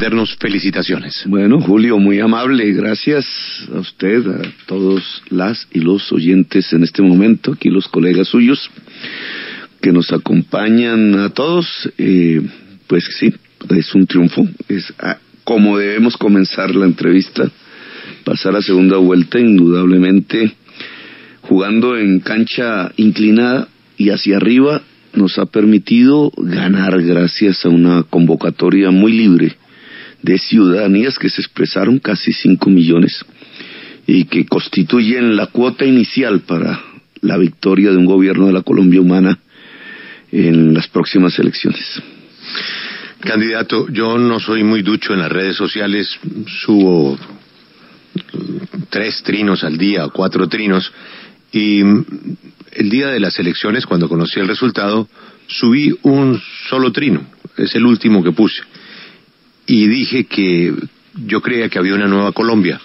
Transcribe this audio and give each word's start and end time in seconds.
atendernos. 0.00 0.34
Felicitaciones. 0.36 1.24
Bueno, 1.26 1.60
Julio, 1.60 1.98
muy 1.98 2.20
amable. 2.20 2.72
Gracias 2.72 3.26
a 3.74 3.80
usted, 3.80 4.26
a 4.26 4.40
todos 4.64 5.22
las 5.28 5.68
y 5.72 5.80
los 5.80 6.10
oyentes 6.10 6.72
en 6.72 6.84
este 6.84 7.02
momento, 7.02 7.52
aquí 7.52 7.68
los 7.68 7.86
colegas 7.86 8.28
suyos 8.28 8.70
que 9.82 9.92
nos 9.92 10.10
acompañan 10.10 11.18
a 11.20 11.28
todos. 11.28 11.66
Eh, 11.98 12.40
pues 12.86 13.04
sí, 13.18 13.34
es 13.68 13.94
un 13.94 14.06
triunfo. 14.06 14.48
Es 14.68 14.90
ah, 15.00 15.18
como 15.44 15.76
debemos 15.76 16.16
comenzar 16.16 16.74
la 16.74 16.86
entrevista, 16.86 17.50
pasar 18.24 18.56
a 18.56 18.62
segunda 18.62 18.96
vuelta, 18.96 19.38
indudablemente 19.38 20.52
jugando 21.42 21.98
en 21.98 22.20
cancha 22.20 22.90
inclinada 22.96 23.68
y 23.98 24.08
hacia 24.08 24.38
arriba 24.38 24.80
nos 25.12 25.38
ha 25.38 25.44
permitido 25.44 26.32
ganar 26.38 27.02
gracias 27.02 27.66
a 27.66 27.68
una 27.68 28.04
convocatoria 28.04 28.90
muy 28.90 29.12
libre 29.12 29.56
de 30.22 30.38
ciudadanías 30.38 31.18
que 31.18 31.30
se 31.30 31.40
expresaron 31.40 31.98
casi 31.98 32.32
5 32.32 32.70
millones 32.70 33.24
y 34.06 34.24
que 34.24 34.46
constituyen 34.46 35.36
la 35.36 35.46
cuota 35.46 35.84
inicial 35.84 36.40
para 36.40 36.80
la 37.20 37.36
victoria 37.36 37.90
de 37.90 37.96
un 37.96 38.06
gobierno 38.06 38.46
de 38.46 38.52
la 38.52 38.62
Colombia 38.62 39.00
humana 39.00 39.38
en 40.32 40.74
las 40.74 40.88
próximas 40.88 41.38
elecciones. 41.38 42.02
Candidato, 43.20 43.86
yo 43.88 44.18
no 44.18 44.40
soy 44.40 44.64
muy 44.64 44.82
ducho 44.82 45.12
en 45.12 45.20
las 45.20 45.30
redes 45.30 45.56
sociales, 45.56 46.18
subo 46.64 47.18
tres 48.88 49.22
trinos 49.22 49.62
al 49.62 49.76
día, 49.76 50.08
cuatro 50.08 50.48
trinos, 50.48 50.90
y 51.52 51.80
el 51.80 52.88
día 52.88 53.08
de 53.08 53.20
las 53.20 53.38
elecciones, 53.38 53.84
cuando 53.84 54.08
conocí 54.08 54.40
el 54.40 54.48
resultado, 54.48 55.08
subí 55.46 55.94
un 56.02 56.40
solo 56.68 56.92
trino, 56.92 57.26
es 57.56 57.74
el 57.74 57.84
último 57.84 58.22
que 58.22 58.32
puse, 58.32 58.62
y 59.72 59.86
dije 59.86 60.24
que 60.24 60.74
yo 61.14 61.40
creía 61.40 61.68
que 61.68 61.78
había 61.78 61.94
una 61.94 62.08
nueva 62.08 62.32
Colombia, 62.32 62.80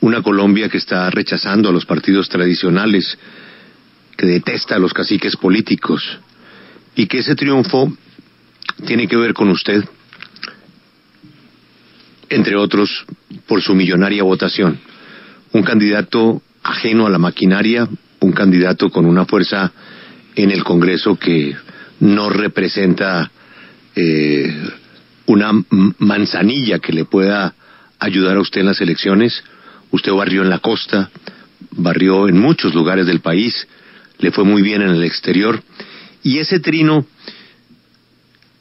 una 0.00 0.22
Colombia 0.22 0.70
que 0.70 0.78
está 0.78 1.10
rechazando 1.10 1.68
a 1.68 1.72
los 1.72 1.84
partidos 1.84 2.30
tradicionales, 2.30 3.18
que 4.16 4.24
detesta 4.24 4.76
a 4.76 4.78
los 4.78 4.94
caciques 4.94 5.36
políticos, 5.36 6.18
y 6.96 7.06
que 7.08 7.18
ese 7.18 7.34
triunfo 7.34 7.92
tiene 8.86 9.06
que 9.06 9.18
ver 9.18 9.34
con 9.34 9.50
usted, 9.50 9.84
entre 12.30 12.56
otros, 12.56 13.04
por 13.46 13.60
su 13.60 13.74
millonaria 13.74 14.22
votación. 14.22 14.78
Un 15.52 15.62
candidato 15.62 16.40
ajeno 16.62 17.06
a 17.06 17.10
la 17.10 17.18
maquinaria, 17.18 17.86
un 18.20 18.32
candidato 18.32 18.88
con 18.88 19.04
una 19.04 19.26
fuerza 19.26 19.70
en 20.36 20.50
el 20.50 20.64
Congreso 20.64 21.16
que 21.16 21.54
no 22.00 22.30
representa 22.30 23.30
eh, 23.94 24.70
una 25.26 25.52
manzanilla 25.98 26.78
que 26.78 26.92
le 26.92 27.04
pueda 27.04 27.54
ayudar 27.98 28.36
a 28.36 28.40
usted 28.40 28.60
en 28.60 28.66
las 28.66 28.80
elecciones. 28.80 29.42
Usted 29.90 30.12
barrió 30.12 30.42
en 30.42 30.50
la 30.50 30.58
costa, 30.58 31.10
barrió 31.70 32.28
en 32.28 32.38
muchos 32.38 32.74
lugares 32.74 33.06
del 33.06 33.20
país, 33.20 33.66
le 34.18 34.30
fue 34.30 34.44
muy 34.44 34.62
bien 34.62 34.82
en 34.82 34.90
el 34.90 35.04
exterior. 35.04 35.62
Y 36.22 36.38
ese 36.38 36.60
trino 36.60 37.06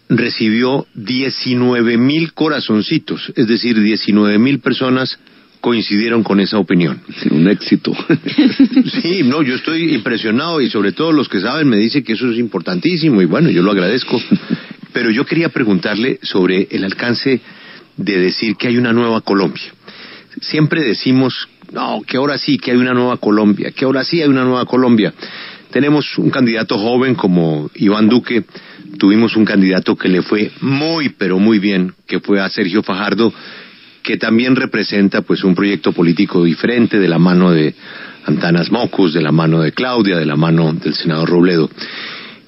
recibió 0.09 0.85
19 0.95 1.97
mil 1.97 2.33
corazoncitos, 2.33 3.31
es 3.35 3.47
decir, 3.47 3.79
19 3.79 4.37
mil 4.37 4.59
personas 4.59 5.17
coincidieron 5.63 6.23
con 6.23 6.41
esa 6.41 6.57
opinión. 6.57 7.01
Un 7.31 7.47
éxito. 7.47 7.93
sí, 9.01 9.23
no, 9.23 9.41
yo 9.41 9.55
estoy 9.55 9.93
impresionado 9.95 10.59
y 10.59 10.69
sobre 10.69 10.91
todo 10.91 11.13
los 11.13 11.29
que 11.29 11.39
saben 11.39 11.69
me 11.69 11.77
dicen 11.77 12.03
que 12.03 12.13
eso 12.13 12.29
es 12.29 12.37
importantísimo 12.37 13.21
y 13.21 13.25
bueno, 13.25 13.49
yo 13.49 13.61
lo 13.61 13.71
agradezco. 13.71 14.21
Pero 14.93 15.09
yo 15.09 15.25
quería 15.25 15.49
preguntarle 15.49 16.19
sobre 16.21 16.67
el 16.71 16.83
alcance 16.83 17.41
de 17.97 18.19
decir 18.19 18.55
que 18.55 18.67
hay 18.67 18.77
una 18.77 18.93
nueva 18.93 19.21
Colombia. 19.21 19.73
Siempre 20.41 20.83
decimos, 20.83 21.47
no, 21.71 22.01
que 22.05 22.17
ahora 22.17 22.37
sí, 22.37 22.57
que 22.57 22.71
hay 22.71 22.77
una 22.77 22.93
nueva 22.93 23.17
Colombia, 23.17 23.71
que 23.71 23.85
ahora 23.85 24.03
sí 24.03 24.21
hay 24.21 24.29
una 24.29 24.43
nueva 24.43 24.65
Colombia. 24.65 25.13
Tenemos 25.71 26.17
un 26.17 26.29
candidato 26.29 26.77
joven 26.77 27.15
como 27.15 27.69
Iván 27.75 28.07
Duque, 28.07 28.43
tuvimos 28.99 29.35
un 29.35 29.45
candidato 29.45 29.95
que 29.95 30.07
le 30.07 30.21
fue 30.21 30.51
muy, 30.61 31.09
pero 31.09 31.39
muy 31.39 31.59
bien, 31.59 31.93
que 32.07 32.19
fue 32.19 32.39
a 32.39 32.49
Sergio 32.49 32.83
Fajardo, 32.83 33.33
que 34.03 34.17
también 34.17 34.55
representa 34.55 35.21
pues 35.21 35.43
un 35.43 35.55
proyecto 35.55 35.91
político 35.93 36.43
diferente 36.43 36.99
de 36.99 37.07
la 37.07 37.17
mano 37.17 37.51
de 37.51 37.73
Antanas 38.25 38.71
Mocus, 38.71 39.13
de 39.13 39.21
la 39.21 39.31
mano 39.31 39.61
de 39.61 39.71
Claudia, 39.71 40.17
de 40.17 40.25
la 40.25 40.35
mano 40.35 40.73
del 40.73 40.93
senador 40.93 41.29
Robledo. 41.29 41.69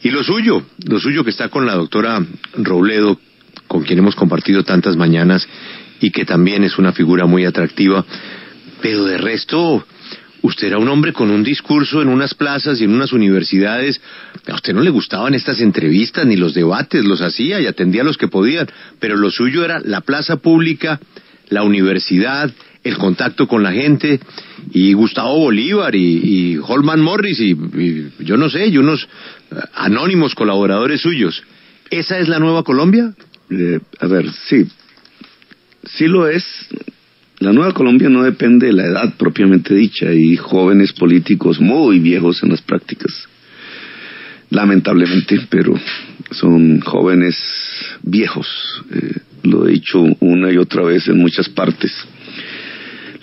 Y 0.06 0.12
lo 0.12 0.24
suyo, 0.24 0.62
lo 0.88 1.00
suyo 1.00 1.24
que 1.24 1.32
está 1.32 1.50
con 1.50 1.66
la 1.66 1.74
doctora 1.74 2.24
Robledo, 2.58 3.20
con 3.66 3.82
quien 3.82 3.98
hemos 3.98 4.16
compartido 4.16 4.64
tantas 4.64 4.96
mañanas 4.96 5.48
y 6.00 6.12
que 6.12 6.26
también 6.26 6.64
es 6.64 6.78
una 6.78 6.92
figura 6.92 7.26
muy 7.26 7.44
atractiva, 7.44 8.06
pero 8.84 9.04
de 9.06 9.18
resto 9.18 9.84
Usted 10.44 10.68
era 10.68 10.78
un 10.78 10.88
hombre 10.90 11.12
con 11.12 11.32
un 11.32 11.44
discurso 11.44 12.04
en 12.04 12.08
unas 12.08 12.36
plazas 12.36 12.80
y 12.80 12.84
en 12.84 12.94
unas 12.94 13.14
universidades. 13.14 14.00
A 14.46 14.54
usted 14.54 14.76
no 14.76 14.82
le 14.82 14.92
gustaban 14.92 15.34
estas 15.34 15.60
entrevistas 15.60 16.24
ni 16.28 16.36
los 16.36 16.54
debates, 16.54 17.04
los 17.04 17.22
hacía 17.22 17.60
y 17.60 17.66
atendía 17.66 18.04
a 18.04 18.06
los 18.06 18.20
que 18.20 18.28
podían, 18.28 18.68
pero 19.00 19.18
lo 19.18 19.32
suyo 19.32 19.66
era 19.66 19.80
la 19.80 20.02
plaza 20.02 20.36
pública, 20.36 21.00
la 21.50 21.64
universidad, 21.64 22.54
el 22.86 22.98
contacto 22.98 23.48
con 23.48 23.64
la 23.64 23.74
gente, 23.74 24.20
y 24.72 24.94
Gustavo 24.94 25.40
Bolívar 25.40 25.96
y, 25.96 26.58
Holman 26.58 27.02
Morris 27.02 27.40
y, 27.40 27.58
yo 28.20 28.38
no 28.38 28.50
sé, 28.50 28.68
y 28.68 28.78
unos 28.78 29.04
eh, 29.04 29.56
anónimos 29.74 30.36
colaboradores 30.36 31.02
suyos. 31.02 31.44
¿Esa 31.90 32.20
es 32.20 32.30
la 32.30 32.40
nueva 32.40 32.64
Colombia? 32.64 33.14
Eh, 33.50 33.80
a 34.00 34.08
ver, 34.08 34.32
sí, 34.48 34.68
sí 35.84 36.08
lo 36.08 36.28
es, 36.28 36.46
la 37.40 37.52
Nueva 37.52 37.74
Colombia 37.74 38.08
no 38.08 38.24
depende 38.24 38.68
de 38.68 38.74
la 38.74 38.86
edad 38.86 39.14
propiamente 39.18 39.74
dicha. 39.74 40.14
y 40.14 40.38
jóvenes 40.38 40.94
políticos 40.94 41.60
muy 41.60 42.00
viejos 42.00 42.42
en 42.44 42.50
las 42.50 42.62
prácticas. 42.62 43.28
Lamentablemente, 44.52 45.42
pero 45.50 45.74
son 46.32 46.82
jóvenes 46.82 47.36
viejos. 48.04 48.48
Eh, 48.94 49.20
lo 49.44 49.68
he 49.68 49.72
dicho 49.72 50.04
una 50.20 50.52
y 50.52 50.58
otra 50.58 50.84
vez 50.84 51.08
en 51.08 51.18
muchas 51.18 51.50
partes. 51.50 51.92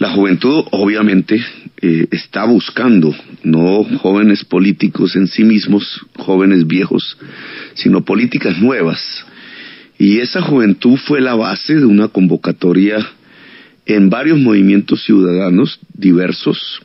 La 0.02 0.10
juventud, 0.10 0.64
obviamente, 0.72 1.40
eh, 1.80 2.08
está 2.10 2.44
buscando 2.44 3.14
no 3.44 3.84
jóvenes 4.00 4.44
políticos 4.44 5.14
en 5.14 5.28
sí 5.28 5.44
mismos, 5.44 6.04
jóvenes 6.16 6.66
viejos, 6.66 7.16
sino 7.74 8.04
políticas 8.04 8.58
nuevas. 8.58 8.98
Y 10.00 10.18
esa 10.18 10.42
juventud 10.42 10.96
fue 10.96 11.20
la 11.20 11.36
base 11.36 11.76
de 11.76 11.84
una 11.84 12.08
convocatoria 12.08 12.98
en 13.86 14.10
varios 14.10 14.40
movimientos 14.40 15.04
ciudadanos 15.04 15.78
diversos 15.94 16.82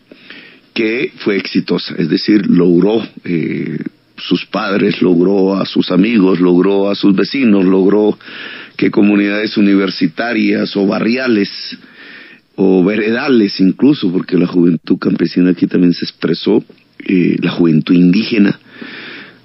que 0.75 1.11
fue 1.17 1.38
exitosa, 1.38 1.95
es 1.97 2.09
decir, 2.09 2.45
logró 2.45 3.01
eh, 3.23 3.79
sus 4.16 4.45
padres, 4.45 5.01
logró 5.01 5.55
a 5.55 5.66
sus 5.66 5.89
amigos, 5.89 6.39
logró 6.39 6.88
a 6.88 6.94
sus 6.94 7.16
vecinos, 7.16 7.66
logró 7.66 8.16
que 8.75 8.91
comunidades 8.91 9.57
universitarias 9.57 10.78
o 10.78 10.85
barriales 10.85 11.49
o 12.57 12.84
veredales 12.84 13.59
incluso, 13.59 14.12
porque 14.12 14.35
la 14.35 14.47
juventud 14.47 14.97
campesina 14.97 15.51
aquí 15.51 15.68
también 15.68 15.94
se 15.94 16.06
expresó, 16.06 16.63
eh, 17.06 17.38
la 17.40 17.51
juventud 17.51 17.94
indígena, 17.94 18.59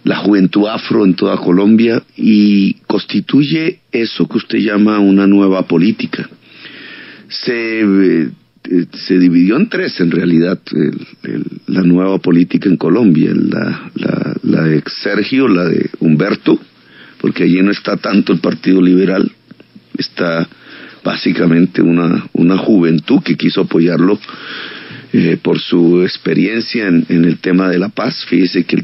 la 0.04 0.16
juventud 0.16 0.66
afro 0.66 1.04
en 1.04 1.14
toda 1.14 1.36
Colombia 1.36 2.02
y 2.16 2.74
constituye 2.86 3.80
eso 3.92 4.26
que 4.26 4.38
usted 4.38 4.58
llama 4.60 4.98
una 4.98 5.26
nueva 5.26 5.66
política. 5.68 6.28
Se, 7.28 7.80
eh, 7.82 8.30
se 8.92 9.18
dividió 9.18 9.56
en 9.56 9.68
tres 9.68 10.00
en 10.00 10.10
realidad 10.10 10.58
la 11.66 11.82
nueva 11.82 12.16
política 12.18 12.70
en 12.70 12.78
Colombia, 12.78 13.32
la, 13.34 13.90
la, 13.94 14.36
la 14.42 14.62
de 14.62 14.82
Sergio, 15.02 15.48
la 15.48 15.64
de 15.64 15.90
Humberto, 16.00 16.58
porque 17.20 17.44
allí 17.44 17.60
no 17.60 17.72
está 17.72 17.98
tanto 17.98 18.32
el 18.32 18.40
Partido 18.40 18.80
Liberal, 18.80 19.30
está 19.98 20.48
básicamente 21.04 21.82
una, 21.82 22.26
una 22.32 22.56
juventud 22.58 23.22
que 23.22 23.36
quiso 23.36 23.62
apoyarlo 23.62 24.18
eh, 25.14 25.36
por 25.42 25.60
su 25.60 26.02
experiencia 26.02 26.86
en, 26.86 27.04
el 27.08 27.38
tema 27.38 27.68
de 27.68 27.78
la 27.78 27.90
paz. 27.90 28.24
Fíjese 28.30 28.64
que 28.64 28.82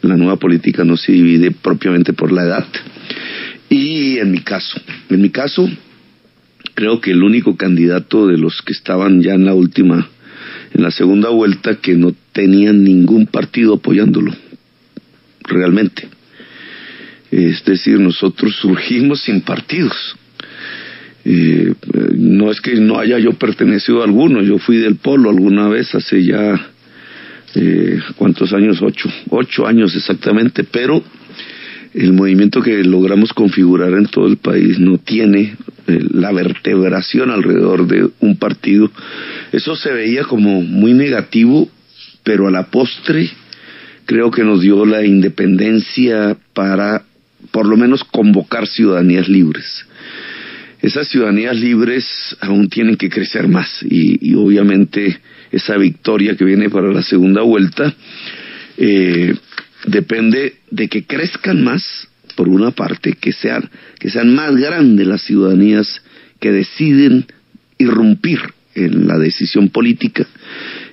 la 0.00 0.16
nueva 0.16 0.36
política 0.36 0.84
no 0.84 0.96
se 0.96 1.12
divide 1.12 1.50
propiamente 1.50 2.14
por 2.14 2.32
la 2.32 2.44
edad. 2.44 2.66
Y 3.68 4.16
en 4.18 4.30
mi 4.30 4.40
caso, 4.40 4.80
en 5.10 5.20
mi 5.20 5.28
caso, 5.28 5.68
creo 6.74 6.98
que 6.98 7.10
el 7.10 7.22
único 7.22 7.58
candidato 7.58 8.26
de 8.26 8.38
los 8.38 8.62
que 8.62 8.72
estaban 8.72 9.20
ya 9.20 9.34
en 9.34 9.44
la 9.44 9.52
última, 9.52 10.08
en 10.72 10.82
la 10.82 10.90
segunda 10.90 11.28
vuelta, 11.28 11.76
que 11.76 11.94
no 11.94 12.14
tenían 12.32 12.82
ningún 12.82 13.26
partido 13.26 13.74
apoyándolo, 13.74 14.34
realmente. 15.42 16.08
Es 17.30 17.62
decir, 17.66 18.00
nosotros 18.00 18.56
surgimos 18.62 19.20
sin 19.22 19.42
partidos. 19.42 20.16
Eh, 21.24 21.72
no 22.16 22.50
es 22.50 22.60
que 22.60 22.74
no 22.74 22.98
haya 22.98 23.18
yo 23.18 23.32
pertenecido 23.32 24.02
a 24.02 24.04
alguno, 24.04 24.42
yo 24.42 24.58
fui 24.58 24.76
del 24.76 24.96
polo 24.96 25.30
alguna 25.30 25.68
vez 25.68 25.94
hace 25.94 26.22
ya, 26.22 26.68
eh, 27.54 27.98
¿cuántos 28.16 28.52
años? 28.52 28.82
Ocho, 28.82 29.08
ocho 29.30 29.66
años 29.66 29.96
exactamente, 29.96 30.64
pero 30.64 31.02
el 31.94 32.12
movimiento 32.12 32.60
que 32.60 32.82
logramos 32.84 33.32
configurar 33.32 33.94
en 33.94 34.06
todo 34.06 34.26
el 34.26 34.36
país 34.36 34.78
no 34.78 34.98
tiene 34.98 35.56
eh, 35.86 35.98
la 36.10 36.32
vertebración 36.32 37.30
alrededor 37.30 37.86
de 37.86 38.08
un 38.20 38.36
partido. 38.36 38.90
Eso 39.52 39.76
se 39.76 39.92
veía 39.92 40.24
como 40.24 40.60
muy 40.60 40.92
negativo, 40.92 41.70
pero 42.22 42.48
a 42.48 42.50
la 42.50 42.66
postre 42.66 43.30
creo 44.06 44.30
que 44.30 44.44
nos 44.44 44.60
dio 44.60 44.84
la 44.84 45.04
independencia 45.04 46.36
para 46.52 47.04
por 47.50 47.66
lo 47.66 47.76
menos 47.76 48.02
convocar 48.04 48.66
ciudadanías 48.66 49.28
libres. 49.28 49.86
Esas 50.84 51.08
ciudadanías 51.08 51.56
libres 51.56 52.04
aún 52.42 52.68
tienen 52.68 52.96
que 52.96 53.08
crecer 53.08 53.48
más 53.48 53.82
y, 53.82 54.34
obviamente 54.34 55.18
esa 55.50 55.78
victoria 55.78 56.36
que 56.36 56.44
viene 56.44 56.68
para 56.68 56.92
la 56.92 57.00
segunda 57.00 57.40
vuelta 57.40 57.94
eh, 58.76 59.34
depende 59.86 60.56
de 60.70 60.88
que 60.88 61.06
crezcan 61.06 61.64
más, 61.64 62.06
por 62.36 62.50
una 62.50 62.72
parte, 62.72 63.14
que 63.14 63.32
sean, 63.32 63.70
que 63.98 64.10
sean 64.10 64.34
más 64.34 64.54
grandes 64.56 65.06
las 65.06 65.22
ciudadanías 65.22 66.02
que 66.38 66.52
deciden 66.52 67.24
irrumpir 67.78 68.40
en 68.74 69.06
la 69.06 69.16
decisión 69.16 69.70
política. 69.70 70.26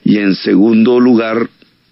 Y 0.06 0.20
en 0.20 0.36
segundo 0.36 1.02
lugar 1.02 1.50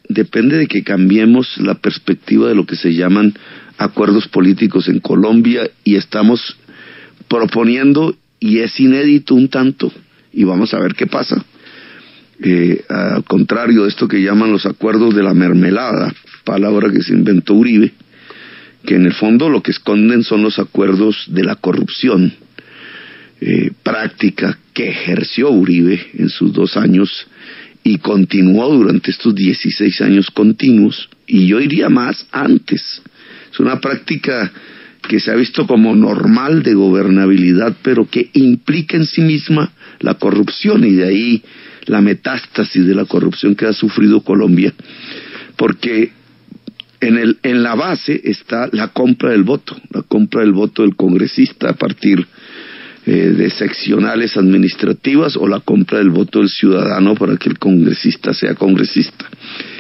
depende 0.08 0.56
de 0.56 0.68
que 0.68 0.86
cambiemos 0.86 1.58
la 1.58 1.76
perspectiva 1.76 2.48
de 2.48 2.56
lo 2.56 2.66
que 2.66 2.78
se 2.78 2.94
llaman 2.94 3.34
acuerdos 3.78 4.30
políticos 4.30 4.88
en 4.88 5.02
Colombia 5.02 5.70
y 5.84 5.96
estamos 5.96 6.56
proponiendo, 7.30 8.16
y 8.40 8.60
es 8.60 8.78
inédito 8.80 9.36
un 9.36 9.48
tanto, 9.48 9.92
y 10.34 10.44
vamos 10.44 10.74
a 10.74 10.80
ver 10.80 10.96
qué 10.96 11.08
pasa, 11.08 11.44
eh, 12.42 12.84
al 12.90 13.24
contrario 13.24 13.84
de 13.84 13.90
esto 13.90 14.08
que 14.08 14.22
llaman 14.22 14.52
los 14.52 14.66
acuerdos 14.66 15.16
de 15.16 15.24
la 15.24 15.34
mermelada, 15.34 16.14
palabra 16.44 16.92
que 16.92 17.02
se 17.02 17.14
inventó 17.14 17.54
Uribe, 17.54 17.94
que 18.86 18.96
en 18.96 19.06
el 19.06 19.14
fondo 19.14 19.50
lo 19.50 19.62
que 19.62 19.72
esconden 19.72 20.24
son 20.24 20.42
los 20.42 20.58
acuerdos 20.58 21.26
de 21.28 21.44
la 21.44 21.56
corrupción 21.56 22.34
eh, 23.42 23.72
práctica 23.84 24.58
que 24.74 24.90
ejerció 24.90 25.50
Uribe 25.50 26.12
en 26.18 26.30
sus 26.30 26.54
dos 26.54 26.78
años 26.78 27.28
y 27.84 27.98
continuó 27.98 28.74
durante 28.74 29.12
estos 29.12 29.36
16 29.36 30.02
años 30.02 30.30
continuos, 30.32 31.10
y 31.28 31.48
yo 31.48 31.60
iría 31.60 31.90
más 31.90 32.28
antes. 32.32 33.02
Es 33.52 33.60
una 33.60 33.80
práctica 33.80 34.52
que 35.10 35.20
se 35.20 35.32
ha 35.32 35.36
visto 35.36 35.66
como 35.66 35.96
normal 35.96 36.62
de 36.62 36.76
gobernabilidad, 36.76 37.76
pero 37.82 38.08
que 38.08 38.30
implica 38.34 38.96
en 38.96 39.08
sí 39.08 39.22
misma 39.22 39.72
la 40.00 40.14
corrupción, 40.14 40.86
y 40.86 40.92
de 40.92 41.08
ahí 41.08 41.44
la 41.88 42.00
metástasis 42.00 42.86
de 42.86 42.94
la 42.94 43.06
corrupción 43.06 43.56
que 43.56 43.66
ha 43.66 43.74
sufrido 43.74 44.22
Colombia, 44.22 44.72
porque 45.58 46.12
en, 47.02 47.18
el, 47.18 47.40
en 47.42 47.64
la 47.64 47.74
base 47.74 48.22
está 48.24 48.70
la 48.72 48.90
compra 48.90 49.32
del 49.32 49.42
voto, 49.42 49.76
la 49.90 50.04
compra 50.04 50.42
del 50.42 50.52
voto 50.52 50.84
del 50.84 50.96
congresista 50.96 51.72
a 51.72 51.74
partir 51.74 52.28
eh, 53.08 53.12
de 53.12 53.50
seccionales 53.50 54.38
administrativas 54.38 55.38
o 55.38 55.48
la 55.48 55.62
compra 55.62 55.98
del 55.98 56.12
voto 56.12 56.38
del 56.38 56.50
ciudadano 56.50 57.16
para 57.16 57.36
que 57.38 57.50
el 57.50 57.58
congresista 57.58 58.32
sea 58.32 58.54
congresista. 58.54 59.26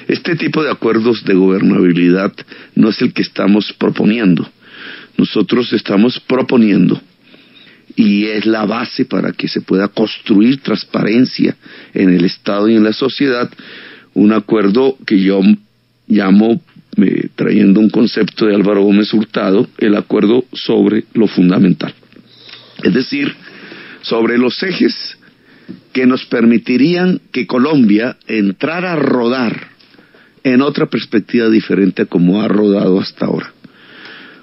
Este 0.07 0.35
tipo 0.35 0.63
de 0.63 0.71
acuerdos 0.71 1.23
de 1.23 1.35
gobernabilidad 1.35 2.33
no 2.73 2.89
es 2.89 2.99
el 3.03 3.13
que 3.13 3.21
estamos 3.21 3.71
proponiendo. 3.77 4.49
Nosotros 5.19 5.73
estamos 5.73 6.17
proponiendo 6.21 7.01
y 7.93 8.27
es 8.27 8.45
la 8.45 8.65
base 8.65 9.03
para 9.03 9.33
que 9.33 9.49
se 9.49 9.59
pueda 9.59 9.89
construir 9.89 10.61
transparencia 10.61 11.57
en 11.93 12.09
el 12.09 12.23
Estado 12.23 12.69
y 12.69 12.75
en 12.75 12.85
la 12.85 12.93
sociedad, 12.93 13.51
un 14.13 14.31
acuerdo 14.31 14.97
que 15.05 15.19
yo 15.21 15.41
llamo, 16.07 16.61
eh, 16.95 17.27
trayendo 17.35 17.81
un 17.81 17.89
concepto 17.89 18.45
de 18.45 18.55
Álvaro 18.55 18.83
Gómez 18.83 19.13
Hurtado, 19.13 19.67
el 19.79 19.97
acuerdo 19.97 20.45
sobre 20.53 21.03
lo 21.13 21.27
fundamental. 21.27 21.93
Es 22.81 22.93
decir, 22.93 23.35
sobre 24.01 24.37
los 24.37 24.63
ejes 24.63 25.17
que 25.91 26.05
nos 26.05 26.23
permitirían 26.27 27.19
que 27.33 27.45
Colombia 27.45 28.15
entrara 28.25 28.93
a 28.93 28.95
rodar 28.95 29.67
en 30.45 30.61
otra 30.61 30.85
perspectiva 30.85 31.49
diferente 31.49 32.03
a 32.03 32.05
como 32.05 32.41
ha 32.41 32.47
rodado 32.47 33.01
hasta 33.01 33.25
ahora. 33.25 33.53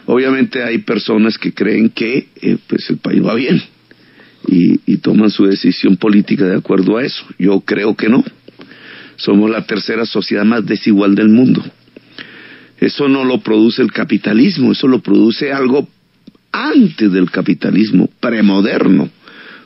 Obviamente 0.06 0.62
hay 0.62 0.78
personas 0.78 1.36
que 1.36 1.52
creen 1.52 1.90
que 1.90 2.28
eh, 2.40 2.56
pues 2.68 2.88
el 2.90 2.98
país 2.98 3.24
va 3.24 3.34
bien 3.34 3.60
y, 4.48 4.96
toman 4.98 5.30
su 5.30 5.44
decisión 5.44 5.96
política 5.96 6.44
de 6.44 6.56
acuerdo 6.56 6.96
a 6.96 7.04
eso. 7.04 7.24
Yo 7.38 7.60
creo 7.60 7.94
que 7.94 8.08
no. 8.08 8.24
Somos 9.16 9.50
la 9.50 9.64
tercera 9.66 10.04
sociedad 10.04 10.44
más 10.44 10.66
desigual 10.66 11.14
del 11.14 11.28
mundo. 11.28 11.64
Eso 12.78 13.08
no 13.08 13.24
lo 13.24 13.40
produce 13.40 13.82
el 13.82 13.92
capitalismo, 13.92 14.72
eso 14.72 14.88
lo 14.88 15.00
produce 15.00 15.52
algo 15.52 15.88
antes 16.52 17.12
del 17.12 17.30
capitalismo 17.30 18.08
premoderno, 18.20 19.08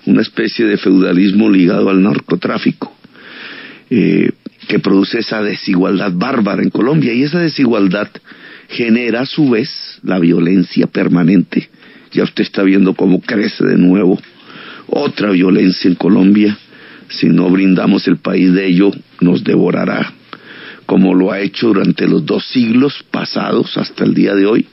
una 0.07 0.23
especie 0.23 0.67
de 0.67 0.77
feudalismo 0.77 1.51
ligado 1.51 1.89
al 1.89 2.03
narcotráfico, 2.03 2.95
eh, 3.89 4.31
que 4.69 4.79
produce 4.79 5.19
esa 5.19 5.43
desigualdad 5.43 6.13
bárbara 6.15 6.63
en 6.63 6.71
Colombia. 6.71 7.13
Y 7.13 7.23
esa 7.23 7.41
desigualdad 7.41 8.09
genera 8.71 9.23
a 9.23 9.27
su 9.27 9.51
vez 9.51 9.99
la 10.03 10.19
violencia 10.19 10.87
permanente. 10.87 11.69
Ya 12.13 12.25
usted 12.25 12.43
está 12.43 12.63
viendo 12.63 12.95
cómo 12.95 13.21
crece 13.21 13.65
de 13.65 13.77
nuevo 13.77 14.19
otra 14.87 15.31
violencia 15.31 15.89
en 15.89 15.95
Colombia. 15.97 16.57
Si 17.09 17.27
no 17.27 17.51
brindamos 17.51 18.07
el 18.07 18.19
país 18.19 18.53
de 18.53 18.67
ello, 18.67 18.93
nos 19.21 19.43
devorará, 19.43 20.13
como 20.87 21.15
lo 21.15 21.33
ha 21.33 21.41
hecho 21.41 21.69
durante 21.69 22.07
los 22.07 22.25
dos 22.25 22.45
siglos 22.47 23.05
pasados 23.11 23.77
hasta 23.77 24.05
el 24.05 24.15
día 24.15 24.35
de 24.35 24.47
hoy. 24.47 24.67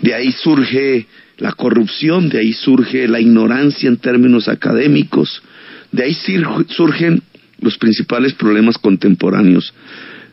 De 0.00 0.14
ahí 0.14 0.32
surge 0.32 1.06
la 1.38 1.52
corrupción, 1.52 2.28
de 2.28 2.38
ahí 2.38 2.52
surge 2.52 3.08
la 3.08 3.20
ignorancia 3.20 3.88
en 3.88 3.96
términos 3.96 4.48
académicos, 4.48 5.42
de 5.90 6.04
ahí 6.04 6.16
surgen 6.68 7.22
los 7.60 7.78
principales 7.78 8.32
problemas 8.34 8.78
contemporáneos 8.78 9.72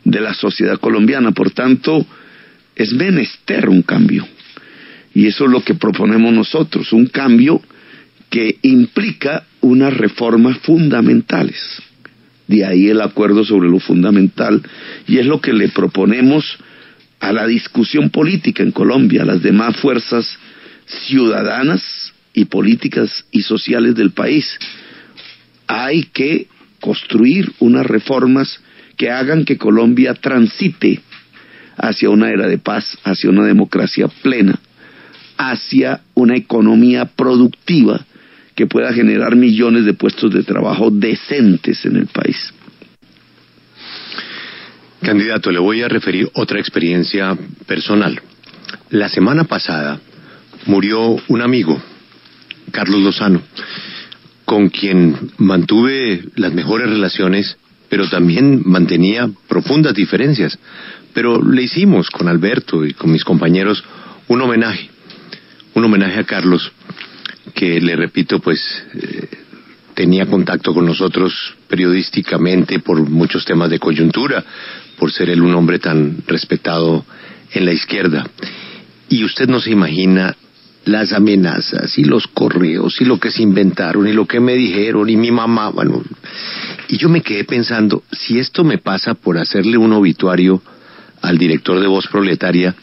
de 0.03 0.21
la 0.21 0.33
sociedad 0.33 0.77
colombiana. 0.79 1.31
Por 1.31 1.51
tanto, 1.51 2.05
es 2.79 2.93
menester 2.93 3.67
un 3.69 3.83
cambio. 3.83 4.25
Y 5.13 5.27
eso 5.27 5.45
es 5.45 5.51
lo 5.51 5.63
que 5.63 5.75
proponemos 5.75 6.33
nosotros, 6.33 6.93
un 6.93 7.07
cambio 7.07 7.61
que 8.29 8.57
implica 8.61 9.43
unas 9.59 9.93
reformas 9.95 10.57
fundamentales. 10.59 11.57
De 12.47 12.65
ahí 12.65 12.87
el 12.87 13.01
acuerdo 13.01 13.43
sobre 13.43 13.69
lo 13.69 13.79
fundamental 13.79 14.63
y 15.07 15.17
es 15.17 15.25
lo 15.25 15.41
que 15.41 15.51
le 15.51 15.67
proponemos 15.67 16.57
a 17.19 17.33
la 17.33 17.45
discusión 17.45 18.11
política 18.11 18.63
en 18.63 18.71
Colombia, 18.71 19.23
a 19.23 19.25
las 19.25 19.43
demás 19.43 19.75
fuerzas 19.77 20.37
ciudadanas 20.85 22.13
y 22.33 22.45
políticas 22.45 23.25
y 23.31 23.41
sociales 23.41 23.93
del 23.95 24.11
país. 24.11 24.57
Hay 25.67 26.03
que 26.13 26.47
construir 26.79 27.51
unas 27.59 27.85
reformas 27.85 28.61
que 28.95 29.11
hagan 29.11 29.43
que 29.43 29.57
Colombia 29.57 30.13
transite 30.13 31.01
hacia 31.79 32.09
una 32.09 32.29
era 32.29 32.47
de 32.47 32.57
paz, 32.57 32.97
hacia 33.03 33.29
una 33.29 33.45
democracia 33.45 34.07
plena, 34.21 34.59
hacia 35.37 36.01
una 36.13 36.35
economía 36.35 37.05
productiva 37.05 38.05
que 38.55 38.67
pueda 38.67 38.93
generar 38.93 39.35
millones 39.35 39.85
de 39.85 39.93
puestos 39.93 40.33
de 40.33 40.43
trabajo 40.43 40.91
decentes 40.91 41.85
en 41.85 41.95
el 41.95 42.07
país. 42.07 42.53
Candidato, 45.01 45.49
le 45.49 45.59
voy 45.59 45.81
a 45.81 45.87
referir 45.87 46.29
otra 46.33 46.59
experiencia 46.59 47.37
personal. 47.65 48.21
La 48.89 49.07
semana 49.07 49.45
pasada 49.45 50.01
murió 50.65 51.15
un 51.29 51.41
amigo, 51.41 51.81
Carlos 52.71 52.99
Lozano, 52.99 53.41
con 54.43 54.67
quien 54.69 55.31
mantuve 55.37 56.25
las 56.35 56.51
mejores 56.53 56.89
relaciones, 56.89 57.57
pero 57.87 58.09
también 58.09 58.61
mantenía 58.65 59.29
profundas 59.47 59.93
diferencias. 59.93 60.59
Pero 61.13 61.43
le 61.43 61.63
hicimos 61.63 62.09
con 62.09 62.27
Alberto 62.27 62.85
y 62.85 62.93
con 62.93 63.11
mis 63.11 63.23
compañeros 63.23 63.83
un 64.27 64.41
homenaje, 64.41 64.89
un 65.73 65.85
homenaje 65.85 66.19
a 66.19 66.23
Carlos, 66.23 66.71
que 67.53 67.81
le 67.81 67.95
repito, 67.95 68.39
pues 68.39 68.61
eh, 68.93 69.27
tenía 69.95 70.27
contacto 70.27 70.73
con 70.73 70.85
nosotros 70.85 71.33
periodísticamente 71.67 72.79
por 72.79 73.01
muchos 73.09 73.43
temas 73.43 73.69
de 73.69 73.79
coyuntura, 73.79 74.43
por 74.97 75.11
ser 75.11 75.29
él 75.29 75.41
un 75.41 75.53
hombre 75.55 75.79
tan 75.79 76.17
respetado 76.27 77.05
en 77.51 77.65
la 77.65 77.73
izquierda. 77.73 78.25
Y 79.09 79.23
usted 79.23 79.47
no 79.47 79.59
se 79.59 79.71
imagina 79.71 80.35
las 80.85 81.13
amenazas 81.13 81.97
y 81.97 82.03
los 82.03 82.27
correos 82.27 82.99
y 83.01 83.05
lo 83.05 83.19
que 83.19 83.31
se 83.31 83.43
inventaron 83.43 84.07
y 84.07 84.13
lo 84.13 84.25
que 84.25 84.39
me 84.39 84.55
dijeron 84.55 85.09
y 85.09 85.17
mi 85.17 85.31
mamá, 85.31 85.69
bueno, 85.69 86.01
y 86.87 86.97
yo 86.97 87.09
me 87.09 87.21
quedé 87.21 87.43
pensando, 87.43 88.03
si 88.11 88.39
esto 88.39 88.63
me 88.63 88.77
pasa 88.77 89.13
por 89.13 89.37
hacerle 89.37 89.77
un 89.77 89.93
obituario 89.93 90.61
al 91.21 91.37
director 91.37 91.79
de 91.79 91.87
Voz 91.87 92.07
Proletaria, 92.07 92.75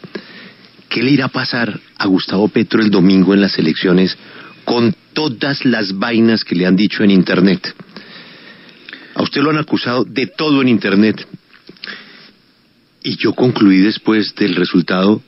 ¿qué 0.88 1.02
le 1.02 1.10
irá 1.10 1.26
a 1.26 1.28
pasar 1.28 1.78
a 1.98 2.06
Gustavo 2.06 2.48
Petro 2.48 2.82
el 2.82 2.90
domingo 2.90 3.34
en 3.34 3.40
las 3.40 3.58
elecciones 3.58 4.16
con 4.64 4.94
todas 5.12 5.64
las 5.64 5.96
vainas 5.96 6.44
que 6.44 6.54
le 6.54 6.66
han 6.66 6.76
dicho 6.76 7.02
en 7.02 7.10
Internet? 7.10 7.74
A 9.14 9.22
usted 9.22 9.40
lo 9.40 9.50
han 9.50 9.58
acusado 9.58 10.04
de 10.04 10.26
todo 10.26 10.60
en 10.60 10.68
Internet. 10.68 11.26
Y 13.02 13.16
yo 13.16 13.32
concluí 13.32 13.78
después 13.78 14.34
del 14.34 14.54
resultado 14.56 15.22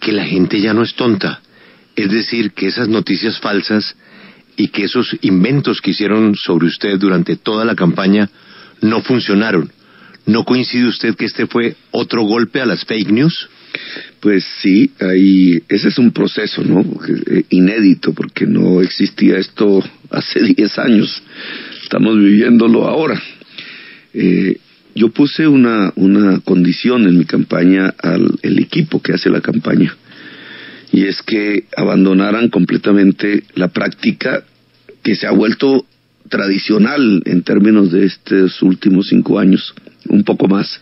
que 0.00 0.12
la 0.12 0.24
gente 0.24 0.60
ya 0.60 0.74
no 0.74 0.82
es 0.82 0.94
tonta. 0.94 1.40
Es 1.94 2.10
decir, 2.10 2.52
que 2.52 2.66
esas 2.66 2.88
noticias 2.88 3.38
falsas 3.38 3.94
y 4.56 4.68
que 4.68 4.84
esos 4.84 5.16
inventos 5.22 5.80
que 5.80 5.90
hicieron 5.90 6.34
sobre 6.34 6.66
usted 6.66 6.98
durante 6.98 7.36
toda 7.36 7.64
la 7.64 7.74
campaña 7.74 8.28
no 8.80 9.00
funcionaron. 9.02 9.70
¿No 10.26 10.44
coincide 10.44 10.86
usted 10.86 11.14
que 11.16 11.26
este 11.26 11.46
fue 11.46 11.76
otro 11.90 12.22
golpe 12.22 12.60
a 12.60 12.66
las 12.66 12.84
fake 12.84 13.10
news? 13.10 13.48
Pues 14.20 14.44
sí, 14.62 14.90
hay, 15.00 15.62
ese 15.68 15.88
es 15.88 15.98
un 15.98 16.12
proceso, 16.12 16.62
¿no? 16.62 16.80
Eh, 16.80 17.44
inédito, 17.50 18.14
porque 18.14 18.46
no 18.46 18.80
existía 18.80 19.38
esto 19.38 19.82
hace 20.10 20.42
10 20.56 20.78
años. 20.78 21.22
Estamos 21.82 22.18
viviéndolo 22.18 22.86
ahora. 22.86 23.20
Eh, 24.14 24.58
yo 24.94 25.10
puse 25.10 25.46
una, 25.46 25.92
una 25.96 26.40
condición 26.40 27.06
en 27.06 27.18
mi 27.18 27.24
campaña 27.24 27.92
al 28.00 28.38
el 28.42 28.58
equipo 28.60 29.02
que 29.02 29.12
hace 29.12 29.28
la 29.28 29.40
campaña, 29.40 29.94
y 30.92 31.04
es 31.04 31.20
que 31.22 31.64
abandonaran 31.76 32.48
completamente 32.48 33.42
la 33.56 33.68
práctica 33.68 34.44
que 35.02 35.16
se 35.16 35.26
ha 35.26 35.32
vuelto 35.32 35.84
tradicional 36.28 37.22
en 37.24 37.42
términos 37.42 37.92
de 37.92 38.06
estos 38.06 38.62
últimos 38.62 39.08
cinco 39.08 39.38
años, 39.38 39.74
un 40.08 40.24
poco 40.24 40.48
más, 40.48 40.80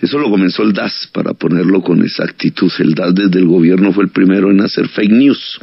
eso 0.00 0.18
lo 0.18 0.30
comenzó 0.30 0.62
el 0.62 0.72
DAS, 0.72 1.08
para 1.12 1.32
ponerlo 1.32 1.82
con 1.82 2.02
exactitud. 2.02 2.70
El 2.78 2.94
DAS 2.94 3.14
desde 3.14 3.38
el 3.38 3.46
gobierno 3.46 3.92
fue 3.92 4.04
el 4.04 4.10
primero 4.10 4.50
en 4.50 4.60
hacer 4.60 4.88
fake 4.88 5.12
news, 5.12 5.58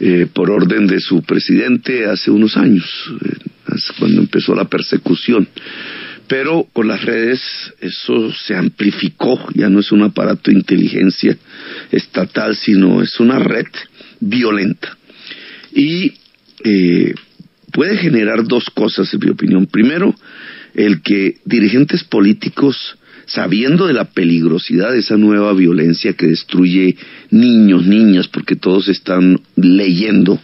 eh, 0.00 0.26
por 0.32 0.50
orden 0.50 0.86
de 0.86 1.00
su 1.00 1.22
presidente 1.22 2.06
hace 2.06 2.30
unos 2.30 2.56
años, 2.56 2.84
eh, 3.24 3.36
cuando 3.98 4.20
empezó 4.20 4.54
la 4.54 4.64
persecución. 4.64 5.48
Pero 6.26 6.66
con 6.72 6.88
las 6.88 7.04
redes 7.04 7.40
eso 7.80 8.32
se 8.32 8.54
amplificó, 8.54 9.40
ya 9.54 9.68
no 9.68 9.80
es 9.80 9.90
un 9.92 10.02
aparato 10.02 10.50
de 10.50 10.58
inteligencia 10.58 11.36
estatal, 11.90 12.54
sino 12.54 13.02
es 13.02 13.18
una 13.18 13.38
red 13.38 13.66
violenta. 14.20 14.96
Y 15.74 16.12
eh, 16.64 17.14
puede 17.72 17.96
generar 17.96 18.44
dos 18.44 18.70
cosas, 18.70 19.12
en 19.12 19.20
mi 19.20 19.30
opinión. 19.30 19.66
Primero, 19.66 20.14
el 20.74 21.02
que 21.02 21.36
dirigentes 21.44 22.04
políticos 22.04 22.96
sabiendo 23.26 23.86
de 23.86 23.92
la 23.92 24.06
peligrosidad 24.06 24.92
de 24.92 25.00
esa 25.00 25.16
nueva 25.16 25.52
violencia 25.52 26.14
que 26.14 26.26
destruye 26.26 26.96
niños, 27.30 27.86
niñas, 27.86 28.26
porque 28.26 28.56
todos 28.56 28.88
están 28.88 29.40
leyendo, 29.54 30.40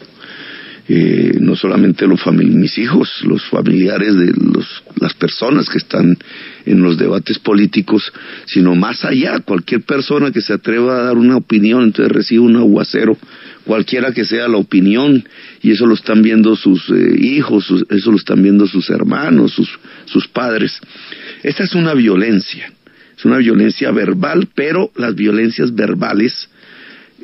eh, 0.86 1.38
no 1.40 1.56
solamente 1.56 2.06
los 2.06 2.20
mis 2.26 2.76
hijos, 2.76 3.22
los 3.24 3.42
familiares 3.46 4.14
de 4.16 4.32
los, 4.36 4.82
las 5.00 5.14
personas 5.14 5.68
que 5.70 5.78
están 5.78 6.18
en 6.66 6.82
los 6.82 6.98
debates 6.98 7.38
políticos, 7.38 8.12
sino 8.44 8.74
más 8.74 9.02
allá, 9.04 9.40
cualquier 9.40 9.80
persona 9.80 10.30
que 10.30 10.42
se 10.42 10.52
atreva 10.52 10.98
a 10.98 11.04
dar 11.04 11.16
una 11.16 11.38
opinión, 11.38 11.84
entonces 11.84 12.12
recibe 12.12 12.40
un 12.40 12.56
aguacero, 12.56 13.16
cualquiera 13.64 14.12
que 14.12 14.26
sea 14.26 14.46
la 14.46 14.58
opinión, 14.58 15.26
y 15.62 15.70
eso 15.70 15.86
lo 15.86 15.94
están 15.94 16.20
viendo 16.20 16.54
sus 16.54 16.90
eh, 16.90 17.16
hijos, 17.18 17.72
eso 17.88 18.10
lo 18.10 18.18
están 18.18 18.42
viendo 18.42 18.66
sus 18.66 18.90
hermanos, 18.90 19.52
sus, 19.52 19.70
sus 20.04 20.28
padres. 20.28 20.78
Esta 21.42 21.64
es 21.64 21.74
una 21.74 21.94
violencia, 21.94 22.70
es 23.16 23.24
una 23.24 23.38
violencia 23.38 23.90
verbal, 23.90 24.48
pero 24.54 24.90
las 24.96 25.14
violencias 25.14 25.74
verbales 25.74 26.50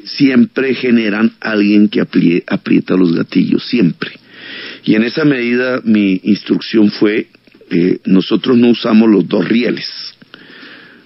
siempre 0.05 0.75
generan 0.75 1.33
alguien 1.41 1.89
que 1.89 2.01
aprieta 2.01 2.97
los 2.97 3.15
gatillos, 3.15 3.65
siempre. 3.67 4.11
Y 4.85 4.95
en 4.95 5.05
esa 5.05 5.25
medida 5.25 5.81
mi 5.85 6.21
instrucción 6.25 6.91
fue, 6.91 7.29
eh, 7.71 7.99
nosotros 8.05 8.57
no 8.57 8.69
usamos 8.69 9.09
los 9.11 9.29
dos 9.29 9.47
rieles. 9.49 9.87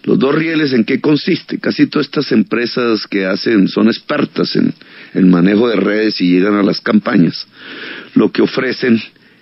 Los 0.04 0.18
dos 0.18 0.34
rieles 0.34 0.72
en 0.72 0.84
qué 0.84 1.00
consiste? 1.00 1.58
Casi 1.58 1.86
todas 1.86 2.06
estas 2.06 2.30
empresas 2.32 3.06
que 3.06 3.24
hacen, 3.24 3.68
son 3.68 3.88
expertas 3.88 4.54
en 4.54 4.74
el 5.14 5.26
manejo 5.26 5.68
de 5.68 5.76
redes 5.76 6.20
y 6.20 6.30
llegan 6.30 6.54
a 6.54 6.62
las 6.62 6.80
campañas, 6.80 7.46
lo 8.14 8.30
que 8.30 8.42
ofrecen 8.42 9.00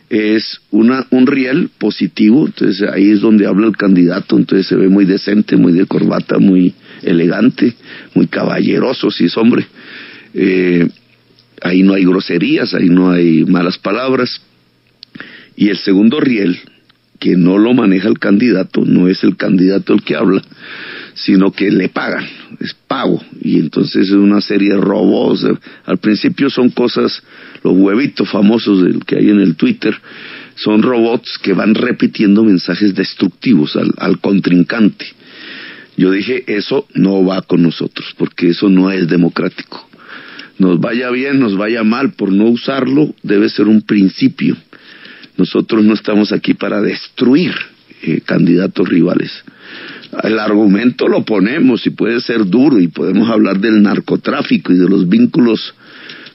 es 0.09 0.61
una, 0.71 1.07
un 1.11 1.27
riel 1.27 1.71
positivo, 1.79 2.47
entonces 2.47 2.87
ahí 2.89 3.11
es 3.11 3.21
donde 3.21 3.47
habla 3.47 3.67
el 3.67 3.77
candidato, 3.77 4.37
entonces 4.37 4.67
se 4.67 4.77
ve 4.77 4.89
muy 4.89 5.07
decente, 5.07 5.57
muy 5.57 5.73
de 5.73 5.87
corbata, 5.87 6.39
muy 6.39 6.75
elegante, 7.03 7.75
muy 8.15 8.27
caballeroso, 8.27 9.11
si 9.11 9.25
es 9.25 9.37
hombre. 9.37 9.67
Eh, 10.35 10.89
ahí 11.63 11.83
no 11.83 11.95
hay 11.95 12.05
groserías, 12.05 12.75
ahí 12.75 12.89
no 12.89 13.11
hay 13.11 13.45
malas 13.45 13.79
palabras. 13.79 14.41
Y 15.57 15.69
el 15.69 15.77
segundo 15.77 16.21
riel, 16.21 16.59
que 17.19 17.37
no 17.37 17.59
lo 17.59 17.73
maneja 17.75 18.09
el 18.09 18.19
candidato, 18.19 18.85
no 18.85 19.09
es 19.09 19.23
el 19.23 19.37
candidato 19.37 19.93
el 19.93 20.03
que 20.03 20.17
habla, 20.17 20.43
sino 21.15 21.53
que 21.53 21.71
le 21.71 21.89
pagan, 21.89 22.27
es 22.59 22.75
pago. 22.89 23.23
Y 23.41 23.59
entonces 23.59 24.09
es 24.09 24.13
una 24.13 24.41
serie 24.41 24.71
de 24.71 24.81
robos. 24.81 25.47
Al 25.85 25.99
principio 25.99 26.51
son 26.51 26.71
cosas 26.71 27.23
los 27.63 27.75
huevitos 27.77 28.29
famosos 28.29 28.83
del 28.83 29.05
que 29.05 29.19
hay 29.19 29.31
en 29.31 29.41
el 29.41 29.55
Twitter, 29.55 29.95
son 30.57 30.83
robots 30.83 31.39
que 31.43 31.53
van 31.53 31.75
repitiendo 31.75 32.45
mensajes 32.45 32.95
destructivos 32.95 33.77
al, 33.77 33.93
al 33.99 34.19
contrincante. 34.21 35.07
Yo 35.97 36.11
dije, 36.11 36.45
eso 36.47 36.87
no 36.95 37.25
va 37.25 37.43
con 37.43 37.63
nosotros, 37.63 38.15
porque 38.17 38.51
eso 38.51 38.69
no 38.69 38.91
es 38.91 39.09
democrático. 39.09 39.89
Nos 40.59 40.81
vaya 40.81 41.11
bien, 41.11 41.39
nos 41.39 41.57
vaya 41.57 41.83
mal, 41.83 42.13
por 42.13 42.33
no 42.33 42.45
usarlo, 42.47 43.15
debe 43.23 43.49
ser 43.49 43.69
un 43.69 43.83
principio. 43.83 44.57
Nosotros 45.37 45.85
no 45.85 45.95
estamos 45.95 46.33
aquí 46.33 46.55
para 46.55 46.81
destruir 46.81 47.53
eh, 48.03 48.21
candidatos 48.25 48.89
rivales. 48.89 49.45
El 50.23 50.39
argumento 50.39 51.09
lo 51.09 51.25
ponemos 51.25 51.87
y 51.87 51.91
puede 51.91 52.21
ser 52.21 52.47
duro 52.47 52.79
y 52.79 52.89
podemos 52.89 53.31
hablar 53.31 53.59
del 53.59 53.83
narcotráfico 53.83 54.73
y 54.73 54.77
de 54.77 54.89
los 54.89 55.09
vínculos 55.09 55.75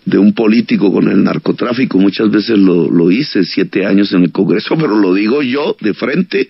de 0.06 0.18
un 0.18 0.34
político 0.34 0.92
con 0.92 1.08
el 1.10 1.24
narcotráfico. 1.24 2.00
Muchas 2.00 2.32
veces 2.32 2.58
lo, 2.58 2.90
lo 2.90 3.12
hice 3.12 3.44
siete 3.44 3.86
años 3.86 4.12
en 4.14 4.24
el 4.24 4.32
Congreso, 4.32 4.76
pero 4.80 4.98
lo 4.98 5.14
digo 5.14 5.44
yo 5.44 5.76
de 5.80 5.94
frente 5.94 6.50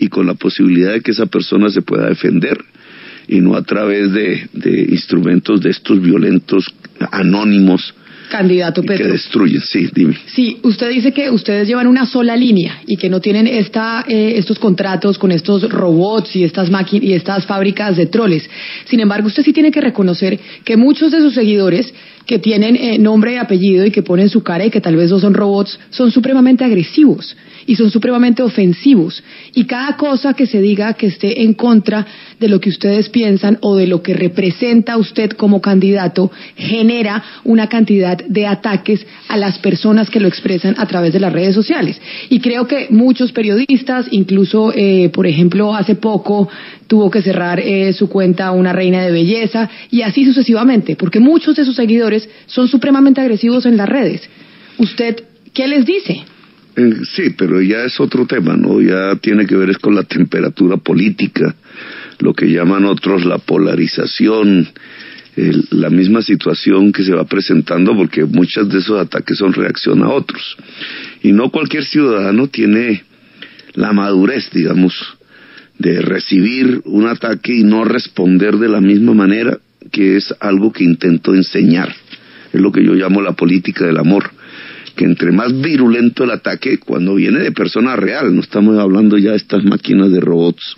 y 0.00 0.08
con 0.08 0.26
la 0.26 0.34
posibilidad 0.34 0.92
de 0.92 1.02
que 1.02 1.12
esa 1.12 1.26
persona 1.26 1.70
se 1.70 1.82
pueda 1.82 2.08
defender 2.08 2.58
y 3.28 3.40
no 3.40 3.54
a 3.54 3.62
través 3.62 4.12
de, 4.12 4.48
de 4.52 4.86
instrumentos 4.90 5.60
de 5.60 5.70
estos 5.70 6.00
violentos 6.00 6.66
anónimos 7.12 7.94
Candidato 8.30 8.82
Petro. 8.82 9.06
Que 9.06 9.12
destruyen, 9.12 9.60
sí, 9.60 9.90
dime. 9.92 10.16
Sí, 10.26 10.58
usted 10.62 10.88
dice 10.88 11.12
que 11.12 11.30
ustedes 11.30 11.66
llevan 11.68 11.88
una 11.88 12.06
sola 12.06 12.36
línea 12.36 12.80
y 12.86 12.96
que 12.96 13.10
no 13.10 13.20
tienen 13.20 13.46
esta, 13.46 14.04
eh, 14.08 14.34
estos 14.36 14.58
contratos 14.58 15.18
con 15.18 15.32
estos 15.32 15.68
robots 15.68 16.34
y 16.36 16.44
estas 16.44 16.70
máquinas 16.70 17.04
y 17.04 17.12
estas 17.12 17.44
fábricas 17.44 17.96
de 17.96 18.06
troles. 18.06 18.48
Sin 18.84 19.00
embargo, 19.00 19.26
usted 19.26 19.42
sí 19.42 19.52
tiene 19.52 19.72
que 19.72 19.80
reconocer 19.80 20.38
que 20.64 20.76
muchos 20.76 21.10
de 21.10 21.18
sus 21.18 21.34
seguidores 21.34 21.92
que 22.30 22.38
tienen 22.38 22.76
eh, 22.76 22.96
nombre 22.96 23.32
y 23.32 23.36
apellido 23.38 23.84
y 23.84 23.90
que 23.90 24.04
ponen 24.04 24.28
su 24.28 24.44
cara 24.44 24.64
y 24.64 24.70
que 24.70 24.80
tal 24.80 24.94
vez 24.94 25.10
no 25.10 25.18
son 25.18 25.34
robots, 25.34 25.80
son 25.90 26.12
supremamente 26.12 26.62
agresivos 26.64 27.36
y 27.66 27.74
son 27.74 27.90
supremamente 27.90 28.40
ofensivos. 28.40 29.20
Y 29.52 29.64
cada 29.64 29.96
cosa 29.96 30.32
que 30.34 30.46
se 30.46 30.60
diga 30.60 30.94
que 30.94 31.08
esté 31.08 31.42
en 31.42 31.54
contra 31.54 32.06
de 32.38 32.48
lo 32.48 32.60
que 32.60 32.68
ustedes 32.68 33.08
piensan 33.08 33.58
o 33.62 33.74
de 33.74 33.88
lo 33.88 34.00
que 34.00 34.14
representa 34.14 34.96
usted 34.96 35.32
como 35.32 35.60
candidato 35.60 36.30
genera 36.54 37.20
una 37.42 37.68
cantidad 37.68 38.16
de 38.16 38.46
ataques 38.46 39.04
a 39.26 39.36
las 39.36 39.58
personas 39.58 40.08
que 40.08 40.20
lo 40.20 40.28
expresan 40.28 40.76
a 40.78 40.86
través 40.86 41.12
de 41.12 41.18
las 41.18 41.32
redes 41.32 41.56
sociales. 41.56 42.00
Y 42.28 42.38
creo 42.38 42.68
que 42.68 42.86
muchos 42.90 43.32
periodistas, 43.32 44.06
incluso, 44.12 44.72
eh, 44.72 45.10
por 45.12 45.26
ejemplo, 45.26 45.74
hace 45.74 45.96
poco 45.96 46.48
tuvo 46.90 47.08
que 47.08 47.22
cerrar 47.22 47.60
eh, 47.60 47.92
su 47.92 48.08
cuenta 48.08 48.50
una 48.50 48.72
reina 48.72 49.00
de 49.04 49.12
belleza 49.12 49.70
y 49.92 50.02
así 50.02 50.24
sucesivamente, 50.24 50.96
porque 50.96 51.20
muchos 51.20 51.54
de 51.54 51.64
sus 51.64 51.76
seguidores 51.76 52.28
son 52.46 52.66
supremamente 52.66 53.20
agresivos 53.20 53.64
en 53.64 53.76
las 53.76 53.88
redes. 53.88 54.28
¿Usted 54.76 55.22
qué 55.54 55.68
les 55.68 55.86
dice? 55.86 56.24
Eh, 56.74 56.94
sí, 57.14 57.30
pero 57.38 57.62
ya 57.62 57.84
es 57.84 58.00
otro 58.00 58.26
tema, 58.26 58.56
¿no? 58.56 58.80
Ya 58.80 59.14
tiene 59.20 59.46
que 59.46 59.54
ver 59.54 59.70
es 59.70 59.78
con 59.78 59.94
la 59.94 60.02
temperatura 60.02 60.78
política, 60.78 61.54
lo 62.18 62.34
que 62.34 62.50
llaman 62.50 62.84
otros 62.84 63.24
la 63.24 63.38
polarización, 63.38 64.68
la 65.70 65.90
misma 65.90 66.22
situación 66.22 66.90
que 66.90 67.04
se 67.04 67.14
va 67.14 67.24
presentando, 67.24 67.94
porque 67.94 68.24
muchos 68.24 68.68
de 68.68 68.78
esos 68.78 68.98
ataques 68.98 69.38
son 69.38 69.52
reacción 69.52 70.02
a 70.02 70.08
otros. 70.08 70.56
Y 71.22 71.30
no 71.30 71.50
cualquier 71.50 71.84
ciudadano 71.84 72.48
tiene 72.48 73.04
la 73.74 73.92
madurez, 73.92 74.50
digamos, 74.52 75.19
de 75.80 76.02
recibir 76.02 76.82
un 76.84 77.08
ataque 77.08 77.54
y 77.54 77.64
no 77.64 77.84
responder 77.84 78.58
de 78.58 78.68
la 78.68 78.82
misma 78.82 79.14
manera, 79.14 79.58
que 79.90 80.18
es 80.18 80.34
algo 80.38 80.72
que 80.72 80.84
intento 80.84 81.34
enseñar. 81.34 81.88
Es 82.52 82.60
lo 82.60 82.70
que 82.70 82.84
yo 82.84 82.92
llamo 82.92 83.22
la 83.22 83.32
política 83.32 83.86
del 83.86 83.98
amor 83.98 84.30
que 84.96 85.04
entre 85.06 85.32
más 85.32 85.58
virulento 85.58 86.24
el 86.24 86.30
ataque, 86.30 86.78
cuando 86.78 87.14
viene 87.14 87.38
de 87.38 87.52
persona 87.52 87.96
real, 87.96 88.34
no 88.34 88.42
estamos 88.42 88.78
hablando 88.78 89.16
ya 89.16 89.30
de 89.30 89.36
estas 89.38 89.64
máquinas 89.64 90.10
de 90.10 90.20
robots, 90.20 90.74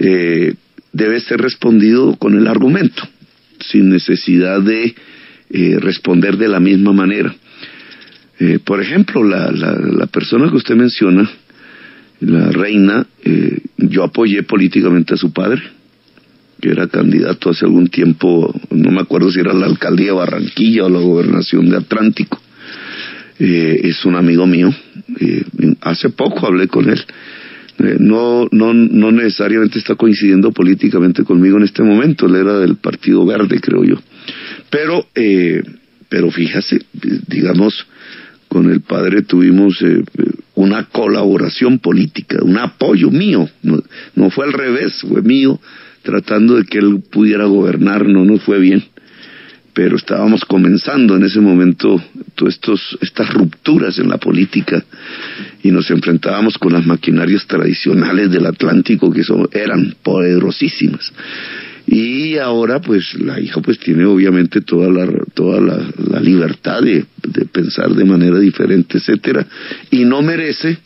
eh, 0.00 0.54
debe 0.92 1.20
ser 1.20 1.40
respondido 1.40 2.16
con 2.16 2.36
el 2.36 2.48
argumento, 2.48 3.02
sin 3.60 3.90
necesidad 3.90 4.62
de 4.62 4.96
eh, 5.50 5.76
responder 5.78 6.38
de 6.38 6.48
la 6.48 6.58
misma 6.58 6.92
manera. 6.92 7.32
Eh, 8.40 8.58
por 8.64 8.80
ejemplo, 8.80 9.22
la, 9.22 9.52
la, 9.52 10.06
persona 10.06 10.50
que 10.50 10.56
usted 10.56 10.74
menciona, 10.74 11.30
la 12.20 12.50
reina, 12.50 13.06
yo 13.76 14.04
apoyé 14.04 14.42
políticamente 14.42 15.14
a 15.14 15.16
su 15.16 15.32
padre. 15.32 15.62
que 16.60 16.68
era 16.68 16.88
candidato 16.88 17.50
hace 17.50 17.64
algún 17.64 17.88
tiempo, 17.88 18.54
no 18.70 18.90
me 18.90 19.00
acuerdo 19.00 19.30
si 19.30 19.40
era 19.40 19.54
la 19.54 19.64
alcaldía 19.64 20.08
de 20.08 20.12
Barranquilla 20.12 20.84
o 20.84 20.90
la 20.90 21.00
gobernación 21.00 21.70
de 21.70 21.78
Atlántico. 21.78 22.38
Eh, 23.40 23.80
es 23.84 24.04
un 24.04 24.16
amigo 24.16 24.46
mío. 24.46 24.70
Eh, 25.18 25.44
hace 25.80 26.10
poco 26.10 26.46
hablé 26.46 26.68
con 26.68 26.90
él. 26.90 27.02
Eh, 27.78 27.96
no, 27.98 28.46
no, 28.52 28.74
no 28.74 29.10
necesariamente 29.10 29.78
está 29.78 29.94
coincidiendo 29.94 30.52
políticamente 30.52 31.24
conmigo 31.24 31.56
en 31.56 31.62
este 31.64 31.82
momento. 31.82 32.26
Él 32.26 32.36
era 32.36 32.58
del 32.58 32.76
Partido 32.76 33.24
Verde, 33.24 33.58
creo 33.58 33.82
yo. 33.82 33.96
Pero, 34.68 35.06
pero 36.10 36.30
fíjase, 36.30 36.82
digamos, 37.26 37.86
con 38.48 38.70
el 38.70 38.82
padre 38.82 39.22
tuvimos 39.22 39.82
una 40.60 40.84
colaboración 40.84 41.78
política, 41.78 42.38
un 42.42 42.58
apoyo 42.58 43.10
mío. 43.10 43.48
No, 43.62 44.30
fue 44.30 44.46
al 44.46 44.52
revés, 44.52 45.00
fue 45.00 45.22
mío 45.22 45.60
tratando 46.02 46.56
de 46.56 46.64
que 46.64 46.78
él 46.78 47.02
pudiera 47.10 47.44
gobernar, 47.44 48.06
no 48.06 48.24
nos 48.24 48.42
fue 48.42 48.58
bien, 48.58 48.82
pero 49.74 49.96
estábamos 49.96 50.44
comenzando 50.46 51.14
en 51.14 51.24
ese 51.24 51.40
momento 51.40 52.02
todas 52.34 52.58
estas 53.00 53.32
rupturas 53.34 53.98
en 53.98 54.08
la 54.08 54.16
política 54.16 54.82
y 55.62 55.70
nos 55.70 55.90
enfrentábamos 55.90 56.56
con 56.56 56.72
las 56.72 56.86
maquinarias 56.86 57.46
tradicionales 57.46 58.30
del 58.30 58.46
Atlántico 58.46 59.10
que 59.12 59.22
son, 59.22 59.48
eran 59.52 59.94
poderosísimas. 60.02 61.12
Y 61.86 62.36
ahora 62.36 62.80
pues 62.80 63.14
la 63.14 63.40
hija 63.40 63.60
pues 63.60 63.78
tiene 63.78 64.04
obviamente 64.04 64.60
toda 64.60 64.90
la, 64.90 65.10
toda 65.34 65.60
la, 65.60 66.20
libertad 66.20 66.82
de, 66.82 67.04
pensar 67.46 67.90
de 67.94 68.04
manera 68.04 68.38
diferente, 68.38 68.98
etcétera, 68.98 69.46
y 69.90 70.04
no 70.04 70.20
merece 70.22 70.78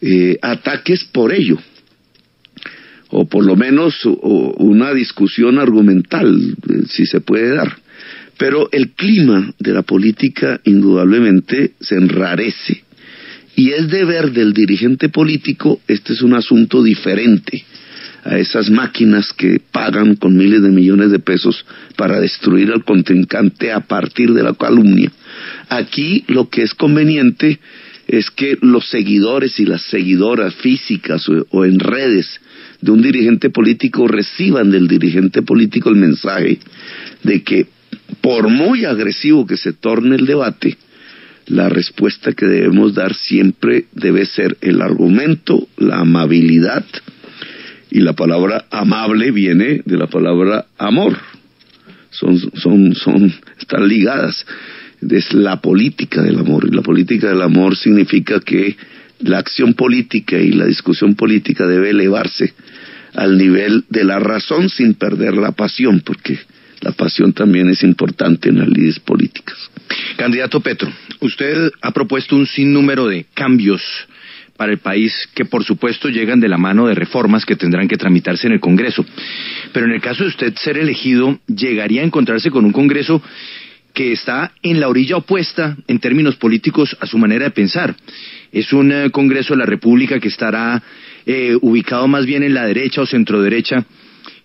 eh, 0.00 0.38
ataques 0.40 1.04
por 1.04 1.32
ello. 1.32 1.58
O 3.10 3.28
por 3.28 3.44
lo 3.44 3.56
menos 3.56 3.94
una 4.04 4.94
discusión 4.94 5.58
argumental, 5.58 6.54
eh, 6.68 6.82
si 6.88 7.06
se 7.06 7.20
puede 7.20 7.54
dar. 7.54 7.76
Pero 8.38 8.70
el 8.72 8.92
clima 8.92 9.52
de 9.58 9.74
la 9.74 9.82
política 9.82 10.60
indudablemente 10.64 11.72
se 11.80 11.96
enrarece. 11.96 12.84
Y 13.56 13.72
es 13.72 13.90
deber 13.90 14.32
del 14.32 14.54
dirigente 14.54 15.10
político, 15.10 15.80
este 15.86 16.14
es 16.14 16.22
un 16.22 16.34
asunto 16.34 16.82
diferente 16.82 17.64
a 18.24 18.38
esas 18.38 18.70
máquinas 18.70 19.32
que 19.32 19.60
pagan 19.72 20.16
con 20.16 20.36
miles 20.36 20.62
de 20.62 20.70
millones 20.70 21.10
de 21.10 21.18
pesos 21.18 21.64
para 21.96 22.20
destruir 22.20 22.70
al 22.70 22.84
contrincante 22.84 23.72
a 23.72 23.80
partir 23.80 24.32
de 24.32 24.42
la 24.42 24.54
calumnia. 24.54 25.10
Aquí 25.68 26.24
lo 26.28 26.48
que 26.48 26.62
es 26.62 26.74
conveniente 26.74 27.58
es 28.06 28.30
que 28.30 28.58
los 28.60 28.88
seguidores 28.88 29.58
y 29.60 29.66
las 29.66 29.82
seguidoras 29.82 30.54
físicas 30.56 31.26
o 31.50 31.64
en 31.64 31.78
redes 31.78 32.40
de 32.80 32.90
un 32.90 33.02
dirigente 33.02 33.50
político 33.50 34.08
reciban 34.08 34.70
del 34.70 34.88
dirigente 34.88 35.42
político 35.42 35.90
el 35.90 35.96
mensaje 35.96 36.58
de 37.22 37.42
que 37.42 37.66
por 38.20 38.48
muy 38.48 38.84
agresivo 38.84 39.46
que 39.46 39.56
se 39.56 39.72
torne 39.72 40.16
el 40.16 40.26
debate, 40.26 40.76
la 41.46 41.68
respuesta 41.68 42.32
que 42.32 42.46
debemos 42.46 42.94
dar 42.94 43.14
siempre 43.14 43.86
debe 43.92 44.26
ser 44.26 44.56
el 44.60 44.80
argumento, 44.80 45.68
la 45.78 46.00
amabilidad, 46.00 46.84
y 47.90 48.00
la 48.00 48.12
palabra 48.12 48.66
amable 48.70 49.30
viene 49.30 49.82
de 49.84 49.96
la 49.96 50.06
palabra 50.06 50.66
amor. 50.78 51.16
Son, 52.10 52.38
son, 52.38 52.94
son, 52.94 53.32
están 53.58 53.88
ligadas. 53.88 54.46
Es 55.08 55.32
la 55.32 55.60
política 55.60 56.22
del 56.22 56.38
amor. 56.38 56.68
Y 56.68 56.74
la 56.74 56.82
política 56.82 57.28
del 57.28 57.42
amor 57.42 57.76
significa 57.76 58.40
que 58.40 58.76
la 59.20 59.38
acción 59.38 59.74
política 59.74 60.38
y 60.38 60.52
la 60.52 60.66
discusión 60.66 61.14
política 61.14 61.66
debe 61.66 61.90
elevarse 61.90 62.54
al 63.14 63.36
nivel 63.36 63.84
de 63.88 64.04
la 64.04 64.18
razón 64.18 64.68
sin 64.68 64.94
perder 64.94 65.34
la 65.34 65.52
pasión, 65.52 66.00
porque 66.00 66.38
la 66.80 66.92
pasión 66.92 67.32
también 67.32 67.68
es 67.68 67.82
importante 67.82 68.48
en 68.48 68.58
las 68.58 68.68
líderes 68.68 69.00
políticas. 69.00 69.56
Candidato 70.16 70.60
Petro, 70.60 70.90
usted 71.20 71.70
ha 71.82 71.90
propuesto 71.90 72.36
un 72.36 72.46
sinnúmero 72.46 73.08
de 73.08 73.26
cambios 73.34 73.82
para 74.60 74.72
el 74.72 74.78
país 74.78 75.26
que 75.34 75.46
por 75.46 75.64
supuesto 75.64 76.10
llegan 76.10 76.38
de 76.38 76.46
la 76.46 76.58
mano 76.58 76.86
de 76.86 76.94
reformas 76.94 77.46
que 77.46 77.56
tendrán 77.56 77.88
que 77.88 77.96
tramitarse 77.96 78.46
en 78.46 78.52
el 78.52 78.60
Congreso. 78.60 79.06
Pero 79.72 79.86
en 79.86 79.92
el 79.92 80.02
caso 80.02 80.22
de 80.22 80.28
usted 80.28 80.54
ser 80.54 80.76
elegido, 80.76 81.38
llegaría 81.46 82.02
a 82.02 82.04
encontrarse 82.04 82.50
con 82.50 82.66
un 82.66 82.72
Congreso 82.72 83.22
que 83.94 84.12
está 84.12 84.52
en 84.62 84.78
la 84.78 84.88
orilla 84.88 85.16
opuesta 85.16 85.78
en 85.88 85.98
términos 85.98 86.36
políticos 86.36 86.94
a 87.00 87.06
su 87.06 87.16
manera 87.16 87.46
de 87.46 87.52
pensar. 87.52 87.96
Es 88.52 88.70
un 88.74 88.92
eh, 88.92 89.08
Congreso 89.10 89.54
de 89.54 89.60
la 89.60 89.64
República 89.64 90.20
que 90.20 90.28
estará 90.28 90.82
eh, 91.24 91.56
ubicado 91.62 92.06
más 92.06 92.26
bien 92.26 92.42
en 92.42 92.52
la 92.52 92.66
derecha 92.66 93.00
o 93.00 93.06
centroderecha, 93.06 93.86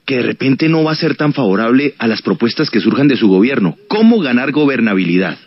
que 0.05 0.15
de 0.15 0.23
repente 0.23 0.69
no 0.69 0.81
va 0.85 0.93
a 0.93 0.95
ser 0.95 1.15
tan 1.17 1.33
favorable 1.33 1.93
a 1.97 2.07
las 2.07 2.21
propuestas 2.21 2.69
que 2.69 2.79
surjan 2.79 3.09
de 3.09 3.17
su 3.17 3.27
gobierno. 3.27 3.75
¿Cómo 3.89 4.21
ganar 4.21 4.53
gobernabilidad? 4.53 5.37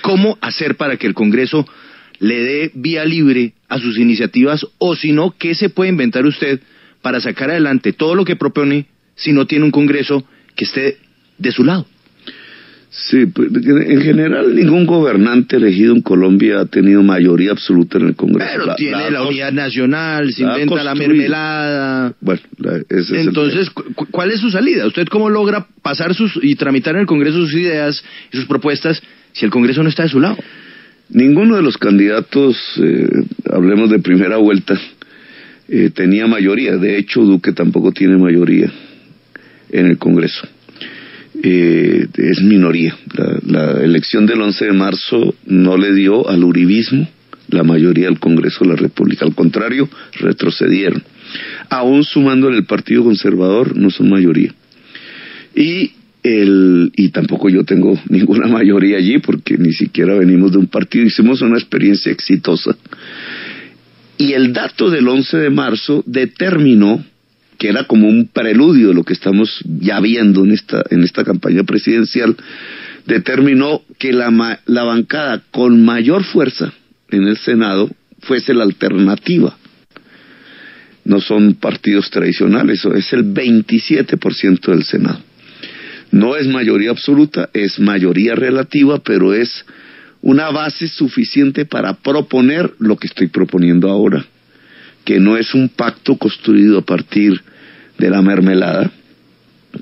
¿Cómo 0.00 0.38
hacer 0.40 0.76
para 0.76 0.96
que 0.96 1.08
el 1.08 1.14
Congreso 1.14 1.66
le 2.22 2.40
dé 2.40 2.70
vía 2.74 3.04
libre 3.04 3.52
a 3.68 3.78
sus 3.78 3.98
iniciativas 3.98 4.64
o 4.78 4.94
si 4.94 5.10
no, 5.10 5.34
qué 5.36 5.56
se 5.56 5.70
puede 5.70 5.90
inventar 5.90 6.24
usted 6.24 6.60
para 7.02 7.20
sacar 7.20 7.50
adelante 7.50 7.92
todo 7.92 8.14
lo 8.14 8.24
que 8.24 8.36
propone 8.36 8.86
si 9.16 9.32
no 9.32 9.46
tiene 9.46 9.64
un 9.64 9.72
Congreso 9.72 10.24
que 10.54 10.64
esté 10.64 10.98
de 11.38 11.50
su 11.50 11.64
lado? 11.64 11.84
Sí, 12.90 13.26
pues, 13.26 13.48
en 13.54 14.02
general 14.02 14.54
ningún 14.54 14.86
gobernante 14.86 15.56
elegido 15.56 15.94
en 15.96 16.02
Colombia 16.02 16.60
ha 16.60 16.66
tenido 16.66 17.02
mayoría 17.02 17.50
absoluta 17.50 17.98
en 17.98 18.08
el 18.08 18.14
Congreso. 18.14 18.52
Pero 18.56 18.74
tiene 18.76 19.10
la, 19.10 19.26
unidad 19.26 19.50
nacional, 19.50 20.32
se 20.32 20.42
inventa 20.42 20.84
la 20.84 20.94
mermelada. 20.94 22.14
Bueno, 22.20 22.40
ese 22.88 23.20
entonces, 23.20 23.68
¿cuál 24.10 24.30
es 24.30 24.40
su 24.40 24.50
salida? 24.50 24.86
¿Usted 24.86 25.06
cómo 25.08 25.28
logra 25.28 25.66
pasar 25.80 26.14
sus 26.14 26.38
y 26.40 26.54
tramitar 26.54 26.94
en 26.94 27.00
el 27.00 27.06
Congreso 27.06 27.38
sus 27.38 27.54
ideas 27.54 28.04
y 28.30 28.36
sus 28.36 28.46
propuestas 28.46 29.02
si 29.32 29.44
el 29.44 29.50
Congreso 29.50 29.82
no 29.82 29.88
está 29.88 30.04
de 30.04 30.10
su 30.10 30.20
lado? 30.20 30.36
Ninguno 31.12 31.56
de 31.56 31.62
los 31.62 31.78
candidatos, 31.78 32.56
eh, 32.78 33.06
hablemos 33.50 33.90
de 33.90 34.00
primera 34.00 34.38
vuelta, 34.38 34.78
eh, 35.68 35.90
tenía 35.94 36.26
mayoría. 36.26 36.76
De 36.76 36.98
hecho, 36.98 37.22
Duque 37.22 37.52
tampoco 37.52 37.92
tiene 37.92 38.16
mayoría 38.16 38.72
en 39.70 39.86
el 39.86 39.98
Congreso 39.98 40.48
eh, 41.42 42.06
es 42.16 42.42
minoría. 42.42 42.96
La, 43.46 43.82
elección 43.82 44.26
del 44.26 44.40
11 44.40 44.66
de 44.66 44.72
marzo 44.72 45.34
no 45.46 45.76
le 45.76 45.92
dio 45.94 46.28
al 46.28 46.44
uribismo 46.44 47.08
la 47.48 47.64
mayoría 47.64 48.06
del 48.06 48.18
Congreso 48.18 48.64
de 48.64 48.70
la 48.70 48.76
República. 48.76 49.24
Al 49.24 49.34
contrario, 49.34 49.88
retrocedieron. 50.20 51.02
Aún 51.68 52.04
sumando 52.04 52.48
el 52.48 52.64
Partido 52.64 53.04
Conservador, 53.04 53.76
no 53.76 53.90
son 53.90 54.10
mayoría. 54.10 54.54
Y 55.54 55.92
el, 56.22 56.92
y 56.96 57.08
tampoco 57.10 57.48
yo 57.48 57.64
tengo 57.64 57.98
ninguna 58.08 58.46
mayoría 58.46 58.98
allí 58.98 59.18
porque 59.18 59.58
ni 59.58 59.72
siquiera 59.72 60.14
venimos 60.14 60.52
de 60.52 60.58
un 60.58 60.66
partido, 60.66 61.04
hicimos 61.04 61.42
una 61.42 61.58
experiencia 61.58 62.12
exitosa. 62.12 62.76
Y 64.18 64.34
el 64.34 64.52
dato 64.52 64.90
del 64.90 65.08
11 65.08 65.36
de 65.38 65.50
marzo 65.50 66.04
determinó 66.06 67.04
que 67.58 67.68
era 67.68 67.84
como 67.84 68.08
un 68.08 68.26
preludio 68.26 68.88
de 68.88 68.94
lo 68.94 69.04
que 69.04 69.12
estamos 69.12 69.60
ya 69.64 70.00
viendo 70.00 70.44
en 70.44 70.52
esta, 70.52 70.82
en 70.90 71.04
esta 71.04 71.24
campaña 71.24 71.62
presidencial, 71.62 72.36
determinó 73.06 73.82
que 73.98 74.12
la, 74.12 74.60
la 74.66 74.84
bancada 74.84 75.42
con 75.50 75.84
mayor 75.84 76.24
fuerza 76.24 76.72
en 77.10 77.28
el 77.28 77.36
Senado 77.36 77.88
fuese 78.20 78.54
la 78.54 78.64
alternativa. 78.64 79.56
No 81.04 81.20
son 81.20 81.54
partidos 81.54 82.10
tradicionales, 82.10 82.84
es 82.84 83.12
el 83.12 83.32
27% 83.32 84.66
del 84.66 84.82
Senado. 84.84 85.20
No 86.12 86.36
es 86.36 86.46
mayoría 86.46 86.90
absoluta, 86.90 87.48
es 87.54 87.80
mayoría 87.80 88.34
relativa, 88.34 88.98
pero 88.98 89.32
es 89.34 89.64
una 90.20 90.50
base 90.50 90.86
suficiente 90.86 91.64
para 91.64 91.94
proponer 91.94 92.72
lo 92.78 92.96
que 92.96 93.06
estoy 93.06 93.28
proponiendo 93.28 93.90
ahora, 93.90 94.24
que 95.04 95.18
no 95.18 95.36
es 95.36 95.54
un 95.54 95.70
pacto 95.70 96.16
construido 96.16 96.78
a 96.78 96.82
partir 96.82 97.40
de 97.98 98.10
la 98.10 98.20
mermelada, 98.20 98.92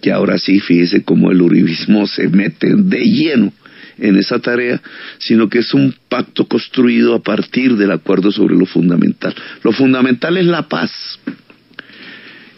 que 0.01 0.13
ahora 0.13 0.39
sí, 0.39 0.61
fíjese 0.61 1.03
cómo 1.03 1.33
el 1.33 1.43
uribismo 1.43 2.07
se 2.07 2.29
mete 2.29 2.75
de 2.77 3.01
lleno 3.01 3.53
en 3.99 4.17
esa 4.17 4.39
tarea, 4.39 4.81
sino 5.19 5.49
que 5.49 5.59
es 5.59 5.75
un 5.75 5.95
pacto 6.09 6.47
construido 6.47 7.15
a 7.15 7.23
partir 7.23 7.77
del 7.77 7.91
acuerdo 7.91 8.31
sobre 8.31 8.55
lo 8.55 8.67
fundamental. 8.67 9.35
Lo 9.63 9.73
fundamental 9.73 10.37
es 10.37 10.47
la 10.47 10.69
paz. 10.69 10.91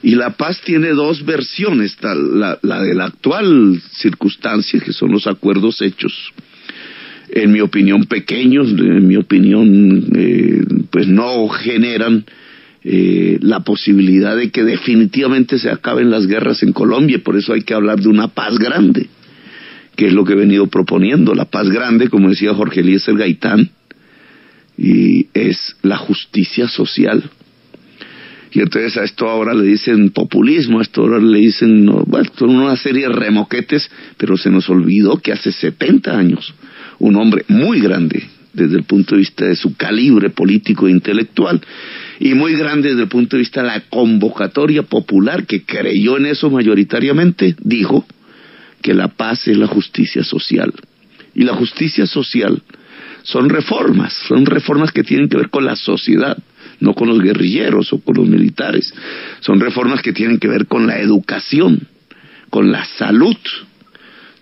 Y 0.03 0.17
la 0.17 0.31
paz 0.31 0.61
tiene 0.65 0.91
dos 0.91 1.25
versiones, 1.25 1.97
la, 2.03 2.59
la 2.61 2.83
de 2.83 2.95
la 2.95 3.05
actual 3.05 3.81
circunstancia, 3.93 4.81
que 4.81 4.93
son 4.93 5.13
los 5.13 5.27
acuerdos 5.27 5.81
hechos, 5.81 6.33
en 7.33 7.53
mi 7.53 7.61
opinión 7.61 8.05
pequeños, 8.05 8.69
en 8.71 9.07
mi 9.07 9.17
opinión 9.17 10.07
eh, 10.15 10.65
pues 10.91 11.07
no 11.07 11.49
generan 11.49 12.25
eh, 12.85 13.39
la 13.41 13.61
posibilidad 13.61 14.37
de 14.37 14.51
que 14.51 14.65
definitivamente 14.65 15.59
se 15.59 15.71
acaben 15.71 16.11
las 16.11 16.27
guerras 16.27 16.63
en 16.63 16.73
Colombia, 16.73 17.21
por 17.25 17.37
eso 17.37 17.55
hay 17.55 17.63
que 17.63 17.75
hablar 17.75 18.01
de 18.01 18.09
una 18.09 18.29
paz 18.29 18.59
grande, 18.59 19.09
que 19.97 20.09
es 20.09 20.13
lo 20.13 20.25
que 20.25 20.35
he 20.35 20.37
venido 20.37 20.67
proponiendo. 20.67 21.35
La 21.35 21.47
paz 21.47 21.71
grande, 21.71 22.09
como 22.09 22.29
decía 22.29 22.55
Jorge 22.55 22.81
Eliezer 22.81 23.17
Gaitán, 23.17 23.71
y 24.77 25.29
es 25.33 25.77
la 25.83 25.97
justicia 25.97 26.67
social. 26.69 27.23
Y 28.53 28.61
entonces 28.61 28.97
a 28.99 29.05
esto 29.05 29.29
ahora 29.29 29.55
le 29.55 29.65
dicen 29.65 30.11
populismo, 30.11 30.79
a 30.79 30.83
esto 30.83 31.03
ahora 31.03 31.19
le 31.19 31.39
dicen, 31.39 31.87
bueno, 32.07 32.31
son 32.39 32.51
una 32.51 32.77
serie 32.77 33.09
de 33.09 33.15
remoquetes, 33.15 33.91
pero 34.19 34.37
se 34.37 34.51
nos 34.51 34.69
olvidó 34.69 35.17
que 35.19 35.33
hace 35.33 35.53
70 35.53 36.17
años 36.17 36.55
un 36.99 37.17
hombre 37.17 37.45
muy 37.49 37.81
grande 37.81 38.23
desde 38.53 38.77
el 38.77 38.85
punto 38.85 39.15
de 39.15 39.21
vista 39.21 39.47
de 39.47 39.57
su 39.57 39.75
calibre 39.77 40.29
político 40.31 40.87
e 40.87 40.91
intelectual 40.91 41.61
y 42.21 42.35
muy 42.35 42.55
grande 42.55 42.91
desde 42.91 43.03
el 43.03 43.09
punto 43.09 43.37
de 43.37 43.41
vista 43.41 43.63
de 43.63 43.69
la 43.69 43.81
convocatoria 43.89 44.83
popular 44.83 45.47
que 45.47 45.65
creyó 45.65 46.19
en 46.19 46.27
eso 46.27 46.51
mayoritariamente, 46.51 47.57
dijo 47.61 48.07
que 48.83 48.93
la 48.93 49.09
paz 49.09 49.49
es 49.49 49.57
la 49.57 49.67
justicia 49.67 50.23
social. 50.23 50.73
Y 51.35 51.45
la 51.45 51.55
justicia 51.55 52.07
social 52.07 52.63
son 53.23 53.49
reformas, 53.49 54.13
son 54.29 54.45
reformas 54.45 54.93
que 54.93 55.05
tienen 55.05 55.29
que 55.29 55.39
ver 55.39 55.49
con 55.49 55.65
la 55.65 55.77
sociedad, 55.77 56.37
no 56.83 56.95
con 56.95 57.09
los 57.09 57.23
guerrilleros 57.23 57.93
o 57.93 57.99
con 57.99 58.17
los 58.17 58.27
militares. 58.27 58.93
Son 59.41 59.61
reformas 59.61 60.03
que 60.03 60.13
tienen 60.13 60.39
que 60.39 60.49
ver 60.49 60.67
con 60.67 60.87
la 60.87 61.01
educación, 61.01 61.89
con 62.51 62.71
la 62.71 62.85
salud, 62.85 63.37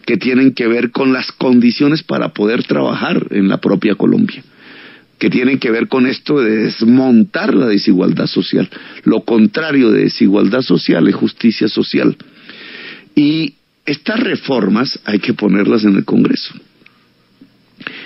que 0.07 0.17
tienen 0.17 0.55
que 0.55 0.67
ver 0.67 0.91
con 0.91 1.13
las 1.13 1.31
condiciones 1.33 2.03
para 2.03 2.31
poder 2.31 2.65
trabajar 2.65 3.29
en 3.31 3.49
la 3.49 3.59
propia 3.59 3.95
Colombia, 3.95 4.43
que 5.19 5.31
tienen 5.31 5.59
que 5.59 5.71
ver 5.71 5.89
con 5.89 6.07
esto 6.07 6.41
de 6.41 6.65
desmontar 6.65 7.55
la 7.55 7.67
desigualdad 7.67 8.27
social. 8.27 8.69
Lo 9.05 9.21
contrario 9.21 9.91
de 9.91 10.05
desigualdad 10.05 10.63
social 10.63 11.07
es 11.07 11.15
justicia 11.15 11.69
social. 11.69 12.17
Y 13.15 13.55
estas 13.85 14.21
reformas 14.21 14.99
hay 15.05 15.19
que 15.19 15.35
ponerlas 15.35 15.85
en 15.85 15.97
el 15.97 16.05
Congreso. 16.05 16.55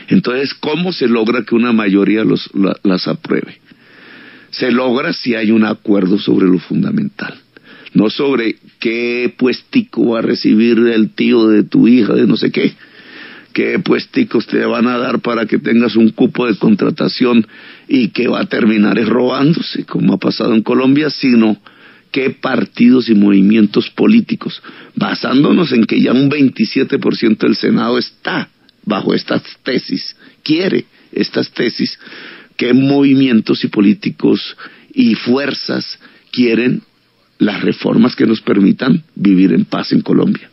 Entonces, 0.09 0.55
¿cómo 0.55 0.93
se 0.93 1.09
logra 1.09 1.45
que 1.45 1.55
una 1.55 1.73
mayoría 1.73 2.25
las 2.83 3.09
apruebe? 3.09 3.61
Se 4.59 4.71
logra 4.71 5.13
si 5.13 5.35
hay 5.35 5.51
un 5.51 5.65
acuerdo 5.65 6.19
sobre 6.19 6.47
lo 6.47 6.59
fundamental, 6.59 7.35
no 7.93 8.11
sobre 8.11 8.57
qué 8.79 9.33
puestico 9.37 10.11
va 10.11 10.21
a 10.21 10.23
recibir 10.23 10.79
el 10.79 11.11
tío 11.11 11.49
de 11.49 11.65
tu 11.65 11.89
hija, 11.89 12.15
de 12.15 12.27
no 12.27 12.37
sé 12.37 12.51
qué, 12.51 12.75
qué 13.53 13.79
puesticos 13.79 14.47
te 14.47 14.65
van 14.65 14.87
a 14.87 14.99
dar 14.99 15.21
para 15.21 15.47
que 15.47 15.59
tengas 15.59 15.97
un 15.97 16.11
cupo 16.11 16.47
de 16.47 16.57
contratación 16.57 17.47
y 17.89 18.09
que 18.09 18.29
va 18.29 18.41
a 18.41 18.47
terminar 18.47 18.97
robándose, 19.07 19.85
como 19.85 20.15
ha 20.15 20.19
pasado 20.19 20.55
en 20.55 20.63
Colombia, 20.63 21.11
sino 21.11 21.57
qué 22.11 22.31
partidos 22.31 23.09
y 23.09 23.15
movimientos 23.15 23.91
políticos, 23.91 24.63
basándonos 24.95 25.73
en 25.73 25.85
que 25.85 26.01
ya 26.01 26.13
un 26.13 26.31
27% 26.31 27.39
del 27.39 27.57
Senado 27.57 27.99
está 27.99 28.51
bajo 28.85 29.15
estas 29.15 29.43
tesis, 29.65 30.15
quiere 30.43 30.85
estas 31.11 31.51
tesis, 31.51 31.99
qué 32.57 32.73
movimientos 32.73 33.65
y 33.65 33.69
políticos 33.69 34.57
y 34.93 35.15
fuerzas 35.15 35.99
quieren 36.31 36.83
las 37.39 37.63
reformas 37.63 38.15
que 38.17 38.27
nos 38.27 38.41
permitan 38.41 39.03
vivir 39.15 39.53
en 39.53 39.65
paz 39.65 39.93
en 39.93 40.01
Colombia. 40.01 40.51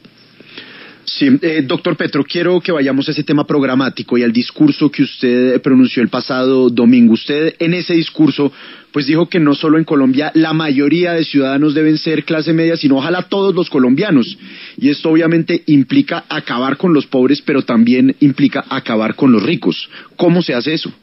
Sí, 1.03 1.27
eh, 1.41 1.63
doctor 1.65 1.97
Petro, 1.97 2.23
quiero 2.23 2.61
que 2.61 2.71
vayamos 2.71 3.07
a 3.07 3.11
ese 3.11 3.23
tema 3.23 3.45
programático 3.45 4.17
y 4.17 4.23
al 4.23 4.31
discurso 4.31 4.89
que 4.91 5.03
usted 5.03 5.59
pronunció 5.61 6.01
el 6.03 6.09
pasado 6.09 6.69
domingo. 6.69 7.13
Usted 7.13 7.55
en 7.59 7.73
ese 7.73 7.95
discurso 7.95 8.51
pues 8.91 9.07
dijo 9.07 9.27
que 9.27 9.39
no 9.39 9.55
solo 9.55 9.77
en 9.77 9.83
Colombia 9.83 10.31
la 10.35 10.53
mayoría 10.53 11.13
de 11.13 11.25
ciudadanos 11.25 11.73
deben 11.73 11.97
ser 11.97 12.23
clase 12.23 12.53
media, 12.53 12.77
sino 12.77 12.97
ojalá 12.97 13.23
todos 13.23 13.55
los 13.55 13.69
colombianos. 13.69 14.37
Y 14.77 14.89
esto 14.89 15.09
obviamente 15.09 15.63
implica 15.65 16.25
acabar 16.29 16.77
con 16.77 16.93
los 16.93 17.07
pobres, 17.07 17.41
pero 17.41 17.63
también 17.63 18.15
implica 18.19 18.65
acabar 18.69 19.15
con 19.15 19.31
los 19.31 19.43
ricos. 19.43 19.89
¿Cómo 20.15 20.41
se 20.41 20.53
hace 20.53 20.73
eso? 20.73 20.93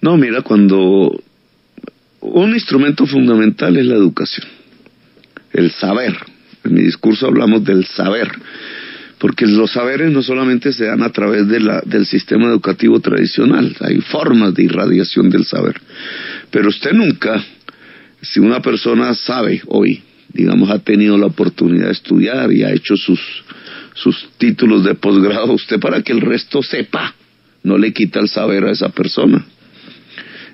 No, 0.00 0.16
mira, 0.16 0.42
cuando 0.42 1.22
un 2.20 2.54
instrumento 2.54 3.06
fundamental 3.06 3.76
es 3.76 3.86
la 3.86 3.96
educación, 3.96 4.46
el 5.52 5.70
saber. 5.72 6.16
En 6.64 6.74
mi 6.74 6.82
discurso 6.82 7.26
hablamos 7.26 7.64
del 7.64 7.84
saber 7.86 8.30
porque 9.18 9.46
los 9.46 9.72
saberes 9.72 10.10
no 10.10 10.22
solamente 10.22 10.72
se 10.72 10.84
dan 10.84 11.02
a 11.02 11.10
través 11.10 11.48
de 11.48 11.60
la, 11.60 11.82
del 11.84 12.06
sistema 12.06 12.46
educativo 12.46 13.00
tradicional, 13.00 13.76
hay 13.80 14.00
formas 14.00 14.54
de 14.54 14.64
irradiación 14.64 15.28
del 15.28 15.44
saber. 15.44 15.80
Pero 16.50 16.68
usted 16.68 16.92
nunca, 16.92 17.44
si 18.22 18.40
una 18.40 18.62
persona 18.62 19.12
sabe 19.14 19.60
hoy, 19.66 20.02
digamos, 20.32 20.70
ha 20.70 20.78
tenido 20.78 21.18
la 21.18 21.26
oportunidad 21.26 21.86
de 21.86 21.92
estudiar 21.92 22.52
y 22.52 22.62
ha 22.62 22.72
hecho 22.72 22.96
sus, 22.96 23.20
sus 23.94 24.28
títulos 24.38 24.84
de 24.84 24.94
posgrado, 24.94 25.52
usted 25.52 25.80
para 25.80 26.02
que 26.02 26.12
el 26.12 26.20
resto 26.20 26.62
sepa, 26.62 27.14
no 27.64 27.76
le 27.76 27.92
quita 27.92 28.20
el 28.20 28.28
saber 28.28 28.64
a 28.64 28.70
esa 28.70 28.90
persona. 28.90 29.44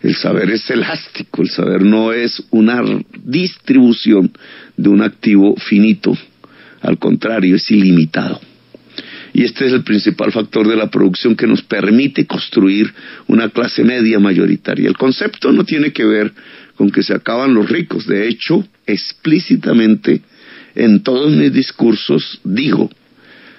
El 0.04 0.14
saber 0.16 0.50
es 0.50 0.68
elástico, 0.68 1.40
el 1.40 1.48
saber 1.48 1.82
no 1.82 2.12
es 2.12 2.42
una 2.50 2.82
distribución 3.24 4.30
de 4.76 4.90
un 4.90 5.00
activo 5.00 5.56
finito, 5.56 6.14
al 6.82 6.98
contrario, 6.98 7.56
es 7.56 7.70
ilimitado. 7.70 8.38
Y 9.32 9.44
este 9.44 9.64
es 9.64 9.72
el 9.72 9.82
principal 9.82 10.30
factor 10.30 10.68
de 10.68 10.76
la 10.76 10.90
producción 10.90 11.34
que 11.34 11.46
nos 11.46 11.62
permite 11.62 12.26
construir 12.26 12.92
una 13.28 13.48
clase 13.48 13.82
media 13.82 14.18
mayoritaria. 14.18 14.90
El 14.90 14.98
concepto 14.98 15.50
no 15.52 15.64
tiene 15.64 15.90
que 15.90 16.04
ver 16.04 16.34
con 16.76 16.90
que 16.90 17.02
se 17.02 17.14
acaban 17.14 17.54
los 17.54 17.70
ricos. 17.70 18.06
De 18.06 18.28
hecho, 18.28 18.62
explícitamente 18.86 20.20
en 20.74 21.02
todos 21.02 21.32
mis 21.32 21.50
discursos 21.50 22.42
digo, 22.44 22.90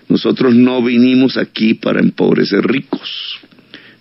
nosotros 0.10 0.54
no 0.54 0.84
vinimos 0.84 1.38
aquí 1.38 1.74
para 1.74 2.02
empobrecer 2.02 2.68
ricos, 2.68 3.40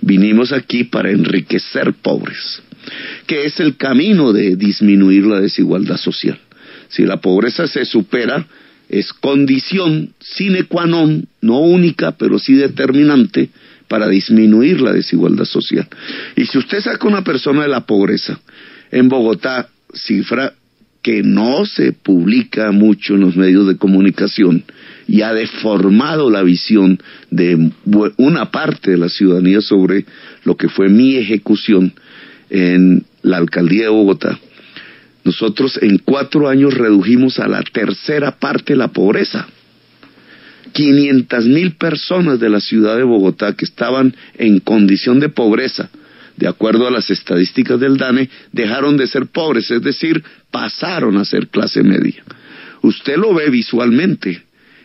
vinimos 0.05 0.53
aquí 0.53 0.85
para 0.85 1.11
enriquecer 1.11 1.95
pobres, 1.95 2.63
que 3.27 3.47
es 3.47 3.59
el 3.61 3.77
camino 3.77 4.33
de 4.33 4.57
disminuir 4.57 5.27
la 5.27 5.41
desigualdad 5.41 5.97
social. 5.97 6.39
Si 6.89 7.05
la 7.05 7.21
pobreza 7.21 7.67
se 7.67 7.85
supera, 7.85 8.47
es 8.89 9.13
condición 9.13 10.13
sine 10.21 10.65
qua 10.65 10.87
non, 10.87 11.27
no 11.41 11.59
única, 11.61 12.13
pero 12.13 12.39
sí 12.39 12.55
determinante 12.55 13.49
para 13.89 14.09
disminuir 14.09 14.81
la 14.81 14.93
desigualdad 14.93 15.47
social. 15.47 15.89
Y 16.37 16.45
si 16.47 16.59
usted 16.59 16.81
saca 16.81 17.09
una 17.09 17.25
persona 17.25 17.63
de 17.63 17.69
la 17.69 17.87
pobreza, 17.87 18.39
en 18.91 19.09
Bogotá, 19.09 19.69
cifra 19.93 20.53
que 21.03 21.23
no 21.23 21.67
se 21.67 21.93
publica 21.93 22.73
mucho 22.73 23.15
en 23.15 23.21
los 23.21 23.37
medios 23.37 23.67
de 23.67 23.77
comunicación 23.77 24.65
y 25.07 25.23
ha 25.23 25.33
deformado 25.33 26.31
la 26.31 26.43
visión 26.43 26.99
de 27.31 27.71
una 28.17 28.51
parte 28.51 28.93
de 28.93 28.99
la 28.99 29.09
ciudadanía 29.09 29.61
sobre 29.61 30.05
lo 30.45 30.57
que 30.57 30.69
fue 30.69 30.89
mi 30.89 31.17
ejecución 31.17 31.93
en 32.51 33.05
la 33.23 33.39
alcaldía 33.39 33.85
de 33.85 33.89
Bogotá, 33.89 34.39
nosotros 35.25 35.79
en 35.81 35.99
cuatro 35.99 36.49
años 36.49 36.75
redujimos 36.75 37.39
a 37.39 37.49
la 37.49 37.63
tercera 37.63 38.39
parte 38.39 38.77
la 38.77 38.89
pobreza. 38.89 39.49
500 40.73 41.47
mil 41.47 41.77
personas 41.77 42.41
de 42.41 42.51
la 42.51 42.61
ciudad 42.61 42.97
de 42.97 43.05
Bogotá 43.05 43.55
que 43.55 43.65
estaban 43.65 44.15
en 44.37 44.61
condición 44.61 45.21
de 45.21 45.29
pobreza, 45.29 45.89
de 46.37 46.49
acuerdo 46.49 46.87
a 46.87 46.91
las 46.91 47.11
estadísticas 47.11 47.81
del 47.81 47.97
DANE, 47.97 48.29
dejaron 48.53 48.97
de 48.97 49.07
ser 49.07 49.27
pobres, 49.27 49.71
es 49.71 49.83
decir, 49.83 50.23
pasaron 50.51 51.17
a 51.17 51.25
ser 51.25 51.49
clase 51.49 51.83
media. 51.83 52.23
Usted 52.83 53.17
lo 53.17 53.33
ve 53.35 53.51
visualmente 53.51 54.44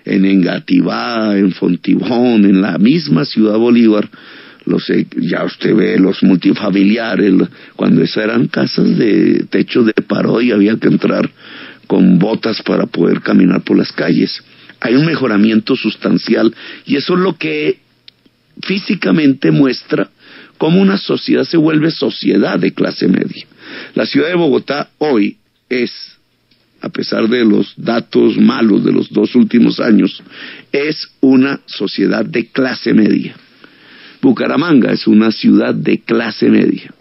en 0.10 0.26
Engativá, 0.26 1.38
en 1.38 1.52
Fontibón, 1.52 2.46
en 2.46 2.62
la 2.62 2.78
misma 2.78 3.26
ciudad 3.26 3.58
Bolívar, 3.58 4.10
ya 5.16 5.44
usted 5.46 5.76
ve 5.76 5.98
los 5.98 6.22
multifamiliares, 6.24 7.34
cuando 7.76 8.04
esas 8.04 8.26
eran 8.26 8.48
casas 8.48 8.98
de 8.98 9.46
techo 9.50 9.84
de 9.84 9.94
paro 9.94 10.42
y 10.42 10.52
había 10.52 10.78
que 10.78 10.88
entrar 10.88 11.30
con 11.88 12.20
botas 12.20 12.62
para 12.62 12.86
poder 12.86 13.22
caminar 13.22 13.62
por 13.62 13.78
las 13.78 13.92
calles. 13.92 14.44
Hay 14.80 14.96
un 14.96 15.06
mejoramiento 15.06 15.76
sustancial 15.76 16.54
y 16.86 16.96
eso 16.96 17.14
es 17.16 17.20
lo 17.20 17.38
que 17.38 17.80
físicamente 18.62 19.52
muestra 19.52 20.10
cómo 20.58 20.82
una 20.82 20.98
sociedad 20.98 21.44
se 21.44 21.58
vuelve 21.58 21.90
sociedad 21.90 22.60
de 22.60 22.74
clase 22.74 23.08
media. 23.08 23.46
La 23.96 24.06
ciudad 24.06 24.28
de 24.28 24.36
Bogotá 24.36 24.90
hoy 24.98 25.38
es, 25.70 25.92
a 26.82 26.90
pesar 26.90 27.28
de 27.28 27.46
los 27.46 27.74
datos 27.78 28.38
malos 28.38 28.84
de 28.84 28.92
los 28.92 29.10
dos 29.10 29.36
últimos 29.36 29.80
años, 29.80 30.22
es 30.72 31.08
una 31.22 31.60
sociedad 31.66 32.26
de 32.26 32.48
clase 32.48 32.94
media. 32.94 33.36
Bucaramanga 34.22 34.92
es 34.92 35.08
una 35.08 35.32
ciudad 35.32 35.74
de 35.74 36.00
clase 36.00 36.50
media, 36.50 36.94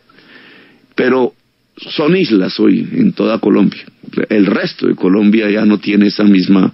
pero 0.94 1.34
son 1.76 2.16
islas 2.16 2.58
hoy 2.58 2.88
en 2.92 3.12
toda 3.12 3.38
Colombia. 3.38 3.84
El 4.28 4.46
resto 4.46 4.86
de 4.86 4.94
Colombia 4.94 5.50
ya 5.50 5.64
no 5.64 5.78
tiene 5.78 6.06
esa 6.06 6.24
misma 6.24 6.72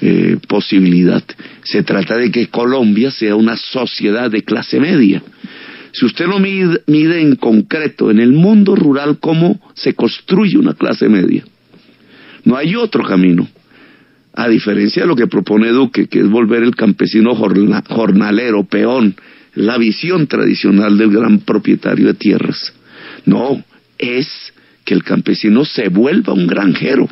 eh, 0.00 0.36
posibilidad. 0.48 1.22
Se 1.62 1.82
trata 1.82 2.16
de 2.16 2.30
que 2.30 2.48
Colombia 2.48 3.10
sea 3.10 3.36
una 3.36 3.56
sociedad 3.56 4.30
de 4.30 4.42
clase 4.42 4.80
media. 4.80 5.22
Si 5.92 6.04
usted 6.04 6.26
lo 6.26 6.40
mide, 6.40 6.82
mide 6.86 7.20
en 7.20 7.36
concreto 7.36 8.10
en 8.10 8.18
el 8.18 8.32
mundo 8.32 8.74
rural 8.74 9.18
cómo 9.20 9.60
se 9.74 9.94
construye 9.94 10.58
una 10.58 10.74
clase 10.74 11.08
media, 11.08 11.44
no 12.44 12.56
hay 12.56 12.76
otro 12.76 13.04
camino. 13.04 13.48
A 14.34 14.48
diferencia 14.48 15.02
de 15.02 15.08
lo 15.08 15.16
que 15.16 15.28
propone 15.28 15.68
Duque, 15.68 16.08
que 16.08 16.20
es 16.20 16.28
volver 16.28 16.62
el 16.62 16.74
campesino 16.74 17.34
jornalero, 17.34 18.64
peón, 18.64 19.14
la 19.54 19.78
visión 19.78 20.26
tradicional 20.26 20.98
del 20.98 21.10
gran 21.10 21.38
propietario 21.40 22.08
de 22.08 22.14
tierras. 22.14 22.72
No, 23.26 23.62
es 23.98 24.28
que 24.84 24.94
el 24.94 25.04
campesino 25.04 25.64
se 25.64 25.88
vuelva 25.88 26.32
un 26.32 26.46
granjero, 26.46 27.08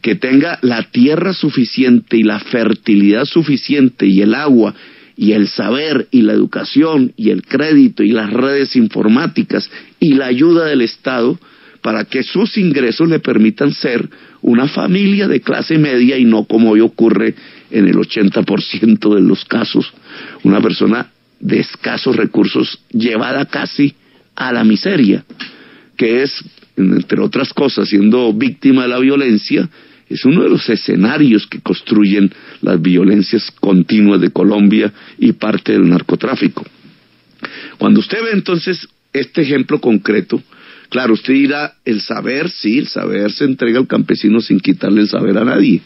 que 0.00 0.14
tenga 0.14 0.58
la 0.62 0.82
tierra 0.82 1.32
suficiente 1.32 2.16
y 2.16 2.22
la 2.22 2.40
fertilidad 2.40 3.24
suficiente 3.24 4.06
y 4.06 4.22
el 4.22 4.34
agua 4.34 4.74
y 5.16 5.32
el 5.32 5.46
saber 5.48 6.08
y 6.10 6.22
la 6.22 6.32
educación 6.32 7.12
y 7.16 7.30
el 7.30 7.42
crédito 7.42 8.02
y 8.02 8.10
las 8.10 8.32
redes 8.32 8.76
informáticas 8.76 9.70
y 10.00 10.14
la 10.14 10.26
ayuda 10.26 10.66
del 10.66 10.82
Estado 10.82 11.38
para 11.84 12.06
que 12.06 12.22
sus 12.22 12.56
ingresos 12.56 13.10
le 13.10 13.20
permitan 13.20 13.70
ser 13.70 14.08
una 14.40 14.68
familia 14.68 15.28
de 15.28 15.42
clase 15.42 15.76
media 15.76 16.16
y 16.16 16.24
no 16.24 16.44
como 16.46 16.70
hoy 16.70 16.80
ocurre 16.80 17.34
en 17.70 17.86
el 17.86 17.96
80% 17.96 19.14
de 19.14 19.20
los 19.20 19.44
casos, 19.44 19.92
una 20.44 20.62
persona 20.62 21.10
de 21.40 21.60
escasos 21.60 22.16
recursos 22.16 22.80
llevada 22.90 23.44
casi 23.44 23.92
a 24.34 24.50
la 24.50 24.64
miseria, 24.64 25.26
que 25.98 26.22
es, 26.22 26.32
entre 26.78 27.20
otras 27.20 27.52
cosas, 27.52 27.86
siendo 27.86 28.32
víctima 28.32 28.84
de 28.84 28.88
la 28.88 28.98
violencia, 28.98 29.68
es 30.08 30.24
uno 30.24 30.42
de 30.42 30.48
los 30.48 30.66
escenarios 30.70 31.46
que 31.46 31.60
construyen 31.60 32.32
las 32.62 32.80
violencias 32.80 33.50
continuas 33.60 34.22
de 34.22 34.30
Colombia 34.30 34.90
y 35.18 35.32
parte 35.32 35.72
del 35.72 35.90
narcotráfico. 35.90 36.64
Cuando 37.76 38.00
usted 38.00 38.22
ve 38.22 38.30
entonces 38.32 38.88
este 39.12 39.42
ejemplo 39.42 39.82
concreto, 39.82 40.42
claro, 40.88 41.14
usted 41.14 41.34
dirá, 41.34 41.74
el 41.84 42.00
saber, 42.00 42.50
sí, 42.50 42.78
el 42.78 42.88
saber 42.88 43.32
se 43.32 43.44
entrega 43.44 43.78
al 43.78 43.86
campesino 43.86 44.40
sin 44.40 44.60
quitarle 44.60 45.02
el 45.02 45.08
saber 45.08 45.38
a 45.38 45.44
nadie. 45.44 45.82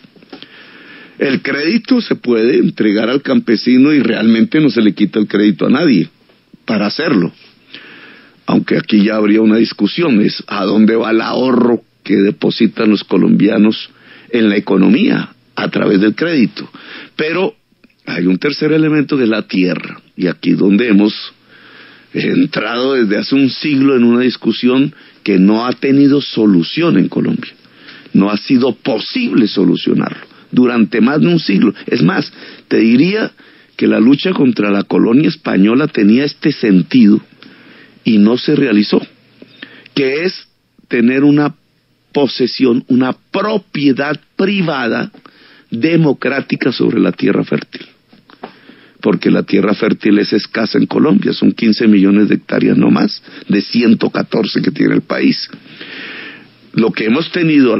El 1.18 1.42
crédito 1.42 2.00
se 2.00 2.14
puede 2.14 2.58
entregar 2.58 3.10
al 3.10 3.22
campesino 3.22 3.92
y 3.92 4.00
realmente 4.00 4.60
no 4.60 4.70
se 4.70 4.82
le 4.82 4.92
quita 4.92 5.18
el 5.18 5.26
crédito 5.26 5.66
a 5.66 5.70
nadie 5.70 6.08
para 6.64 6.86
hacerlo. 6.86 7.32
Aunque 8.46 8.76
aquí 8.76 9.04
ya 9.04 9.16
habría 9.16 9.40
una 9.40 9.56
discusión, 9.56 10.20
es 10.22 10.42
a 10.46 10.64
dónde 10.64 10.94
va 10.96 11.10
el 11.10 11.20
ahorro 11.20 11.82
que 12.04 12.16
depositan 12.16 12.90
los 12.90 13.04
colombianos 13.04 13.90
en 14.30 14.48
la 14.48 14.56
economía 14.56 15.34
a 15.56 15.68
través 15.70 16.00
del 16.00 16.14
crédito. 16.14 16.70
Pero 17.16 17.54
hay 18.06 18.26
un 18.26 18.38
tercer 18.38 18.72
elemento 18.72 19.16
que 19.16 19.24
es 19.24 19.28
la 19.28 19.42
tierra. 19.42 20.00
Y 20.16 20.28
aquí 20.28 20.52
donde 20.52 20.88
hemos 20.88 21.14
entrado 22.24 22.94
desde 22.94 23.18
hace 23.18 23.34
un 23.34 23.50
siglo 23.50 23.96
en 23.96 24.04
una 24.04 24.20
discusión 24.20 24.94
que 25.22 25.38
no 25.38 25.66
ha 25.66 25.72
tenido 25.72 26.20
solución 26.20 26.98
en 26.98 27.08
Colombia. 27.08 27.52
No 28.12 28.30
ha 28.30 28.36
sido 28.36 28.74
posible 28.74 29.46
solucionarlo 29.46 30.26
durante 30.50 31.00
más 31.00 31.20
de 31.20 31.26
un 31.28 31.38
siglo. 31.38 31.74
Es 31.86 32.02
más, 32.02 32.32
te 32.68 32.78
diría 32.78 33.32
que 33.76 33.86
la 33.86 34.00
lucha 34.00 34.32
contra 34.32 34.70
la 34.70 34.84
colonia 34.84 35.28
española 35.28 35.86
tenía 35.86 36.24
este 36.24 36.52
sentido 36.52 37.20
y 38.04 38.18
no 38.18 38.38
se 38.38 38.56
realizó, 38.56 39.00
que 39.94 40.24
es 40.24 40.48
tener 40.88 41.24
una 41.24 41.54
posesión, 42.12 42.84
una 42.88 43.12
propiedad 43.12 44.18
privada 44.36 45.12
democrática 45.70 46.72
sobre 46.72 46.98
la 47.00 47.12
tierra 47.12 47.44
fértil. 47.44 47.86
Porque 49.00 49.30
la 49.30 49.44
tierra 49.44 49.74
fértil 49.74 50.18
es 50.18 50.32
escasa 50.32 50.78
en 50.78 50.86
Colombia, 50.86 51.32
son 51.32 51.52
15 51.52 51.86
millones 51.86 52.28
de 52.28 52.36
hectáreas 52.36 52.76
no 52.76 52.90
más, 52.90 53.22
de 53.48 53.60
114 53.60 54.60
que 54.60 54.70
tiene 54.70 54.94
el 54.94 55.02
país. 55.02 55.48
Lo 56.72 56.92
que 56.92 57.04
hemos 57.04 57.30
tenido, 57.30 57.76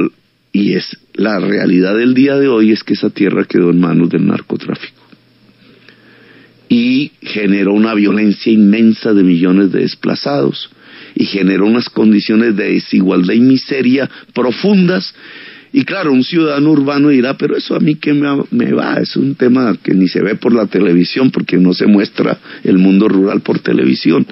y 0.53 0.73
es 0.73 0.97
la 1.13 1.39
realidad 1.39 1.95
del 1.97 2.13
día 2.13 2.35
de 2.35 2.47
hoy, 2.47 2.71
es 2.71 2.83
que 2.83 2.93
esa 2.93 3.09
tierra 3.09 3.45
quedó 3.45 3.69
en 3.69 3.79
manos 3.79 4.09
del 4.09 4.25
narcotráfico. 4.25 5.01
Y 6.69 7.11
generó 7.21 7.73
una 7.73 7.93
violencia 7.93 8.51
inmensa 8.51 9.13
de 9.13 9.23
millones 9.23 9.71
de 9.71 9.81
desplazados, 9.81 10.69
y 11.15 11.25
generó 11.25 11.65
unas 11.65 11.89
condiciones 11.89 12.55
de 12.55 12.73
desigualdad 12.73 13.33
y 13.33 13.41
miseria 13.41 14.09
profundas. 14.33 15.13
Y 15.71 15.83
claro, 15.83 16.11
un 16.11 16.23
ciudadano 16.23 16.71
urbano 16.71 17.09
dirá, 17.09 17.37
pero 17.37 17.55
eso 17.55 17.75
a 17.75 17.79
mí 17.79 17.95
que 17.95 18.13
me, 18.13 18.71
va, 18.73 18.95
es 18.95 19.15
un 19.15 19.35
tema 19.35 19.77
que 19.81 19.93
ni 19.93 20.07
se 20.07 20.21
ve 20.21 20.35
por 20.35 20.53
la 20.53 20.65
televisión 20.65 21.29
porque 21.29 21.57
no 21.57 21.73
se 21.73 21.85
muestra 21.85 22.39
el 22.63 22.77
mundo 22.77 23.07
rural 23.07 23.41
por 23.41 23.59
televisión. 23.59 24.25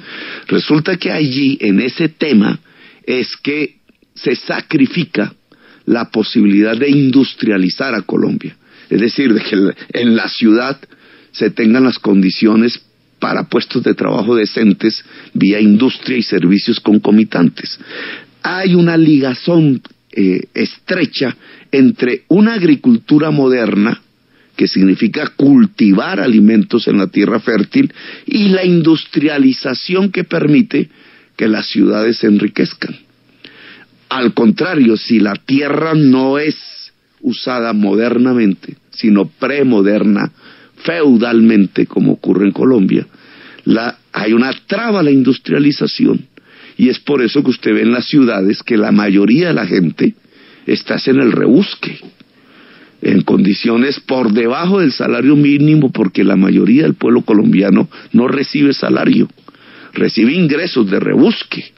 Resulta 0.47 0.97
que 0.97 1.11
allí, 1.11 1.57
en 1.61 1.79
ese 1.79 2.09
tema, 2.09 2.59
es 3.05 3.35
que 3.37 3.77
se 4.15 4.35
sacrifica 4.35 5.33
la 5.85 6.09
posibilidad 6.09 6.75
de 6.75 6.89
industrializar 6.89 7.93
a 7.93 8.01
Colombia. 8.01 8.57
Es 8.89 8.99
decir, 8.99 9.33
de 9.33 9.41
que 9.41 9.73
en 9.99 10.15
la 10.15 10.27
ciudad 10.29 10.79
se 11.31 11.51
tengan 11.51 11.83
las 11.83 11.99
condiciones 11.99 12.81
para 13.19 13.47
puestos 13.47 13.83
de 13.83 13.93
trabajo 13.93 14.35
decentes 14.35 15.03
vía 15.33 15.59
industria 15.59 16.17
y 16.17 16.23
servicios 16.23 16.79
concomitantes. 16.79 17.79
Hay 18.43 18.75
una 18.75 18.97
ligazón 18.97 19.81
eh, 20.19 20.47
estrecha 20.55 21.37
entre 21.71 22.23
una 22.29 22.55
agricultura 22.55 23.29
moderna, 23.29 24.01
que 24.55 24.67
significa 24.67 25.27
cultivar 25.35 26.19
alimentos 26.19 26.87
en 26.87 26.97
la 26.97 27.05
tierra 27.05 27.39
fértil, 27.39 27.93
y 28.25 28.49
la 28.49 28.65
industrialización 28.65 30.11
que 30.11 30.23
permite 30.23 30.89
que 31.35 31.47
las 31.47 31.67
ciudades 31.67 32.17
se 32.17 32.25
enriquezcan. 32.25 32.95
Al 34.09 34.33
contrario, 34.33 34.97
si 34.97 35.19
la 35.19 35.35
tierra 35.35 35.93
no 35.93 36.39
es 36.39 36.57
usada 37.21 37.73
modernamente, 37.73 38.75
sino 38.89 39.27
premoderna, 39.27 40.31
feudalmente, 40.77 41.85
como 41.85 42.13
ocurre 42.13 42.47
en 42.47 42.53
Colombia, 42.53 43.05
la, 43.65 43.99
hay 44.13 44.33
una 44.33 44.51
traba 44.65 45.01
a 45.01 45.03
la 45.03 45.11
industrialización. 45.11 46.25
Y 46.77 46.89
es 46.89 46.99
por 46.99 47.21
eso 47.21 47.43
que 47.43 47.49
usted 47.49 47.73
ve 47.73 47.81
en 47.81 47.91
las 47.91 48.05
ciudades 48.07 48.63
que 48.63 48.77
la 48.77 48.91
mayoría 48.91 49.47
de 49.47 49.53
la 49.53 49.65
gente 49.65 50.13
está 50.65 50.97
en 51.05 51.19
el 51.19 51.31
rebusque, 51.31 51.99
en 53.01 53.21
condiciones 53.21 53.99
por 53.99 54.31
debajo 54.31 54.79
del 54.79 54.91
salario 54.91 55.35
mínimo, 55.35 55.91
porque 55.91 56.23
la 56.23 56.35
mayoría 56.35 56.83
del 56.83 56.95
pueblo 56.95 57.21
colombiano 57.21 57.89
no 58.11 58.27
recibe 58.27 58.73
salario, 58.73 59.27
recibe 59.93 60.33
ingresos 60.33 60.89
de 60.89 60.99
rebusque. 60.99 61.71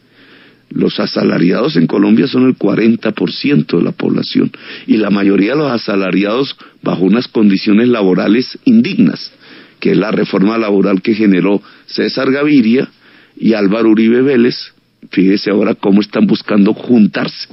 Los 0.70 1.00
asalariados 1.00 1.78
en 1.78 1.88
Colombia 1.88 2.28
son 2.28 2.46
el 2.46 2.56
40% 2.56 3.78
de 3.78 3.84
la 3.84 3.92
población 3.92 4.52
y 4.86 4.98
la 4.98 5.10
mayoría 5.10 5.52
de 5.52 5.58
los 5.58 5.72
asalariados 5.72 6.56
bajo 6.84 7.06
unas 7.06 7.28
condiciones 7.28 7.88
laborales 7.88 8.60
indignas, 8.66 9.32
que 9.80 9.92
es 9.92 9.98
la 9.98 10.12
reforma 10.12 10.58
laboral 10.58 11.02
que 11.02 11.16
generó 11.16 11.62
César 11.88 12.32
Gaviria 12.32 12.88
y 13.36 13.54
Álvaro 13.54 13.90
Uribe 13.90 14.22
Vélez. 14.22 14.74
Fíjese 15.12 15.50
ahora 15.50 15.76
cómo 15.76 16.02
están 16.02 16.28
buscando 16.28 16.74
juntarse. 16.74 17.48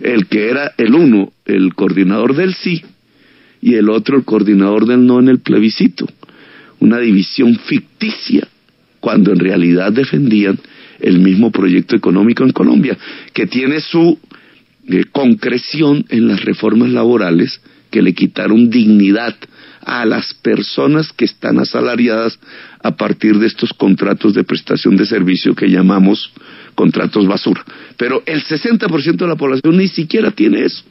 El 0.00 0.26
que 0.26 0.48
era 0.48 0.72
el 0.78 0.94
uno, 0.94 1.32
el 1.44 1.74
coordinador 1.74 2.34
del 2.34 2.54
sí, 2.54 2.82
y 3.60 3.74
el 3.74 3.90
otro, 3.90 4.16
el 4.16 4.24
coordinador 4.24 4.86
del 4.86 5.06
no 5.06 5.20
en 5.20 5.28
el 5.28 5.40
plebiscito. 5.40 6.06
Una 6.78 6.98
división 6.98 7.56
ficticia, 7.56 8.48
cuando 9.00 9.32
en 9.32 9.38
realidad 9.38 9.92
defendían 9.92 10.58
el 11.00 11.18
mismo 11.20 11.50
proyecto 11.50 11.96
económico 11.96 12.44
en 12.44 12.52
Colombia, 12.52 12.96
que 13.32 13.46
tiene 13.46 13.80
su 13.80 14.18
eh, 14.88 15.04
concreción 15.12 16.04
en 16.08 16.28
las 16.28 16.44
reformas 16.44 16.90
laborales 16.90 17.60
que 17.90 18.02
le 18.02 18.14
quitaron 18.14 18.70
dignidad 18.70 19.36
a 19.82 20.04
las 20.04 20.34
personas 20.34 21.12
que 21.12 21.24
están 21.24 21.58
asalariadas 21.58 22.38
a 22.82 22.96
partir 22.96 23.38
de 23.38 23.46
estos 23.46 23.72
contratos 23.72 24.34
de 24.34 24.44
prestación 24.44 24.96
de 24.96 25.06
servicio 25.06 25.54
que 25.54 25.68
llamamos 25.68 26.32
contratos 26.74 27.26
basura. 27.26 27.64
Pero 27.96 28.22
el 28.26 28.42
60% 28.44 29.16
de 29.16 29.26
la 29.26 29.36
población 29.36 29.76
ni 29.76 29.88
siquiera 29.88 30.30
tiene 30.30 30.64
eso. 30.64 30.82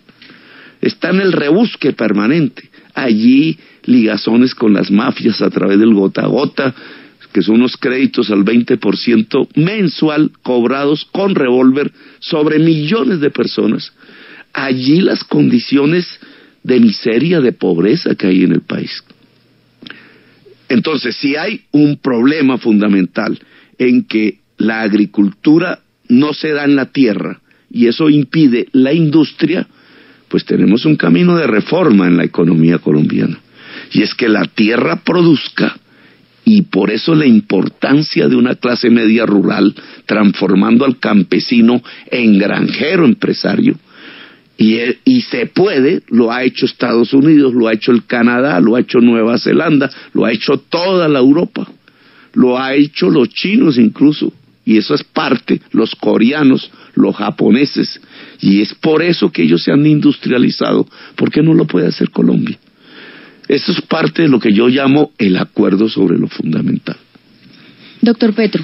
Está 0.81 1.09
en 1.09 1.21
el 1.21 1.33
rebusque 1.33 1.93
permanente. 1.93 2.69
Allí 2.93 3.57
ligazones 3.83 4.55
con 4.55 4.73
las 4.73 4.91
mafias 4.91 5.41
a 5.41 5.49
través 5.49 5.79
del 5.79 5.93
gota 5.93 6.21
a 6.21 6.27
gota, 6.27 6.73
que 7.31 7.41
son 7.41 7.55
unos 7.55 7.77
créditos 7.77 8.31
al 8.31 8.43
20% 8.43 9.49
mensual 9.55 10.31
cobrados 10.41 11.05
con 11.11 11.35
revólver 11.35 11.91
sobre 12.19 12.59
millones 12.59 13.19
de 13.19 13.29
personas. 13.29 13.93
Allí 14.53 15.01
las 15.01 15.23
condiciones 15.23 16.19
de 16.63 16.79
miseria, 16.79 17.39
de 17.39 17.51
pobreza 17.51 18.15
que 18.15 18.27
hay 18.27 18.43
en 18.43 18.53
el 18.53 18.61
país. 18.61 19.03
Entonces, 20.69 21.15
si 21.15 21.35
hay 21.35 21.61
un 21.71 21.97
problema 21.97 22.57
fundamental 22.57 23.39
en 23.77 24.05
que 24.05 24.39
la 24.59 24.81
agricultura 24.81 25.79
no 26.07 26.33
se 26.33 26.51
da 26.51 26.65
en 26.65 26.75
la 26.75 26.85
tierra 26.85 27.41
y 27.71 27.87
eso 27.87 28.09
impide 28.09 28.67
la 28.71 28.93
industria, 28.93 29.67
pues 30.27 30.45
tenemos 30.45 30.85
un 30.85 30.95
camino 30.95 31.35
de 31.35 31.47
reforma 31.47 32.07
en 32.07 32.17
la 32.17 32.23
economía 32.23 32.77
colombiana. 32.77 33.39
Y 33.91 34.03
es 34.03 34.13
que 34.13 34.29
la 34.29 34.45
tierra 34.45 34.97
produzca 34.97 35.77
y 36.45 36.63
por 36.63 36.91
eso 36.91 37.15
la 37.15 37.25
importancia 37.25 38.27
de 38.27 38.35
una 38.35 38.55
clase 38.55 38.89
media 38.89 39.25
rural 39.25 39.73
transformando 40.05 40.85
al 40.85 40.99
campesino 40.99 41.81
en 42.11 42.37
granjero 42.37 43.05
empresario 43.05 43.77
y, 44.61 45.21
se 45.21 45.45
puede, 45.45 46.01
lo 46.09 46.33
ha 46.33 46.43
hecho 46.43 46.65
Estados 46.65 47.13
Unidos, 47.13 47.53
lo 47.53 47.67
ha 47.69 47.73
hecho 47.73 47.93
el 47.93 48.05
Canadá, 48.05 48.59
lo 48.59 48.75
ha 48.75 48.81
hecho 48.81 48.99
Nueva 48.99 49.37
Zelanda, 49.37 49.89
lo 50.11 50.25
ha 50.25 50.33
hecho 50.33 50.57
toda 50.57 51.07
la 51.07 51.19
Europa, 51.19 51.65
lo 52.33 52.59
ha 52.59 52.73
hecho 52.75 53.09
los 53.09 53.29
chinos 53.29 53.77
incluso, 53.77 54.33
y 54.69 54.77
eso 54.77 54.93
es 54.93 55.03
parte, 55.03 55.61
los 55.71 55.95
coreanos, 55.95 56.69
los 56.93 57.15
japoneses, 57.15 57.99
y 58.39 58.61
es 58.61 58.75
por 58.75 59.01
eso 59.01 59.31
que 59.31 59.41
ellos 59.41 59.63
se 59.63 59.71
han 59.71 59.83
industrializado. 59.83 60.85
¿Por 61.15 61.31
qué 61.31 61.41
no 61.41 61.55
lo 61.55 61.65
puede 61.65 61.87
hacer 61.87 62.11
Colombia? 62.11 62.55
Eso 63.47 63.71
es 63.71 63.81
parte 63.81 64.21
de 64.21 64.27
lo 64.27 64.39
que 64.39 64.53
yo 64.53 64.67
llamo 64.67 65.09
el 65.17 65.37
acuerdo 65.37 65.89
sobre 65.89 66.19
lo 66.19 66.27
fundamental. 66.27 66.97
Doctor 67.99 68.35
Petro, 68.35 68.63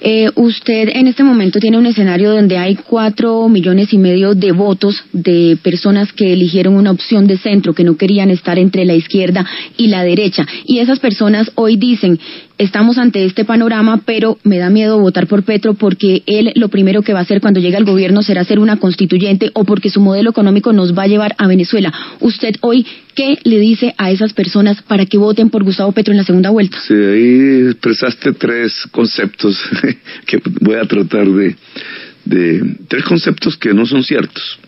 eh, 0.00 0.30
usted 0.36 0.90
en 0.94 1.06
este 1.06 1.22
momento 1.22 1.60
tiene 1.60 1.78
un 1.78 1.86
escenario 1.86 2.30
donde 2.30 2.58
hay 2.58 2.74
cuatro 2.74 3.48
millones 3.48 3.92
y 3.92 3.98
medio 3.98 4.34
de 4.34 4.50
votos 4.50 5.04
de 5.12 5.56
personas 5.62 6.12
que 6.12 6.32
eligieron 6.32 6.74
una 6.74 6.90
opción 6.90 7.28
de 7.28 7.36
centro, 7.36 7.72
que 7.72 7.84
no 7.84 7.96
querían 7.96 8.30
estar 8.30 8.58
entre 8.58 8.84
la 8.84 8.94
izquierda 8.94 9.46
y 9.76 9.88
la 9.88 10.02
derecha. 10.02 10.44
Y 10.66 10.78
esas 10.78 10.98
personas 10.98 11.52
hoy 11.54 11.76
dicen, 11.76 12.18
estamos 12.62 12.98
ante 12.98 13.24
este 13.24 13.44
panorama, 13.44 14.02
pero 14.06 14.38
me 14.44 14.58
da 14.58 14.70
miedo 14.70 14.98
votar 14.98 15.26
por 15.26 15.42
Petro 15.42 15.74
porque 15.74 16.22
él 16.26 16.52
lo 16.54 16.68
primero 16.68 17.02
que 17.02 17.12
va 17.12 17.18
a 17.20 17.22
hacer 17.22 17.40
cuando 17.40 17.60
llegue 17.60 17.76
al 17.76 17.84
gobierno 17.84 18.22
será 18.22 18.44
ser 18.44 18.58
una 18.58 18.76
constituyente 18.76 19.50
o 19.54 19.64
porque 19.64 19.90
su 19.90 20.00
modelo 20.00 20.30
económico 20.30 20.72
nos 20.72 20.96
va 20.96 21.02
a 21.02 21.08
llevar 21.08 21.34
a 21.38 21.48
Venezuela. 21.48 21.92
Usted 22.20 22.54
hoy, 22.60 22.86
¿qué 23.14 23.38
le 23.42 23.58
dice 23.58 23.94
a 23.98 24.10
esas 24.10 24.32
personas 24.32 24.80
para 24.82 25.06
que 25.06 25.18
voten 25.18 25.50
por 25.50 25.64
Gustavo 25.64 25.92
Petro 25.92 26.12
en 26.12 26.18
la 26.18 26.24
segunda 26.24 26.50
vuelta? 26.50 26.78
Sí, 26.86 26.94
ahí 26.94 27.68
expresaste 27.70 28.32
tres 28.32 28.72
conceptos 28.90 29.60
que 30.26 30.40
voy 30.60 30.76
a 30.76 30.84
tratar 30.84 31.26
de, 31.28 31.56
tres 32.88 33.04
conceptos 33.04 33.56
que 33.56 33.74
no 33.74 33.86
son 33.86 34.04
ciertos. 34.04 34.58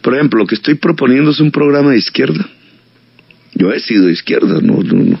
Por 0.00 0.14
ejemplo, 0.14 0.40
lo 0.40 0.46
que 0.46 0.54
estoy 0.54 0.74
proponiendo 0.74 1.30
es 1.30 1.40
un 1.40 1.50
programa 1.50 1.90
de 1.90 1.98
izquierda. 1.98 2.48
Yo 3.54 3.72
he 3.72 3.80
sido 3.80 4.06
de 4.06 4.12
izquierda, 4.12 4.60
no, 4.62 4.82
no, 4.82 5.02
no 5.02 5.18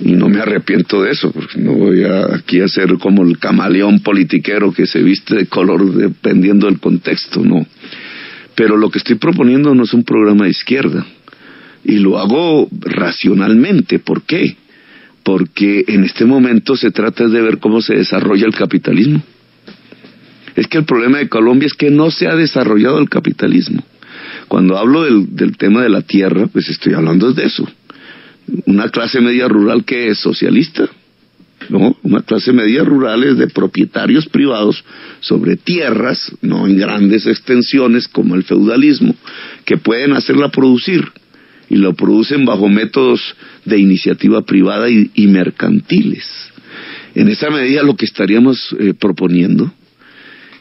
no 0.00 0.28
me 0.28 0.40
arrepiento 0.40 1.02
de 1.02 1.12
eso, 1.12 1.30
porque 1.30 1.58
no 1.58 1.74
voy 1.74 2.04
aquí 2.04 2.60
a 2.60 2.68
ser 2.68 2.94
como 2.98 3.22
el 3.22 3.38
camaleón 3.38 4.00
politiquero 4.00 4.72
que 4.72 4.86
se 4.86 5.02
viste 5.02 5.34
de 5.36 5.46
color 5.46 5.92
dependiendo 5.94 6.66
del 6.66 6.80
contexto, 6.80 7.42
no. 7.44 7.66
Pero 8.54 8.76
lo 8.76 8.90
que 8.90 8.98
estoy 8.98 9.16
proponiendo 9.16 9.74
no 9.74 9.84
es 9.84 9.92
un 9.92 10.04
programa 10.04 10.44
de 10.44 10.50
izquierda, 10.50 11.06
y 11.84 11.98
lo 11.98 12.18
hago 12.18 12.68
racionalmente. 12.80 13.98
¿Por 13.98 14.22
qué? 14.22 14.56
Porque 15.22 15.84
en 15.88 16.04
este 16.04 16.24
momento 16.24 16.76
se 16.76 16.90
trata 16.90 17.28
de 17.28 17.42
ver 17.42 17.58
cómo 17.58 17.80
se 17.80 17.94
desarrolla 17.94 18.46
el 18.46 18.54
capitalismo. 18.54 19.22
Es 20.56 20.66
que 20.66 20.78
el 20.78 20.84
problema 20.84 21.18
de 21.18 21.28
Colombia 21.28 21.66
es 21.66 21.74
que 21.74 21.90
no 21.90 22.10
se 22.10 22.26
ha 22.26 22.34
desarrollado 22.34 22.98
el 22.98 23.08
capitalismo. 23.08 23.82
Cuando 24.48 24.76
hablo 24.76 25.04
del 25.04 25.56
tema 25.56 25.82
de 25.82 25.88
la 25.88 26.02
tierra, 26.02 26.48
pues 26.48 26.68
estoy 26.68 26.94
hablando 26.94 27.32
de 27.32 27.44
eso 27.44 27.68
una 28.66 28.88
clase 28.88 29.20
media 29.20 29.48
rural 29.48 29.84
que 29.84 30.08
es 30.08 30.18
socialista. 30.18 30.88
No, 31.68 31.96
una 32.02 32.22
clase 32.22 32.52
media 32.52 32.82
rural 32.82 33.22
es 33.22 33.36
de 33.36 33.46
propietarios 33.46 34.26
privados 34.26 34.82
sobre 35.20 35.56
tierras, 35.56 36.32
no 36.40 36.66
en 36.66 36.78
grandes 36.78 37.26
extensiones 37.26 38.08
como 38.08 38.34
el 38.34 38.44
feudalismo, 38.44 39.14
que 39.64 39.76
pueden 39.76 40.14
hacerla 40.14 40.48
producir 40.48 41.12
y 41.68 41.76
lo 41.76 41.94
producen 41.94 42.44
bajo 42.44 42.68
métodos 42.68 43.20
de 43.64 43.78
iniciativa 43.78 44.42
privada 44.42 44.88
y, 44.90 45.26
mercantiles. 45.28 46.26
En 47.14 47.28
esa 47.28 47.50
medida 47.50 47.82
lo 47.82 47.94
que 47.94 48.06
estaríamos 48.06 48.74
eh, 48.80 48.94
proponiendo, 48.94 49.72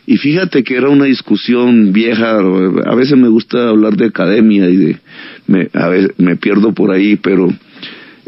y 0.05 0.17
fíjate 0.17 0.63
que 0.63 0.75
era 0.75 0.89
una 0.89 1.05
discusión 1.05 1.93
vieja, 1.93 2.39
a 2.39 2.95
veces 2.95 3.15
me 3.15 3.27
gusta 3.27 3.69
hablar 3.69 3.95
de 3.95 4.07
academia 4.07 4.67
y 4.67 4.75
de, 4.75 4.97
me, 5.45 5.69
a 5.73 5.87
veces 5.87 6.11
me 6.17 6.35
pierdo 6.35 6.73
por 6.73 6.91
ahí, 6.91 7.15
pero 7.15 7.53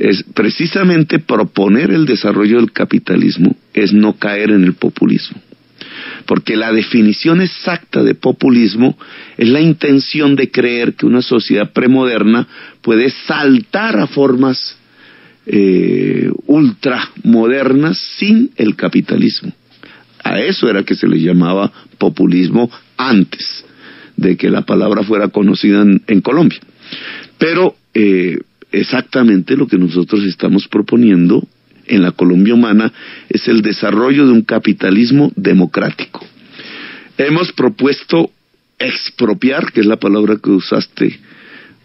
es 0.02 0.24
precisamente 0.34 1.20
proponer 1.20 1.92
el 1.92 2.08
desarrollo 2.08 2.58
del 2.58 2.72
capitalismo 2.72 3.56
es 3.72 3.94
no 3.94 4.18
caer 4.18 4.50
en 4.50 4.64
el 4.64 4.74
populismo. 4.74 5.40
Porque 6.26 6.56
la 6.56 6.72
definición 6.74 7.40
exacta 7.40 8.02
de 8.02 8.16
populismo 8.16 8.98
es 9.38 9.48
la 9.48 9.62
intención 9.62 10.36
de 10.36 10.50
creer 10.50 10.96
que 10.96 11.06
una 11.06 11.22
sociedad 11.22 11.72
premoderna 11.72 12.48
puede 12.82 13.12
saltar 13.12 14.00
a 14.00 14.08
formas 14.08 14.76
eh, 15.46 16.32
ultramodernas 16.48 18.00
sin 18.18 18.50
el 18.56 18.76
capitalismo. 18.76 19.52
A 20.24 20.40
eso 20.40 20.68
era 20.68 20.82
que 20.82 20.96
se 20.96 21.08
le 21.08 21.20
llamaba 21.22 21.72
populismo 22.00 22.72
antes 22.98 23.64
de 24.18 24.36
que 24.36 24.50
la 24.50 24.64
palabra 24.64 25.04
fuera 25.04 25.28
conocida 25.28 25.84
en, 26.08 26.22
Colombia. 26.22 26.60
Pero 27.38 27.76
eh, 27.94 28.40
exactamente 28.72 29.56
lo 29.56 29.68
que 29.68 29.78
nosotros 29.78 30.24
estamos 30.24 30.68
proponiendo 30.68 31.46
en 31.86 32.02
la 32.02 32.12
Colombia 32.12 32.54
humana 32.54 32.92
es 33.30 33.48
el 33.48 33.62
desarrollo 33.62 34.26
de 34.26 34.32
un 34.32 34.44
capitalismo 34.44 35.32
democrático. 35.36 36.26
Hemos 37.18 37.52
propuesto 37.52 38.32
expropiar, 38.80 39.72
que 39.72 39.82
es 39.82 39.86
la 39.86 39.98
palabra 39.98 40.38
que 40.42 40.50
usaste, 40.50 41.20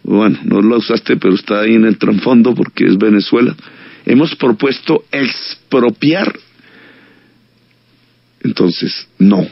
bueno, 0.03 0.38
no 0.44 0.62
la 0.62 0.77
usaste, 0.77 1.16
pero 1.16 1.35
está 1.35 1.61
ahí 1.61 1.75
en 1.75 1.85
el 1.85 1.99
trasfondo 1.99 2.55
porque 2.55 2.87
es 2.87 2.96
Venezuela. 2.96 3.55
Hemos 4.05 4.37
propuesto 4.37 5.05
expropiar. 5.11 6.38
Entonces, 8.42 9.09
no. 9.18 9.44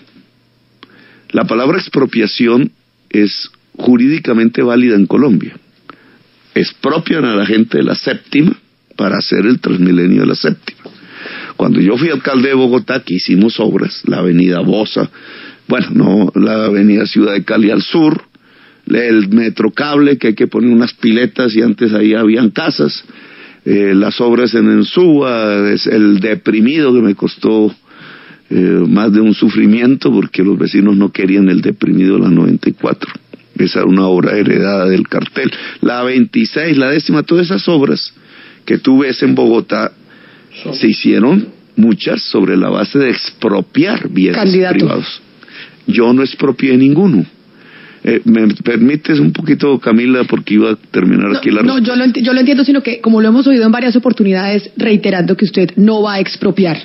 La 1.30 1.44
palabra 1.44 1.78
expropiación 1.78 2.70
es 3.10 3.50
jurídicamente 3.76 4.62
válida 4.62 4.94
en 4.94 5.06
Colombia 5.06 5.56
expropian 6.54 7.24
a 7.24 7.36
la 7.36 7.46
gente 7.46 7.78
de 7.78 7.84
la 7.84 7.94
séptima 7.94 8.52
para 8.96 9.18
hacer 9.18 9.44
el 9.46 9.60
transmilenio 9.60 10.22
de 10.22 10.26
la 10.26 10.34
séptima. 10.34 10.80
Cuando 11.56 11.80
yo 11.80 11.96
fui 11.96 12.10
alcalde 12.10 12.48
de 12.48 12.54
Bogotá, 12.54 13.00
que 13.00 13.14
hicimos 13.14 13.58
obras, 13.58 14.02
la 14.06 14.18
avenida 14.18 14.60
Bosa, 14.60 15.10
bueno, 15.68 15.88
no, 15.92 16.32
la 16.34 16.66
avenida 16.66 17.06
Ciudad 17.06 17.32
de 17.32 17.44
Cali 17.44 17.70
al 17.70 17.82
sur, 17.82 18.22
el 18.86 19.28
metrocable, 19.28 20.18
que 20.18 20.28
hay 20.28 20.34
que 20.34 20.46
poner 20.46 20.70
unas 20.70 20.92
piletas 20.94 21.54
y 21.54 21.62
antes 21.62 21.92
ahí 21.94 22.14
habían 22.14 22.50
casas, 22.50 23.04
eh, 23.64 23.92
las 23.94 24.20
obras 24.20 24.54
en 24.54 24.70
Ensúa, 24.70 25.70
el 25.90 26.20
deprimido 26.20 26.92
que 26.92 27.00
me 27.00 27.14
costó 27.14 27.74
eh, 28.50 28.84
más 28.86 29.10
de 29.12 29.20
un 29.20 29.32
sufrimiento 29.32 30.12
porque 30.12 30.42
los 30.42 30.58
vecinos 30.58 30.96
no 30.96 31.10
querían 31.10 31.48
el 31.48 31.62
deprimido 31.62 32.16
de 32.16 32.22
la 32.24 32.28
94 32.28 33.10
esa 33.58 33.80
era 33.80 33.88
una 33.88 34.06
obra 34.06 34.36
heredada 34.36 34.86
del 34.86 35.08
cartel. 35.08 35.50
La 35.80 36.02
26, 36.02 36.76
la 36.76 36.90
décima, 36.90 37.22
todas 37.22 37.46
esas 37.46 37.68
obras 37.68 38.12
que 38.64 38.78
tú 38.78 38.98
ves 38.98 39.22
en 39.22 39.34
Bogotá 39.34 39.92
se 40.72 40.88
hicieron 40.88 41.48
muchas 41.76 42.22
sobre 42.22 42.56
la 42.56 42.70
base 42.70 42.98
de 42.98 43.10
expropiar 43.10 44.08
bienes 44.08 44.38
privados. 44.70 45.20
Yo 45.86 46.12
no 46.12 46.22
expropié 46.22 46.76
ninguno. 46.76 47.24
Eh, 48.06 48.20
¿Me 48.24 48.46
permites 48.48 49.18
un 49.18 49.32
poquito, 49.32 49.78
Camila, 49.78 50.24
porque 50.24 50.54
iba 50.54 50.72
a 50.72 50.76
terminar 50.76 51.34
aquí 51.34 51.50
la 51.50 51.62
No, 51.62 51.78
yo 51.78 51.96
lo, 51.96 52.04
yo 52.06 52.34
lo 52.34 52.40
entiendo, 52.40 52.62
sino 52.62 52.82
que 52.82 53.00
como 53.00 53.22
lo 53.22 53.28
hemos 53.28 53.46
oído 53.46 53.64
en 53.64 53.72
varias 53.72 53.96
oportunidades, 53.96 54.70
reiterando 54.76 55.36
que 55.36 55.46
usted 55.46 55.70
no 55.76 56.02
va 56.02 56.14
a 56.14 56.20
expropiar 56.20 56.78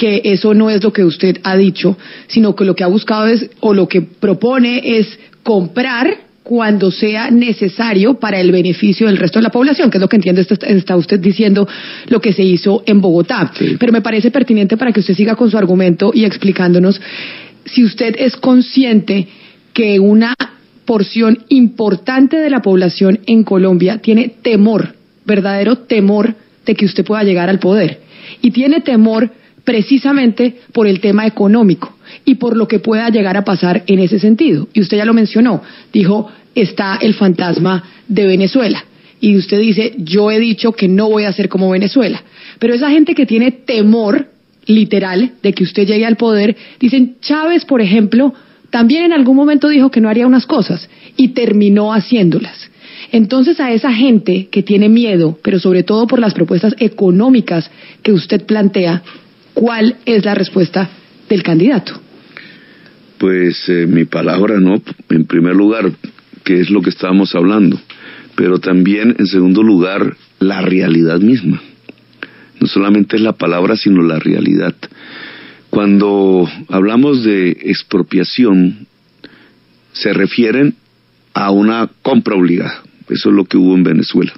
que 0.00 0.22
eso 0.24 0.54
no 0.54 0.70
es 0.70 0.82
lo 0.82 0.94
que 0.94 1.04
usted 1.04 1.40
ha 1.44 1.58
dicho, 1.58 1.98
sino 2.26 2.56
que 2.56 2.64
lo 2.64 2.74
que 2.74 2.82
ha 2.82 2.86
buscado 2.86 3.26
es, 3.26 3.50
o 3.60 3.74
lo 3.74 3.86
que 3.86 4.00
propone 4.00 4.98
es 4.98 5.18
comprar 5.42 6.30
cuando 6.42 6.90
sea 6.90 7.30
necesario 7.30 8.14
para 8.14 8.40
el 8.40 8.50
beneficio 8.50 9.06
del 9.06 9.18
resto 9.18 9.38
de 9.38 9.44
la 9.44 9.50
población, 9.50 9.90
que 9.90 9.98
es 9.98 10.00
lo 10.00 10.08
que 10.08 10.16
entiendo 10.16 10.40
está, 10.40 10.96
usted 10.96 11.20
diciendo 11.20 11.68
lo 12.08 12.20
que 12.20 12.32
se 12.32 12.42
hizo 12.42 12.82
en 12.86 13.00
Bogotá. 13.00 13.52
Pero 13.78 13.92
me 13.92 14.00
parece 14.00 14.30
pertinente 14.30 14.76
para 14.76 14.92
que 14.92 15.00
usted 15.00 15.14
siga 15.14 15.36
con 15.36 15.50
su 15.50 15.58
argumento 15.58 16.10
y 16.12 16.24
explicándonos 16.24 17.00
si 17.66 17.84
usted 17.84 18.16
es 18.18 18.36
consciente 18.36 19.28
que 19.72 20.00
una 20.00 20.34
porción 20.84 21.44
importante 21.48 22.36
de 22.36 22.50
la 22.50 22.62
población 22.62 23.20
en 23.26 23.44
Colombia 23.44 23.98
tiene 23.98 24.32
temor, 24.42 24.94
verdadero 25.24 25.76
temor 25.76 26.34
de 26.66 26.74
que 26.74 26.84
usted 26.84 27.04
pueda 27.04 27.22
llegar 27.22 27.48
al 27.48 27.60
poder. 27.60 28.00
Y 28.42 28.50
tiene 28.50 28.80
temor 28.80 29.30
precisamente 29.70 30.56
por 30.72 30.88
el 30.88 30.98
tema 30.98 31.28
económico 31.28 31.94
y 32.24 32.34
por 32.34 32.56
lo 32.56 32.66
que 32.66 32.80
pueda 32.80 33.08
llegar 33.08 33.36
a 33.36 33.44
pasar 33.44 33.84
en 33.86 34.00
ese 34.00 34.18
sentido. 34.18 34.66
Y 34.72 34.80
usted 34.80 34.96
ya 34.96 35.04
lo 35.04 35.14
mencionó, 35.14 35.62
dijo, 35.92 36.28
está 36.56 36.98
el 37.00 37.14
fantasma 37.14 37.84
de 38.08 38.26
Venezuela. 38.26 38.84
Y 39.20 39.36
usted 39.36 39.60
dice, 39.60 39.94
yo 39.98 40.32
he 40.32 40.40
dicho 40.40 40.72
que 40.72 40.88
no 40.88 41.08
voy 41.08 41.22
a 41.22 41.32
ser 41.32 41.48
como 41.48 41.70
Venezuela. 41.70 42.20
Pero 42.58 42.74
esa 42.74 42.90
gente 42.90 43.14
que 43.14 43.26
tiene 43.26 43.52
temor 43.52 44.32
literal 44.66 45.34
de 45.40 45.52
que 45.52 45.62
usted 45.62 45.86
llegue 45.86 46.04
al 46.04 46.16
poder, 46.16 46.56
dicen, 46.80 47.18
Chávez, 47.20 47.64
por 47.64 47.80
ejemplo, 47.80 48.34
también 48.70 49.04
en 49.04 49.12
algún 49.12 49.36
momento 49.36 49.68
dijo 49.68 49.92
que 49.92 50.00
no 50.00 50.08
haría 50.08 50.26
unas 50.26 50.46
cosas 50.46 50.88
y 51.16 51.28
terminó 51.28 51.94
haciéndolas. 51.94 52.70
Entonces 53.12 53.60
a 53.60 53.70
esa 53.70 53.92
gente 53.92 54.48
que 54.50 54.64
tiene 54.64 54.88
miedo, 54.88 55.38
pero 55.42 55.60
sobre 55.60 55.84
todo 55.84 56.08
por 56.08 56.18
las 56.18 56.34
propuestas 56.34 56.74
económicas 56.80 57.70
que 58.02 58.12
usted 58.12 58.46
plantea, 58.46 59.04
¿cuál 59.54 59.96
es 60.04 60.24
la 60.24 60.34
respuesta 60.34 60.88
del 61.28 61.42
candidato? 61.42 62.00
Pues 63.18 63.68
eh, 63.68 63.86
mi 63.86 64.04
palabra, 64.04 64.58
¿no? 64.58 64.82
En 65.10 65.24
primer 65.24 65.54
lugar, 65.54 65.92
que 66.44 66.60
es 66.60 66.70
lo 66.70 66.80
que 66.80 66.90
estábamos 66.90 67.34
hablando, 67.34 67.80
pero 68.34 68.58
también, 68.58 69.16
en 69.18 69.26
segundo 69.26 69.62
lugar, 69.62 70.16
la 70.38 70.62
realidad 70.62 71.20
misma. 71.20 71.60
No 72.60 72.66
solamente 72.66 73.16
es 73.16 73.22
la 73.22 73.32
palabra, 73.32 73.76
sino 73.76 74.02
la 74.02 74.18
realidad. 74.18 74.74
Cuando 75.70 76.48
hablamos 76.68 77.22
de 77.22 77.50
expropiación, 77.50 78.86
se 79.92 80.12
refieren 80.12 80.74
a 81.34 81.50
una 81.50 81.90
compra 82.02 82.36
obligada. 82.36 82.82
Eso 83.08 83.30
es 83.30 83.34
lo 83.34 83.44
que 83.44 83.56
hubo 83.56 83.74
en 83.74 83.84
Venezuela. 83.84 84.32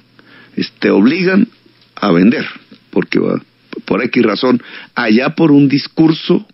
Te 0.79 0.89
obligan 0.89 1.47
a 1.95 2.11
vender, 2.11 2.45
porque 2.91 3.19
va, 3.19 3.41
por 3.85 4.03
X 4.03 4.23
razón, 4.23 4.61
allá 4.95 5.35
por 5.35 5.51
un 5.51 5.67
discurso 5.67 6.45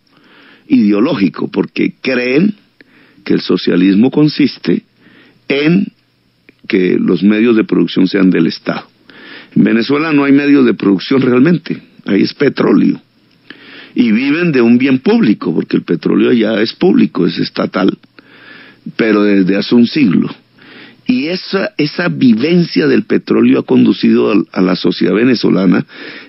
ideológico, 0.67 1.49
porque 1.49 1.93
creen 2.01 2.55
que 3.23 3.33
el 3.33 3.41
socialismo 3.41 4.11
consiste 4.11 4.83
en 5.47 5.87
que 6.67 6.97
los 6.99 7.23
medios 7.23 7.55
de 7.55 7.63
producción 7.63 8.07
sean 8.07 8.29
del 8.29 8.47
Estado. 8.47 8.87
En 9.55 9.63
Venezuela 9.63 10.13
no 10.13 10.23
hay 10.23 10.31
medios 10.31 10.65
de 10.65 10.75
producción 10.75 11.21
realmente, 11.21 11.81
ahí 12.05 12.21
es 12.21 12.33
petróleo. 12.33 13.01
Y 13.95 14.11
viven 14.11 14.51
de 14.51 14.61
un 14.61 14.77
bien 14.77 14.99
público, 14.99 15.53
porque 15.53 15.77
el 15.77 15.83
petróleo 15.83 16.31
ya 16.31 16.61
es 16.61 16.73
público, 16.73 17.25
es 17.25 17.39
estatal, 17.39 17.97
pero 18.95 19.23
desde 19.23 19.57
hace 19.57 19.73
un 19.73 19.87
siglo. 19.87 20.29
Y 21.09 21.29
esa, 21.29 21.71
esa 21.79 22.07
vivencia 22.07 22.85
del 22.85 23.03
petróleo 23.03 23.61
ha 23.61 23.65
conducido 23.65 24.31
a, 24.31 24.35
a 24.51 24.61
la 24.61 24.75
sociedad 24.75 25.15
venezolana, 25.15 25.83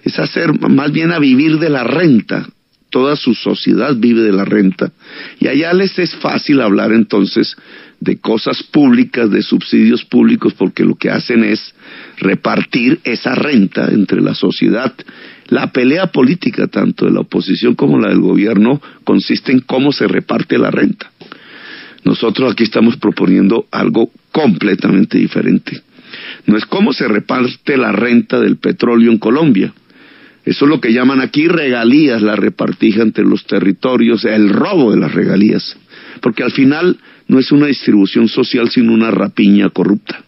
es 0.04 0.18
hacer 0.18 0.58
más 0.58 0.90
bien 0.90 1.12
a 1.12 1.18
vivir 1.18 1.58
de 1.58 1.68
la 1.68 1.84
renta, 1.84 2.48
toda 2.88 3.14
su 3.14 3.34
sociedad 3.34 3.94
vive 3.94 4.22
de 4.22 4.32
la 4.32 4.46
renta. 4.46 4.90
Y 5.38 5.48
allá 5.48 5.74
les 5.74 5.98
es 5.98 6.16
fácil 6.16 6.62
hablar 6.62 6.92
entonces 6.92 7.58
de 8.00 8.20
cosas 8.20 8.62
públicas, 8.62 9.30
de 9.30 9.42
subsidios 9.42 10.06
públicos, 10.06 10.54
porque 10.54 10.82
lo 10.82 10.94
que 10.94 11.10
hacen 11.10 11.44
es 11.44 11.74
repartir 12.16 13.00
esa 13.04 13.34
renta 13.34 13.90
entre 13.92 14.22
la 14.22 14.34
sociedad. 14.34 14.94
La 15.48 15.72
pelea 15.72 16.06
política, 16.06 16.68
tanto 16.68 17.04
de 17.04 17.12
la 17.12 17.20
oposición 17.20 17.74
como 17.74 17.98
la 17.98 18.08
del 18.08 18.20
gobierno, 18.20 18.80
consiste 19.04 19.52
en 19.52 19.60
cómo 19.60 19.92
se 19.92 20.08
reparte 20.08 20.56
la 20.56 20.70
renta. 20.70 21.12
Nosotros 22.04 22.52
aquí 22.52 22.64
estamos 22.64 22.96
proponiendo 22.96 23.66
algo 23.70 24.10
completamente 24.32 25.18
diferente. 25.18 25.82
No 26.46 26.56
es 26.56 26.66
cómo 26.66 26.92
se 26.92 27.06
reparte 27.06 27.76
la 27.76 27.92
renta 27.92 28.40
del 28.40 28.56
petróleo 28.56 29.12
en 29.12 29.18
Colombia, 29.18 29.72
eso 30.44 30.64
es 30.64 30.68
lo 30.70 30.80
que 30.80 30.92
llaman 30.92 31.20
aquí 31.20 31.48
regalías, 31.48 32.22
la 32.22 32.34
repartija 32.34 33.02
entre 33.02 33.24
los 33.24 33.44
territorios, 33.46 34.24
el 34.24 34.48
robo 34.48 34.90
de 34.90 34.98
las 34.98 35.12
regalías. 35.12 35.76
Porque 36.20 36.42
al 36.42 36.52
final 36.52 36.98
no 37.28 37.38
es 37.38 37.52
una 37.52 37.66
distribución 37.66 38.28
social, 38.28 38.70
sino 38.70 38.92
una 38.92 39.10
rapiña 39.10 39.68
corrupta. 39.70 40.22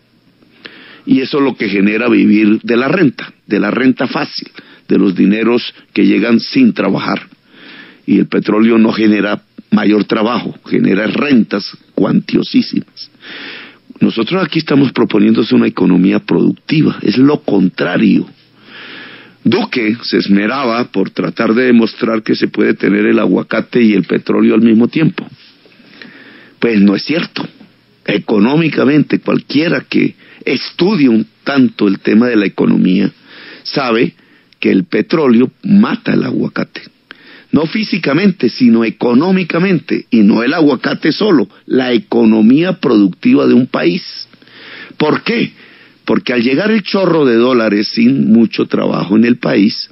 Y 1.07 1.21
eso 1.21 1.39
es 1.39 1.45
lo 1.45 1.57
que 1.57 1.69
genera 1.69 2.09
vivir 2.09 2.61
de 2.63 2.77
la 2.77 2.89
renta, 2.89 3.33
de 3.47 3.59
la 3.59 3.71
renta 3.71 4.07
fácil, 4.07 4.49
de 4.89 4.99
los 4.99 5.17
dineros 5.17 5.75
que 5.93 6.07
llegan 6.07 6.39
sin 6.39 6.75
trabajar. 6.75 7.27
Y 8.07 8.19
el 8.19 8.27
petróleo 8.27 8.79
no 8.79 8.93
genera 8.93 9.43
mayor 9.73 10.05
trabajo, 10.05 10.55
genera 10.65 11.07
rentas 11.09 11.77
cuantiosísimas. 11.95 13.11
Nosotros 14.01 14.45
aquí 14.45 14.61
estamos 14.61 14.93
proponiéndose 14.93 15.55
una 15.55 15.67
economía 15.67 16.21
productiva, 16.21 16.99
es 17.03 17.19
lo 17.19 17.43
contrario 17.43 18.27
Duque 19.45 19.97
se 20.03 20.19
esmeraba 20.19 20.85
por 20.85 21.11
tratar 21.11 21.55
de 21.55 21.65
demostrar 21.65 22.23
que 22.23 22.37
se 22.37 22.47
puede 22.47 22.75
tener 22.75 23.07
el 23.07 23.19
aguacate 23.19 23.83
y 23.83 23.93
el 23.93 24.05
petróleo 24.05 24.55
al 24.55 24.63
mismo 24.63 24.87
tiempo. 24.89 25.27
Pues 26.61 26.81
no 26.81 26.95
es 26.95 27.05
cierto. 27.05 27.47
Económicamente, 28.05 29.19
cualquiera 29.19 29.85
que 29.89 30.15
estudie 30.45 31.09
un 31.09 31.27
tanto 31.43 31.89
el 31.89 31.99
tema 31.99 32.29
de 32.29 32.37
la 32.37 32.47
economía 32.47 33.11
sabe 33.65 34.15
que 34.61 34.71
el 34.71 34.85
petróleo 34.85 35.51
mata 35.65 36.13
el 36.13 36.23
aguacate. 36.23 36.83
No 37.53 37.67
físicamente, 37.67 38.49
sino 38.49 38.85
económicamente. 38.85 40.07
Y 40.11 40.23
no 40.23 40.43
el 40.43 40.55
aguacate 40.55 41.13
solo, 41.13 41.49
la 41.67 41.93
economía 41.93 42.81
productiva 42.81 43.47
de 43.47 43.55
un 43.55 43.67
país. 43.67 44.03
¿Por 44.97 45.23
qué? 45.23 45.53
Porque 46.05 46.33
al 46.33 46.43
llegar 46.43 46.71
el 46.71 46.83
chorro 46.83 47.25
de 47.25 47.37
dólares 47.37 47.89
sin 47.89 48.33
mucho 48.33 48.67
trabajo 48.67 49.17
en 49.17 49.25
el 49.25 49.37
país, 49.37 49.91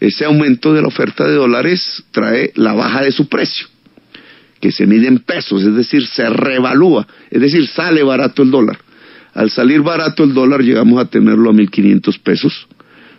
ese 0.00 0.24
aumento 0.24 0.74
de 0.74 0.82
la 0.82 0.88
oferta 0.88 1.26
de 1.26 1.34
dólares 1.34 2.04
trae 2.10 2.52
la 2.54 2.74
baja 2.74 3.02
de 3.02 3.12
su 3.12 3.28
precio, 3.28 3.66
que 4.60 4.72
se 4.72 4.86
mide 4.86 5.08
en 5.08 5.20
pesos, 5.20 5.62
es 5.62 5.74
decir, 5.74 6.06
se 6.06 6.28
revalúa, 6.28 7.06
es 7.30 7.40
decir, 7.40 7.66
sale 7.68 8.02
barato 8.02 8.42
el 8.42 8.50
dólar. 8.50 8.78
Al 9.32 9.50
salir 9.50 9.82
barato 9.82 10.24
el 10.24 10.34
dólar 10.34 10.62
llegamos 10.62 11.00
a 11.00 11.08
tenerlo 11.08 11.50
a 11.50 11.52
1.500 11.52 12.20
pesos, 12.20 12.68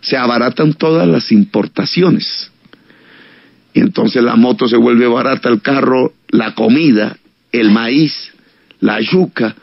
se 0.02 0.18
abaratan 0.18 0.74
todas 0.74 1.08
las 1.08 1.32
importaciones. 1.32 2.52
Y 3.78 3.80
entonces 3.80 4.24
la 4.24 4.36
moto 4.36 4.68
se 4.68 4.76
vuelve 4.76 5.06
barata, 5.06 5.50
el 5.50 5.62
carro, 5.62 6.14
la 6.30 6.56
comida, 6.56 7.16
el 7.52 7.70
maíz, 7.70 8.32
la 8.80 9.00
yuca, 9.00 9.56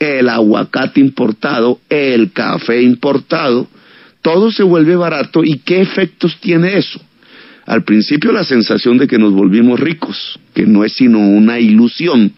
el 0.00 0.28
aguacate 0.28 0.98
importado, 0.98 1.78
el 1.88 2.32
café 2.32 2.82
importado, 2.82 3.68
todo 4.20 4.50
se 4.50 4.64
vuelve 4.64 4.96
barato 4.96 5.44
y 5.44 5.58
qué 5.58 5.80
efectos 5.80 6.38
tiene 6.40 6.76
eso. 6.76 7.00
Al 7.64 7.84
principio 7.84 8.32
la 8.32 8.42
sensación 8.42 8.98
de 8.98 9.06
que 9.06 9.16
nos 9.16 9.32
volvimos 9.32 9.78
ricos, 9.78 10.40
que 10.54 10.66
no 10.66 10.82
es 10.82 10.94
sino 10.94 11.20
una 11.20 11.60
ilusión, 11.60 12.32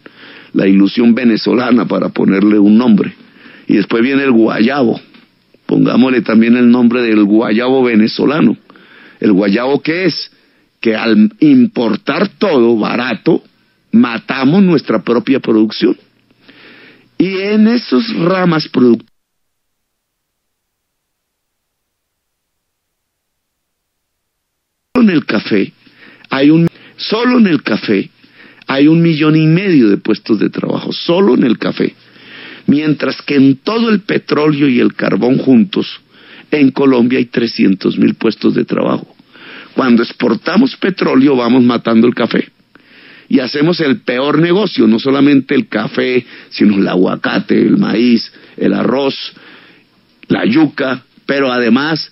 la 0.53 0.67
ilusión 0.67 1.15
venezolana 1.15 1.87
para 1.87 2.09
ponerle 2.09 2.59
un 2.59 2.77
nombre. 2.77 3.15
Y 3.65 3.77
después 3.77 4.03
viene 4.03 4.21
el 4.21 4.31
guayabo, 4.31 5.01
pongámosle 5.65 6.21
también 6.21 6.55
el 6.55 6.69
nombre 6.69 7.01
del 7.01 7.23
guayabo 7.23 7.83
venezolano. 7.83 8.55
¿El 9.19 9.33
guayabo 9.33 9.81
qué 9.81 10.05
es? 10.05 10.29
Que 10.85 10.95
al 10.95 11.31
importar 11.39 12.27
todo 12.37 12.77
barato, 12.77 13.41
matamos 13.91 14.61
nuestra 14.61 15.01
propia 15.01 15.39
producción. 15.39 15.97
Y 17.17 17.39
en 17.39 17.67
esos 17.67 18.15
ramas 18.15 18.67
productivas 18.67 19.11
en 24.93 25.09
el 25.09 25.25
café 25.25 25.73
hay 26.29 26.51
un 26.51 26.67
solo 26.97 27.39
en 27.39 27.47
el 27.47 27.63
café 27.63 28.11
hay 28.67 28.87
un 28.87 29.01
millón 29.01 29.35
y 29.35 29.47
medio 29.47 29.89
de 29.89 29.97
puestos 29.97 30.37
de 30.37 30.51
trabajo 30.51 30.91
solo 30.93 31.33
en 31.33 31.43
el 31.45 31.57
café 31.57 31.95
mientras 32.67 33.21
que 33.23 33.35
en 33.35 33.57
todo 33.57 33.89
el 33.89 34.01
petróleo 34.01 34.69
y 34.69 34.79
el 34.79 34.93
carbón 34.93 35.39
juntos 35.39 35.99
en 36.51 36.69
Colombia 36.69 37.17
hay 37.17 37.25
300 37.25 37.97
mil 37.97 38.13
puestos 38.13 38.53
de 38.53 38.65
trabajo 38.65 39.14
cuando 39.75 40.03
exportamos 40.03 40.75
petróleo 40.77 41.35
vamos 41.35 41.63
matando 41.63 42.07
el 42.07 42.15
café 42.15 42.49
y 43.27 43.39
hacemos 43.39 43.79
el 43.81 44.01
peor 44.01 44.39
negocio, 44.39 44.87
no 44.87 44.99
solamente 44.99 45.55
el 45.55 45.67
café, 45.67 46.25
sino 46.49 46.75
el 46.75 46.87
aguacate, 46.87 47.59
el 47.59 47.77
maíz, 47.77 48.31
el 48.55 48.73
arroz, 48.73 49.33
la 50.27 50.45
yuca, 50.45 51.03
pero 51.25 51.51
además 51.51 52.11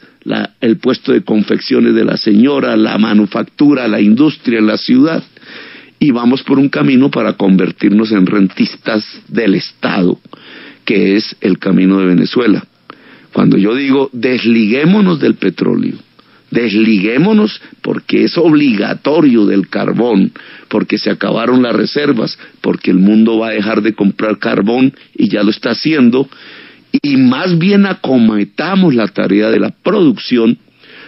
el 0.60 0.78
puesto 0.78 1.12
de 1.12 1.24
confecciones 1.24 1.94
de 1.94 2.06
la 2.06 2.18
señora, 2.18 2.76
la 2.76 2.98
manufactura, 2.98 3.88
la 3.88 4.02
industria 4.02 4.62
la 4.62 4.78
ciudad. 4.78 5.24
Y 6.00 6.12
vamos 6.12 6.44
por 6.44 6.60
un 6.60 6.70
camino 6.70 7.10
para 7.12 7.34
convertirnos 7.34 8.12
en 8.12 8.26
rentistas 8.26 9.06
del 9.28 9.56
Estado, 9.56 10.20
que 10.84 11.16
es 11.16 11.36
el 11.40 11.60
camino 11.60 12.00
de 12.00 12.08
Venezuela. 12.08 12.66
Cuando 13.32 13.58
yo 13.58 13.76
digo 13.76 14.10
desliguémonos 14.12 15.20
del 15.20 15.36
petróleo, 15.36 15.96
desliguémonos 16.54 17.62
porque 17.82 18.24
es 18.24 18.38
obligatorio 18.38 19.46
del 19.46 19.68
carbón, 19.70 20.32
porque 20.70 20.98
se 20.98 21.10
acabaron 21.10 21.64
las 21.64 21.76
reservas, 21.76 22.38
porque 22.62 22.92
el 22.92 22.98
mundo 22.98 23.40
va 23.40 23.50
a 23.50 23.54
dejar 23.54 23.82
de 23.82 23.94
comprar 23.94 24.38
carbón 24.38 24.94
y 25.16 25.30
ya 25.30 25.44
lo 25.44 25.50
está 25.50 25.72
haciendo, 25.72 26.30
y 27.02 27.18
más 27.18 27.58
bien 27.58 27.86
acometamos 27.86 28.94
la 28.94 29.08
tarea 29.08 29.50
de 29.50 29.60
la 29.60 29.72
producción, 29.72 30.58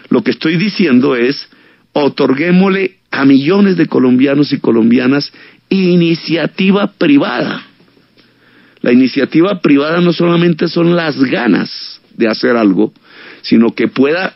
lo 0.09 0.23
que 0.23 0.31
estoy 0.31 0.57
diciendo 0.57 1.15
es, 1.15 1.47
otorguémosle 1.93 2.97
a 3.11 3.25
millones 3.25 3.77
de 3.77 3.85
colombianos 3.85 4.51
y 4.51 4.59
colombianas 4.59 5.31
iniciativa 5.69 6.91
privada. 6.97 7.63
La 8.81 8.91
iniciativa 8.91 9.61
privada 9.61 10.01
no 10.01 10.13
solamente 10.13 10.67
son 10.67 10.95
las 10.95 11.17
ganas 11.23 12.01
de 12.15 12.27
hacer 12.27 12.55
algo, 12.55 12.93
sino 13.41 13.73
que 13.73 13.87
pueda 13.87 14.35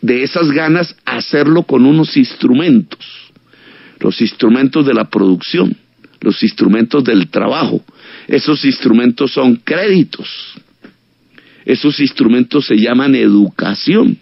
de 0.00 0.22
esas 0.22 0.50
ganas 0.50 0.96
hacerlo 1.04 1.62
con 1.62 1.86
unos 1.86 2.16
instrumentos, 2.16 3.04
los 4.00 4.20
instrumentos 4.20 4.86
de 4.86 4.94
la 4.94 5.08
producción, 5.08 5.76
los 6.20 6.42
instrumentos 6.42 7.04
del 7.04 7.28
trabajo. 7.28 7.84
Esos 8.28 8.64
instrumentos 8.64 9.32
son 9.32 9.56
créditos, 9.56 10.28
esos 11.64 12.00
instrumentos 12.00 12.66
se 12.66 12.76
llaman 12.76 13.14
educación. 13.14 14.18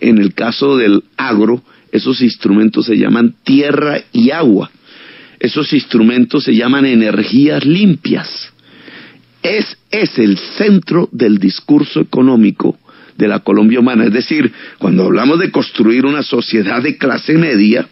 En 0.00 0.18
el 0.18 0.32
caso 0.34 0.76
del 0.76 1.04
agro, 1.16 1.62
esos 1.92 2.22
instrumentos 2.22 2.86
se 2.86 2.96
llaman 2.96 3.34
tierra 3.44 4.00
y 4.12 4.30
agua. 4.30 4.70
Esos 5.38 5.72
instrumentos 5.72 6.44
se 6.44 6.54
llaman 6.54 6.86
energías 6.86 7.64
limpias. 7.64 8.52
Es, 9.42 9.76
es 9.90 10.18
el 10.18 10.38
centro 10.38 11.08
del 11.12 11.38
discurso 11.38 12.00
económico 12.00 12.78
de 13.20 13.28
la 13.28 13.40
Colombia 13.40 13.78
humana. 13.78 14.06
Es 14.06 14.12
decir, 14.12 14.50
cuando 14.78 15.04
hablamos 15.04 15.38
de 15.38 15.50
construir 15.50 16.06
una 16.06 16.22
sociedad 16.22 16.82
de 16.82 16.96
clase 16.96 17.34
media, 17.34 17.86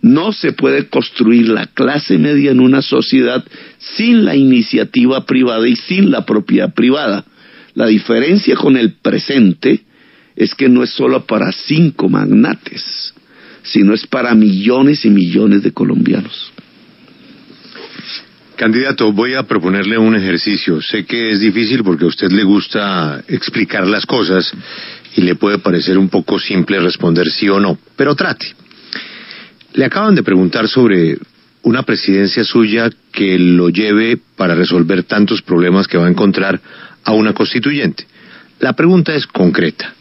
No 0.00 0.32
se 0.32 0.52
puede 0.52 0.86
construir 0.86 1.48
la 1.48 1.66
clase 1.66 2.18
media 2.18 2.52
en 2.52 2.60
una 2.60 2.82
sociedad 2.82 3.44
sin 3.78 4.24
la 4.24 4.36
iniciativa 4.36 5.26
privada 5.26 5.66
y 5.66 5.74
sin 5.74 6.10
la 6.10 6.24
propiedad 6.24 6.72
privada. 6.72 7.24
La 7.74 7.86
diferencia 7.86 8.54
con 8.54 8.76
el 8.76 8.92
presente 8.92 9.82
es 10.36 10.54
que 10.54 10.68
no 10.68 10.84
es 10.84 10.90
solo 10.90 11.26
para 11.26 11.50
cinco 11.50 12.08
magnates, 12.08 13.12
sino 13.62 13.92
es 13.92 14.06
para 14.06 14.34
millones 14.36 15.04
y 15.04 15.10
millones 15.10 15.64
de 15.64 15.72
colombianos. 15.72 16.52
Candidato, 18.58 19.12
voy 19.12 19.34
a 19.34 19.44
proponerle 19.44 19.96
un 19.96 20.16
ejercicio. 20.16 20.82
Sé 20.82 21.04
que 21.04 21.30
es 21.30 21.38
difícil 21.38 21.84
porque 21.84 22.04
a 22.04 22.08
usted 22.08 22.32
le 22.32 22.42
gusta 22.42 23.22
explicar 23.28 23.86
las 23.86 24.04
cosas 24.04 24.52
y 25.14 25.20
le 25.20 25.36
puede 25.36 25.58
parecer 25.58 25.96
un 25.96 26.08
poco 26.08 26.40
simple 26.40 26.80
responder 26.80 27.30
sí 27.30 27.48
o 27.48 27.60
no, 27.60 27.78
pero 27.94 28.16
trate. 28.16 28.52
Le 29.74 29.84
acaban 29.84 30.16
de 30.16 30.24
preguntar 30.24 30.66
sobre 30.66 31.18
una 31.62 31.84
presidencia 31.84 32.42
suya 32.42 32.90
que 33.12 33.38
lo 33.38 33.68
lleve 33.68 34.18
para 34.34 34.56
resolver 34.56 35.04
tantos 35.04 35.40
problemas 35.40 35.86
que 35.86 35.96
va 35.96 36.06
a 36.06 36.10
encontrar 36.10 36.60
a 37.04 37.12
una 37.12 37.34
constituyente. 37.34 38.08
La 38.58 38.72
pregunta 38.72 39.14
es 39.14 39.28
concreta. 39.28 39.94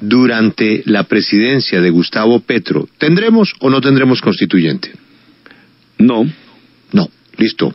Durante 0.00 0.82
la 0.86 1.02
presidencia 1.02 1.82
de 1.82 1.90
Gustavo 1.90 2.40
Petro, 2.40 2.88
¿tendremos 2.96 3.52
o 3.58 3.68
no 3.68 3.82
tendremos 3.82 4.22
constituyente? 4.22 4.94
No. 5.98 6.24
Listo. 7.40 7.74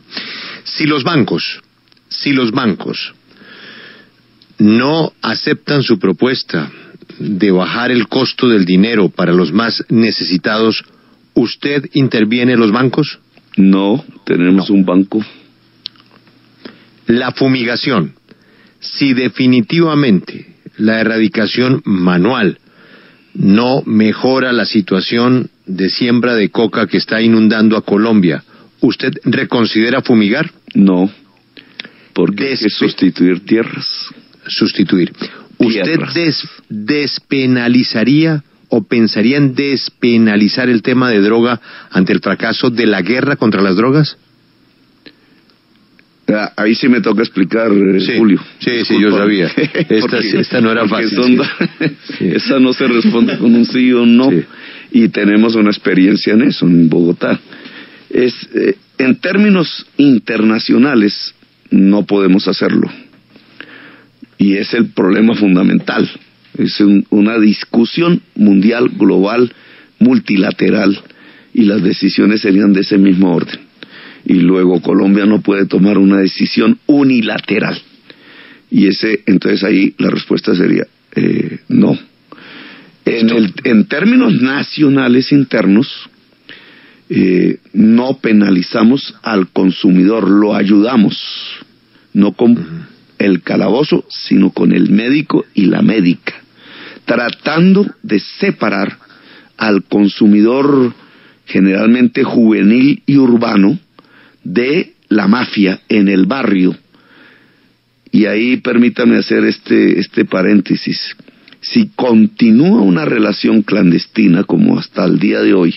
Si 0.62 0.86
los 0.86 1.02
bancos, 1.02 1.60
si 2.08 2.32
los 2.32 2.52
bancos 2.52 3.14
no 4.58 5.12
aceptan 5.22 5.82
su 5.82 5.98
propuesta 5.98 6.70
de 7.18 7.50
bajar 7.50 7.90
el 7.90 8.06
costo 8.06 8.48
del 8.48 8.64
dinero 8.64 9.08
para 9.08 9.32
los 9.32 9.52
más 9.52 9.84
necesitados, 9.88 10.84
¿usted 11.34 11.90
interviene 11.94 12.52
en 12.52 12.60
los 12.60 12.70
bancos? 12.70 13.18
No, 13.56 14.04
tenemos 14.24 14.70
un 14.70 14.84
banco. 14.84 15.24
La 17.08 17.32
fumigación. 17.32 18.14
Si 18.78 19.14
definitivamente 19.14 20.54
la 20.76 21.00
erradicación 21.00 21.82
manual 21.84 22.60
no 23.34 23.82
mejora 23.84 24.52
la 24.52 24.64
situación 24.64 25.50
de 25.66 25.90
siembra 25.90 26.34
de 26.34 26.50
coca 26.50 26.86
que 26.86 26.98
está 26.98 27.20
inundando 27.20 27.76
a 27.76 27.82
Colombia, 27.82 28.44
¿usted 28.80 29.12
reconsidera 29.24 30.02
fumigar? 30.02 30.50
No, 30.74 31.10
porque 32.12 32.48
hay 32.48 32.56
que 32.56 32.70
sustituir 32.70 33.44
tierras. 33.44 33.86
Sustituir. 34.46 35.12
¿Usted 35.58 35.98
despenalizaría 36.68 38.42
o 38.68 38.82
pensaría 38.84 39.36
en 39.36 39.54
despenalizar 39.54 40.68
el 40.68 40.82
tema 40.82 41.10
de 41.10 41.20
droga 41.20 41.60
ante 41.90 42.12
el 42.12 42.20
fracaso 42.20 42.70
de 42.70 42.86
la 42.86 43.02
guerra 43.02 43.36
contra 43.36 43.62
las 43.62 43.76
drogas? 43.76 44.16
Ah, 46.28 46.52
ahí 46.56 46.74
sí 46.74 46.88
me 46.88 47.00
toca 47.00 47.22
explicar, 47.22 47.70
eh, 47.70 48.18
Julio. 48.18 48.42
Sí, 48.58 48.84
sí, 48.84 49.00
yo 49.00 49.12
sabía. 49.12 49.46
Esta, 49.88 50.60
no 50.60 50.72
era 50.72 50.88
fácil. 50.88 51.40
Esa 52.20 52.58
no 52.58 52.72
se 52.72 52.88
responde 52.88 53.38
con 53.38 53.54
un 53.54 53.64
sí 53.64 53.92
o 53.92 54.04
no. 54.04 54.30
Y 54.90 55.08
tenemos 55.08 55.54
una 55.54 55.70
experiencia 55.70 56.32
en 56.32 56.42
eso, 56.42 56.66
en 56.66 56.88
Bogotá. 56.88 57.38
Es, 58.16 58.48
eh, 58.54 58.76
en 58.96 59.16
términos 59.16 59.86
internacionales, 59.98 61.34
no 61.70 62.06
podemos 62.06 62.48
hacerlo. 62.48 62.90
Y 64.38 64.54
es 64.54 64.72
el 64.72 64.86
problema 64.86 65.34
fundamental. 65.34 66.10
Es 66.56 66.80
una 67.10 67.38
discusión 67.38 68.22
mundial, 68.34 68.88
global, 68.96 69.52
multilateral, 69.98 70.98
y 71.52 71.64
las 71.64 71.82
decisiones 71.82 72.40
serían 72.40 72.72
de 72.72 72.80
ese 72.80 72.96
mismo 72.96 73.34
orden. 73.34 73.60
Y 74.24 74.36
luego 74.36 74.80
Colombia 74.80 75.26
no 75.26 75.42
puede 75.42 75.66
tomar 75.66 75.98
una 75.98 76.16
decisión 76.16 76.78
unilateral. 76.86 77.78
Y 78.70 78.86
ese, 78.86 79.24
entonces 79.26 79.62
ahí 79.62 79.94
la 79.98 80.08
respuesta 80.08 80.54
sería 80.54 80.84
eh, 81.14 81.58
no. 81.68 81.98
En, 83.04 83.28
el, 83.28 83.52
en 83.64 83.84
términos 83.84 84.40
nacionales 84.40 85.32
internos, 85.32 86.08
eh, 87.08 87.58
no 87.72 88.18
penalizamos 88.18 89.14
al 89.22 89.48
consumidor, 89.48 90.28
lo 90.28 90.54
ayudamos, 90.54 91.16
no 92.12 92.32
con 92.32 92.86
el 93.18 93.42
calabozo, 93.42 94.04
sino 94.08 94.50
con 94.50 94.72
el 94.72 94.90
médico 94.90 95.44
y 95.54 95.66
la 95.66 95.82
médica, 95.82 96.34
tratando 97.04 97.86
de 98.02 98.18
separar 98.18 98.98
al 99.56 99.84
consumidor 99.84 100.94
generalmente 101.46 102.24
juvenil 102.24 103.02
y 103.06 103.16
urbano 103.16 103.78
de 104.42 104.94
la 105.08 105.28
mafia 105.28 105.80
en 105.88 106.08
el 106.08 106.26
barrio. 106.26 106.76
Y 108.10 108.26
ahí 108.26 108.56
permítame 108.56 109.16
hacer 109.16 109.44
este, 109.44 110.00
este 110.00 110.24
paréntesis. 110.24 111.16
Si 111.60 111.90
continúa 111.94 112.80
una 112.80 113.04
relación 113.04 113.62
clandestina 113.62 114.44
como 114.44 114.78
hasta 114.78 115.04
el 115.04 115.18
día 115.18 115.40
de 115.40 115.54
hoy, 115.54 115.74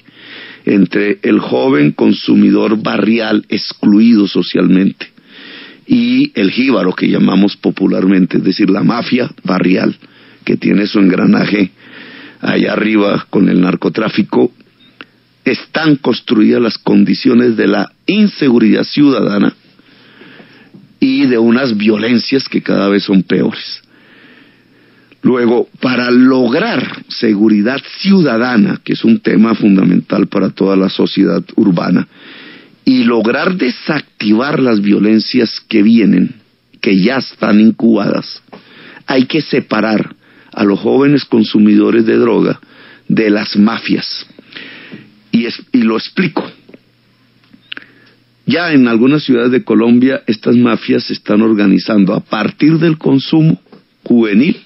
entre 0.69 1.17
el 1.23 1.39
joven 1.39 1.91
consumidor 1.93 2.81
barrial 2.81 3.43
excluido 3.49 4.27
socialmente 4.27 5.07
y 5.87 6.31
el 6.35 6.51
jíbaro 6.51 6.93
que 6.93 7.09
llamamos 7.09 7.57
popularmente, 7.57 8.37
es 8.37 8.43
decir, 8.43 8.69
la 8.69 8.83
mafia 8.83 9.31
barrial 9.43 9.97
que 10.45 10.57
tiene 10.57 10.85
su 10.85 10.99
engranaje 10.99 11.71
allá 12.41 12.73
arriba 12.73 13.25
con 13.31 13.49
el 13.49 13.59
narcotráfico, 13.59 14.51
están 15.43 15.95
construidas 15.95 16.61
las 16.61 16.77
condiciones 16.77 17.57
de 17.57 17.65
la 17.65 17.91
inseguridad 18.05 18.83
ciudadana 18.83 19.55
y 20.99 21.25
de 21.25 21.39
unas 21.39 21.75
violencias 21.75 22.47
que 22.47 22.61
cada 22.61 22.89
vez 22.89 23.03
son 23.03 23.23
peores. 23.23 23.81
Luego, 25.21 25.67
para 25.81 26.11
lograr 26.11 27.03
seguridad 27.09 27.81
ciudadana, 27.99 28.79
que 28.83 28.93
es 28.93 29.03
un 29.03 29.19
tema 29.19 29.53
fundamental 29.53 30.27
para 30.27 30.49
toda 30.49 30.77
la 30.77 30.89
sociedad 30.89 31.43
urbana, 31.55 32.07
y 32.85 33.03
lograr 33.03 33.55
desactivar 33.55 34.59
las 34.59 34.81
violencias 34.81 35.61
que 35.67 35.83
vienen, 35.83 36.35
que 36.81 36.97
ya 36.97 37.17
están 37.17 37.59
incubadas, 37.59 38.41
hay 39.05 39.25
que 39.25 39.41
separar 39.41 40.15
a 40.53 40.63
los 40.63 40.79
jóvenes 40.79 41.25
consumidores 41.25 42.05
de 42.05 42.15
droga 42.15 42.59
de 43.07 43.29
las 43.29 43.57
mafias. 43.57 44.25
Y, 45.31 45.45
y 45.73 45.81
lo 45.81 45.97
explico. 45.97 46.49
Ya 48.45 48.71
en 48.71 48.87
algunas 48.87 49.23
ciudades 49.23 49.51
de 49.51 49.63
Colombia 49.63 50.23
estas 50.25 50.55
mafias 50.55 51.03
se 51.03 51.13
están 51.13 51.41
organizando 51.41 52.15
a 52.15 52.21
partir 52.21 52.79
del 52.79 52.97
consumo 52.97 53.61
juvenil 54.03 54.57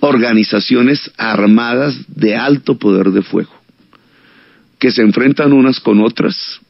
organizaciones 0.00 1.10
armadas 1.16 1.96
de 2.08 2.36
alto 2.36 2.78
poder 2.78 3.10
de 3.10 3.22
fuego, 3.22 3.52
que 4.78 4.90
se 4.90 5.02
enfrentan 5.02 5.52
unas 5.52 5.80
con 5.80 6.00
otras 6.00 6.60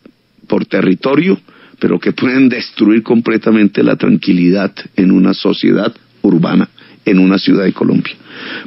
por 0.46 0.66
territorio, 0.66 1.38
pero 1.78 2.00
que 2.00 2.12
pueden 2.12 2.48
destruir 2.48 3.02
completamente 3.02 3.82
la 3.82 3.96
tranquilidad 3.96 4.72
en 4.96 5.10
una 5.10 5.34
sociedad 5.34 5.94
urbana, 6.22 6.68
en 7.04 7.18
una 7.18 7.38
ciudad 7.38 7.64
de 7.64 7.72
Colombia. 7.72 8.14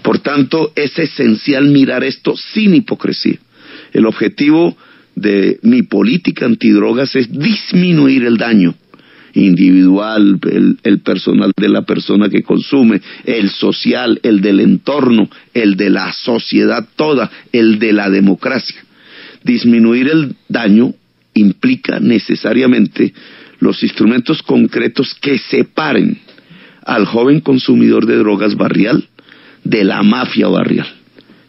Por 0.01 0.19
tanto, 0.19 0.71
es 0.75 0.97
esencial 0.97 1.65
mirar 1.67 2.03
esto 2.03 2.35
sin 2.37 2.75
hipocresía. 2.75 3.37
El 3.93 4.05
objetivo 4.05 4.77
de 5.15 5.59
mi 5.63 5.81
política 5.83 6.45
antidrogas 6.45 7.15
es 7.15 7.31
disminuir 7.31 8.25
el 8.25 8.37
daño 8.37 8.75
individual, 9.33 10.39
el, 10.83 10.99
personal 10.99 11.51
de 11.55 11.69
la 11.69 11.83
persona 11.83 12.29
que 12.29 12.43
consume, 12.43 13.01
el 13.25 13.49
social, 13.49 14.19
el 14.23 14.41
del 14.41 14.59
entorno, 14.59 15.29
el 15.53 15.75
de 15.75 15.89
la 15.89 16.11
sociedad 16.13 16.87
toda, 16.95 17.31
el 17.51 17.79
de 17.79 17.93
la 17.93 18.09
democracia. 18.09 18.83
Disminuir 19.43 20.09
el 20.09 20.35
daño 20.47 20.93
implica 21.33 21.99
necesariamente 21.99 23.13
los 23.59 23.81
instrumentos 23.83 24.41
concretos 24.43 25.15
que 25.21 25.37
separen 25.37 26.19
al 26.83 27.05
joven 27.05 27.41
consumidor 27.41 28.05
de 28.05 28.17
drogas 28.17 28.55
barrial 28.55 29.07
de 29.63 29.83
la 29.83 30.01
mafia 30.03 30.47
barrial. 30.47 30.87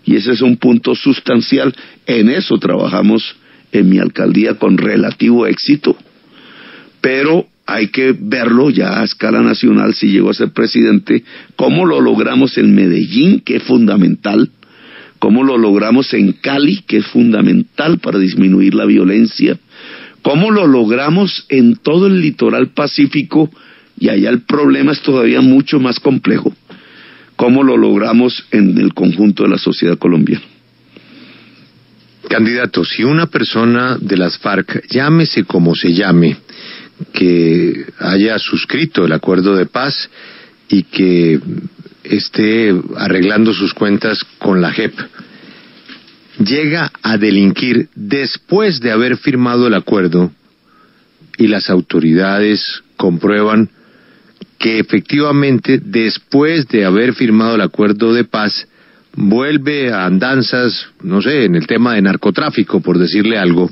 Y 0.05 0.17
ese 0.17 0.33
es 0.33 0.43
un 0.43 0.57
punto 0.57 0.95
sustancial. 0.95 1.75
En 2.07 2.29
eso 2.29 2.59
trabajamos 2.59 3.37
en 3.71 3.89
mi 3.89 3.99
alcaldía 3.99 4.55
con 4.55 4.77
relativo 4.77 5.47
éxito. 5.47 5.97
Pero 7.01 7.47
hay 7.67 7.89
que 7.89 8.15
verlo 8.19 8.71
ya 8.71 9.01
a 9.01 9.05
escala 9.05 9.41
nacional 9.41 9.95
si 9.95 10.09
llegó 10.09 10.31
a 10.31 10.35
ser 10.35 10.51
presidente, 10.51 11.25
cómo 11.57 11.87
lo 11.87 12.01
logramos 12.01 12.59
en 12.59 12.75
Medellín, 12.75 13.41
que 13.41 13.57
es 13.57 13.63
fundamental, 13.63 14.51
cómo 15.19 15.45
lo 15.45 15.57
logramos 15.57 16.13
en 16.15 16.33
Cali, 16.33 16.83
que 16.87 16.99
es 16.99 17.07
fundamental 17.07 17.99
para 17.99 18.19
disminuir 18.19 18.75
la 18.75 18.85
violencia, 18.85 19.59
cómo 20.23 20.51
lo 20.51 20.67
logramos 20.67 21.47
en 21.49 21.77
todo 21.77 22.09
el 22.09 22.21
litoral 22.21 22.69
pacífico, 22.69 23.51
y 23.99 24.09
allá 24.09 24.31
el 24.31 24.43
problema 24.43 24.93
es 24.93 25.01
todavía 25.01 25.41
mucho 25.41 25.79
más 25.79 26.01
complejo, 26.01 26.53
cómo 27.37 27.63
lo 27.63 27.77
logramos 27.77 28.45
en 28.51 28.77
el 28.79 28.95
conjunto 28.95 29.45
de 29.45 29.51
la 29.51 29.59
sociedad 29.59 29.99
colombiana. 29.99 30.45
Candidato, 32.29 32.85
si 32.85 33.05
una 33.05 33.27
persona 33.27 33.99
de 34.01 34.17
las 34.17 34.39
FARC, 34.39 34.89
llámese 34.89 35.45
como 35.45 35.75
se 35.75 35.93
llame, 35.93 36.37
que 37.13 37.87
haya 37.99 38.39
suscrito 38.39 39.05
el 39.05 39.13
acuerdo 39.13 39.57
de 39.57 39.67
paz 39.67 40.11
y 40.69 40.85
que 40.85 41.41
esté 42.05 42.75
arreglando 42.97 43.53
sus 43.53 43.75
cuentas 43.75 44.25
con 44.39 44.61
la 44.61 44.73
JEP, 44.73 44.95
llega 46.39 46.91
a 47.03 47.19
delinquir 47.19 47.89
después 47.95 48.81
de 48.81 48.91
haber 48.91 49.17
firmado 49.17 49.67
el 49.67 49.75
acuerdo 49.75 50.33
y 51.39 51.47
las 51.47 51.71
autoridades 51.71 52.83
comprueban 52.97 53.69
que 54.59 54.79
efectivamente 54.79 55.81
después 55.83 56.69
de 56.69 56.85
haber 56.85 57.15
firmado 57.15 57.57
el 57.57 57.61
acuerdo 57.63 58.13
de 58.13 58.25
paz 58.25 58.67
vuelve 59.15 59.93
a 59.93 60.07
andanzas, 60.07 60.89
no 61.03 61.21
sé, 61.21 61.45
en 61.45 61.55
el 61.55 61.67
tema 61.67 61.95
de 61.95 62.03
narcotráfico, 62.03 62.81
por 62.81 62.99
decirle 62.99 63.39
algo, 63.39 63.71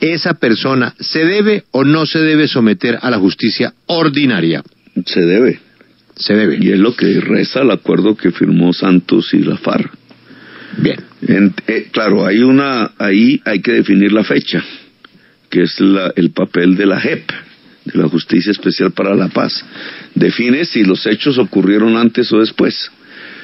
esa 0.00 0.34
persona 0.34 0.94
se 0.98 1.24
debe 1.24 1.64
o 1.70 1.84
no 1.84 2.06
se 2.06 2.20
debe 2.20 2.48
someter 2.48 2.98
a 3.00 3.10
la 3.10 3.18
justicia 3.18 3.74
ordinaria. 3.86 4.62
Se 5.06 5.20
debe. 5.20 5.60
Se 6.16 6.34
debe. 6.34 6.58
Y 6.60 6.70
es 6.70 6.78
lo 6.78 6.94
que 6.94 7.20
reza 7.20 7.62
el 7.62 7.70
acuerdo 7.70 8.16
que 8.16 8.30
firmó 8.30 8.72
Santos 8.72 9.32
y 9.34 9.38
la 9.38 9.56
FARC. 9.56 9.90
Bien. 10.78 11.54
Eh, 11.66 11.88
claro, 11.90 12.26
hay 12.26 12.42
una, 12.42 12.92
ahí 12.98 13.40
hay 13.44 13.60
que 13.60 13.72
definir 13.72 14.12
la 14.12 14.24
fecha, 14.24 14.62
que 15.48 15.62
es 15.62 15.76
el 16.16 16.30
papel 16.30 16.76
de 16.76 16.86
la 16.86 17.00
JEP, 17.00 17.30
de 17.84 17.98
la 17.98 18.08
Justicia 18.08 18.50
Especial 18.50 18.92
para 18.92 19.14
la 19.14 19.28
Paz. 19.28 19.64
Define 20.14 20.64
si 20.64 20.84
los 20.84 21.06
hechos 21.06 21.38
ocurrieron 21.38 21.96
antes 21.96 22.32
o 22.32 22.40
después. 22.40 22.90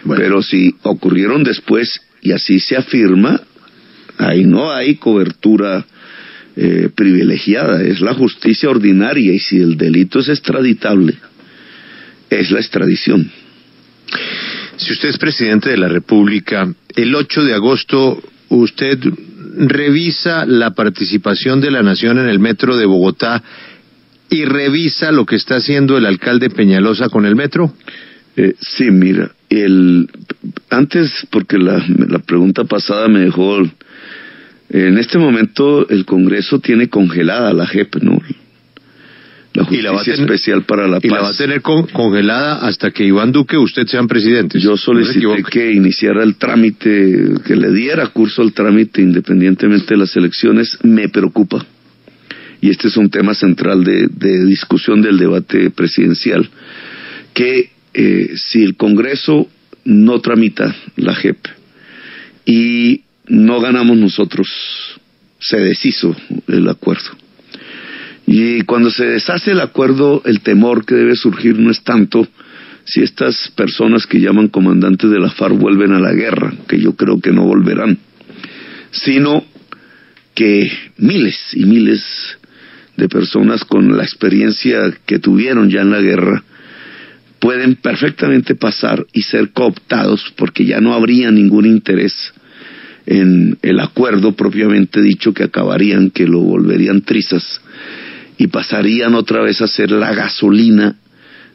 Pero 0.09 0.42
si 0.42 0.74
ocurrieron 0.82 1.44
después 1.44 2.01
y 2.22 2.32
así 2.32 2.59
se 2.59 2.76
afirma, 2.76 3.40
ahí 4.18 4.44
no 4.44 4.72
hay 4.72 4.96
cobertura 4.96 5.84
eh, 6.57 6.88
privilegiada, 6.94 7.82
es 7.82 8.01
la 8.01 8.14
justicia 8.14 8.70
ordinaria 8.70 9.32
y 9.32 9.38
si 9.38 9.59
el 9.59 9.76
delito 9.76 10.20
es 10.20 10.28
extraditable, 10.28 11.14
es 12.28 12.51
la 12.51 12.61
extradición. 12.61 13.30
Si 14.76 14.92
usted 14.92 15.11
es 15.11 15.18
presidente 15.18 15.70
de 15.70 15.76
la 15.76 15.88
República, 15.88 16.72
el 16.96 17.14
8 17.14 17.44
de 17.44 17.55
agosto 17.55 18.22
usted 18.48 18.98
revisa 19.57 20.46
la 20.46 20.72
participación 20.72 21.61
de 21.61 21.70
la 21.70 21.82
Nación 21.82 22.18
en 22.18 22.28
el 22.28 22.38
metro 22.38 22.76
de 22.76 22.86
Bogotá 22.86 23.42
y 24.28 24.44
revisa 24.44 25.12
lo 25.12 25.26
que 25.26 25.36
está 25.36 25.57
haciendo 25.57 25.98
el 25.98 26.07
alcalde 26.07 26.51
Peñalosa 26.51 27.09
con 27.09 27.26
el 27.26 27.36
metro. 27.36 27.74
Eh, 28.36 28.55
sí, 28.61 28.90
mira, 28.90 29.32
el, 29.48 30.09
antes, 30.70 31.26
porque 31.30 31.59
la, 31.59 31.84
la 32.09 32.20
pregunta 32.20 32.64
pasada 32.64 33.09
me 33.09 33.20
dejó, 33.20 33.59
en 34.71 34.99
este 34.99 35.18
momento 35.18 35.89
el 35.89 36.05
Congreso 36.05 36.61
tiene 36.61 36.89
congelada 36.89 37.53
la 37.53 37.66
JEP, 37.66 37.97
¿no? 37.97 38.21
La 39.53 39.64
Justicia 39.64 40.14
Especial 40.14 40.62
para 40.62 40.87
la 40.87 41.01
Paz. 41.01 41.05
Y 41.05 41.09
la 41.09 41.23
va 41.23 41.31
a 41.31 41.37
tener 41.37 41.61
congelada 41.61 42.66
hasta 42.66 42.93
que 42.93 43.05
Iván 43.05 43.33
Duque 43.33 43.59
usted 43.59 43.87
sean 43.89 44.07
presidente. 44.07 44.61
Yo 44.61 44.77
solicité 44.77 45.43
que 45.51 45.73
iniciara 45.73 46.23
el 46.23 46.37
trámite, 46.37 47.35
que 47.45 47.57
le 47.57 47.73
diera 47.73 48.07
curso 48.09 48.43
al 48.43 48.53
trámite 48.53 49.03
independientemente 49.03 49.95
de 49.95 49.97
las 49.97 50.14
elecciones, 50.14 50.79
me 50.85 51.09
preocupa. 51.09 51.66
Y 52.61 52.71
este 52.71 52.89
es 52.89 52.97
un 52.97 53.11
tema 53.11 53.35
central 53.35 53.83
de, 53.83 54.07
de 54.07 54.45
discusión 54.45 55.03
del 55.03 55.18
debate 55.18 55.71
presidencial, 55.71 56.49
que 57.35 57.71
eh, 57.93 58.35
si 58.37 58.62
el 58.62 58.77
Congreso 58.77 59.49
no 59.85 60.21
tramita 60.21 60.77
la 60.97 61.14
JEP 61.14 61.39
y 62.45 63.03
no 63.31 63.61
ganamos 63.61 63.97
nosotros, 63.97 64.49
se 65.39 65.59
deshizo 65.59 66.14
el 66.49 66.68
acuerdo. 66.68 67.11
Y 68.26 68.62
cuando 68.62 68.91
se 68.91 69.07
deshace 69.07 69.53
el 69.53 69.61
acuerdo, 69.61 70.22
el 70.24 70.41
temor 70.41 70.85
que 70.85 70.97
debe 70.97 71.16
surgir 71.16 71.59
no 71.59 71.70
es 71.70 71.83
tanto 71.83 72.26
si 72.85 73.03
estas 73.03 73.53
personas 73.55 74.07
que 74.07 74.20
llaman 74.20 74.49
comandantes 74.49 75.11
de 75.11 75.20
la 75.20 75.31
FARC 75.31 75.57
vuelven 75.57 75.93
a 75.93 76.01
la 76.01 76.12
guerra, 76.12 76.53
que 76.68 76.81
yo 76.81 76.97
creo 76.97 77.20
que 77.20 77.31
no 77.31 77.45
volverán, 77.45 77.99
sino 78.91 79.45
que 80.35 80.70
miles 80.99 81.37
y 81.55 81.64
miles 81.66 82.03
de 82.97 83.09
personas 83.09 83.64
con 83.64 83.97
la 83.97 84.03
experiencia 84.03 84.93
que 85.07 85.18
tuvieron 85.18 85.70
ya 85.70 85.83
en 85.83 85.91
la 85.91 86.01
guerra 86.01 86.43
pueden 87.39 87.76
perfectamente 87.76 88.55
pasar 88.55 89.07
y 89.12 89.22
ser 89.22 89.53
cooptados 89.53 90.33
porque 90.37 90.64
ya 90.64 90.81
no 90.81 90.95
habría 90.95 91.31
ningún 91.31 91.66
interés 91.66 92.33
en 93.11 93.59
el 93.63 93.81
acuerdo 93.81 94.37
propiamente 94.37 95.03
dicho 95.03 95.35
que 95.35 95.43
acabarían, 95.43 96.11
que 96.11 96.29
lo 96.29 96.39
volverían 96.39 97.03
trizas 97.03 97.61
y 98.39 98.47
pasarían 98.47 99.15
otra 99.15 99.43
vez 99.43 99.61
a 99.61 99.67
ser 99.67 99.91
la 99.91 100.15
gasolina 100.15 100.95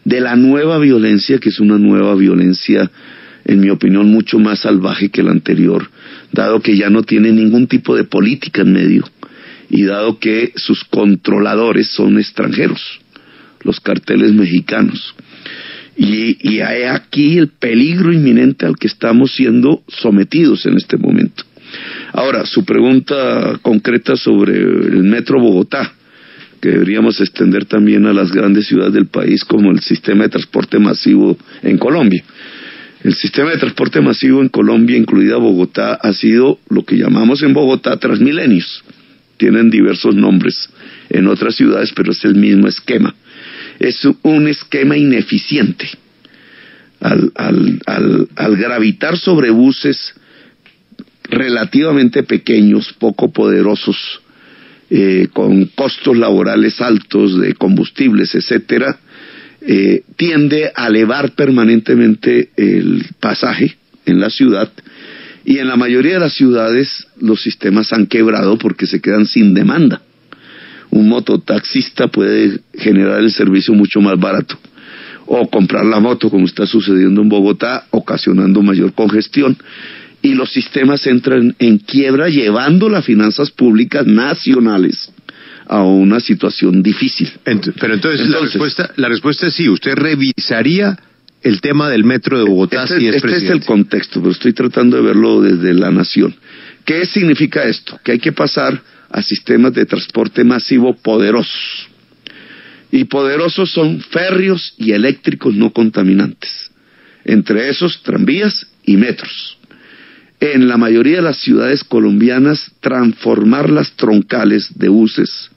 de 0.04 0.20
la 0.20 0.36
nueva 0.36 0.78
violencia, 0.80 1.40
que 1.40 1.48
es 1.48 1.62
una 1.62 1.78
nueva 1.78 2.14
violencia, 2.16 2.92
en 3.46 3.62
mi 3.62 3.70
opinión, 3.70 4.12
mucho 4.12 4.38
más 4.38 4.60
salvaje 4.60 5.10
que 5.10 5.24
la 5.24 5.32
anterior, 5.32 5.90
dado 6.34 6.60
que 6.60 6.76
ya 6.76 6.90
no 6.90 7.04
tiene 7.04 7.32
ningún 7.32 7.68
tipo 7.68 7.96
de 7.96 8.04
política 8.04 8.64
en 8.64 8.74
medio 8.74 9.06
y 9.70 9.86
dado 9.86 10.20
que 10.20 10.52
sus 10.58 10.84
controladores 10.84 11.88
son 11.88 12.20
extranjeros, 12.20 13.00
los 13.64 13.80
carteles 13.80 14.34
mexicanos. 14.34 15.15
Y, 15.98 16.60
hay 16.60 16.84
aquí 16.84 17.38
el 17.38 17.50
peligro 17.50 18.12
inminente 18.12 18.66
al 18.66 18.78
que 18.78 18.88
estamos 18.88 19.34
siendo 19.34 19.82
sometidos 19.88 20.66
en 20.66 20.76
este 20.76 20.98
momento. 20.98 21.44
Ahora, 22.14 22.46
su 22.46 22.66
pregunta 22.66 23.60
concreta 23.62 24.16
sobre 24.16 24.58
el 24.58 25.04
Metro 25.04 25.40
Bogotá, 25.40 25.94
que 26.62 26.70
deberíamos 26.70 27.20
extender 27.22 27.66
también 27.66 28.06
a 28.06 28.14
las 28.14 28.32
grandes 28.32 28.68
ciudades 28.68 28.94
del 28.94 29.08
país 29.08 29.46
como 29.46 29.72
el 29.72 29.80
sistema 29.80 30.24
de 30.24 30.30
transporte 30.30 30.80
masivo 30.80 31.38
en 31.64 31.78
Colombia. 31.78 32.24
El 33.04 33.14
sistema 33.14 33.52
de 33.52 33.58
transporte 33.58 34.02
masivo 34.02 34.42
en 34.42 34.50
Colombia, 34.50 34.98
incluida 34.98 35.38
Bogotá, 35.38 35.94
ha 35.94 36.12
sido 36.14 36.60
lo 36.70 36.84
que 36.84 36.98
llamamos 36.98 37.44
en 37.44 37.54
Bogotá 37.54 37.98
Transmilenios. 37.98 38.84
Tienen 39.38 39.70
diversos 39.70 40.16
nombres 40.16 40.70
en 41.10 41.28
otras 41.28 41.56
ciudades, 41.56 41.92
pero 41.96 42.12
es 42.12 42.26
el 42.26 42.36
mismo 42.36 42.68
esquema 42.68 43.14
es 43.80 44.08
un 44.24 44.48
esquema 44.48 44.98
ineficiente. 44.98 45.90
Al, 47.02 47.32
al, 47.36 48.28
al, 48.36 48.56
gravitar 48.56 49.18
sobre 49.18 49.52
buses 49.52 50.16
relativamente 51.24 52.24
pequeños, 52.24 52.94
poco 52.98 53.32
poderosos, 53.32 54.22
eh, 54.90 55.28
con 55.34 55.66
costos 55.76 56.18
laborales 56.18 56.80
altos 56.82 57.40
de 57.40 57.54
combustibles, 57.54 58.34
etcétera, 58.34 58.98
eh, 59.62 60.04
tiende 60.16 60.72
a 60.74 60.88
elevar 60.88 61.32
permanentemente 61.32 62.50
el 62.56 63.06
pasaje 63.20 63.76
en 64.06 64.20
la 64.20 64.30
ciudad 64.30 64.72
y 65.44 65.58
en 65.58 65.68
la 65.68 65.76
mayoría 65.76 66.14
de 66.14 66.20
las 66.20 66.34
ciudades 66.34 67.08
los 67.20 67.42
sistemas 67.42 67.92
han 67.94 68.08
quebrado 68.08 68.58
porque 68.58 68.88
se 68.88 69.02
quedan 69.02 69.26
sin 69.26 69.54
demanda 69.54 70.02
un 70.96 71.10
mototaxista 71.10 72.08
puede 72.08 72.62
generar 72.74 73.20
el 73.20 73.30
servicio 73.30 73.74
mucho 73.74 74.00
más 74.00 74.18
barato 74.18 74.58
o 75.26 75.50
comprar 75.50 75.86
la 75.86 76.00
moto 76.00 76.30
como 76.30 76.46
está 76.46 76.66
sucediendo 76.66 77.22
en 77.22 77.28
Bogotá, 77.28 77.86
ocasionando 77.90 78.62
mayor 78.62 78.94
congestión 78.94 79.58
y 80.22 80.36
los 80.36 80.52
sistemas 80.52 81.06
entran 81.06 81.54
en 81.60 81.80
quiebra 81.80 82.30
llevando 82.30 82.88
las 82.88 83.04
finanzas 83.04 83.52
públicas 83.52 84.06
nacionales 84.06 85.12
a 85.68 85.84
una 85.84 86.22
situación 86.22 86.82
difícil. 86.82 87.30
pero 87.44 87.96
entonces, 87.96 88.30
la 88.30 88.40
respuesta 88.40 88.92
la 88.96 89.10
respuesta 89.10 89.48
es 89.48 89.54
sí, 89.54 89.68
usted 89.68 89.96
revisaría 89.96 90.98
el 91.42 91.60
tema 91.60 91.90
del 91.90 92.06
metro 92.06 92.38
de 92.38 92.46
Bogotá 92.46 92.84
este, 92.84 93.00
si 93.00 93.08
es 93.08 93.16
Este 93.16 93.36
es 93.36 93.50
el 93.50 93.66
contexto, 93.66 94.22
pero 94.22 94.32
estoy 94.32 94.54
tratando 94.54 94.96
de 94.96 95.04
verlo 95.04 95.42
desde 95.42 95.74
la 95.74 95.92
nación. 95.92 96.34
¿Qué 96.86 97.06
significa 97.06 97.64
esto? 97.64 98.00
Que 98.02 98.14
hay 98.14 98.20
que 98.20 98.32
pasar 98.32 98.82
a 99.10 99.22
sistemas 99.22 99.74
de 99.74 99.86
transporte 99.86 100.44
masivo 100.44 100.96
poderosos. 100.96 101.88
Y 102.92 103.06
poderosos 103.06 103.72
son 103.72 104.02
férreos 104.02 104.74
y 104.78 104.92
eléctricos 104.92 105.54
no 105.56 105.72
contaminantes. 105.72 106.72
Entre 107.26 107.70
esos, 107.70 108.04
tranvías 108.04 108.68
y 108.84 108.98
metros. 108.98 109.58
En 110.40 110.68
la 110.68 110.78
mayoría 110.78 111.18
de 111.18 111.22
las 111.24 111.38
ciudades 111.38 111.84
colombianas, 111.84 112.72
transformar 112.82 113.70
las 113.70 113.92
troncales 113.94 114.78
de 114.78 114.90
buses 114.90 115.50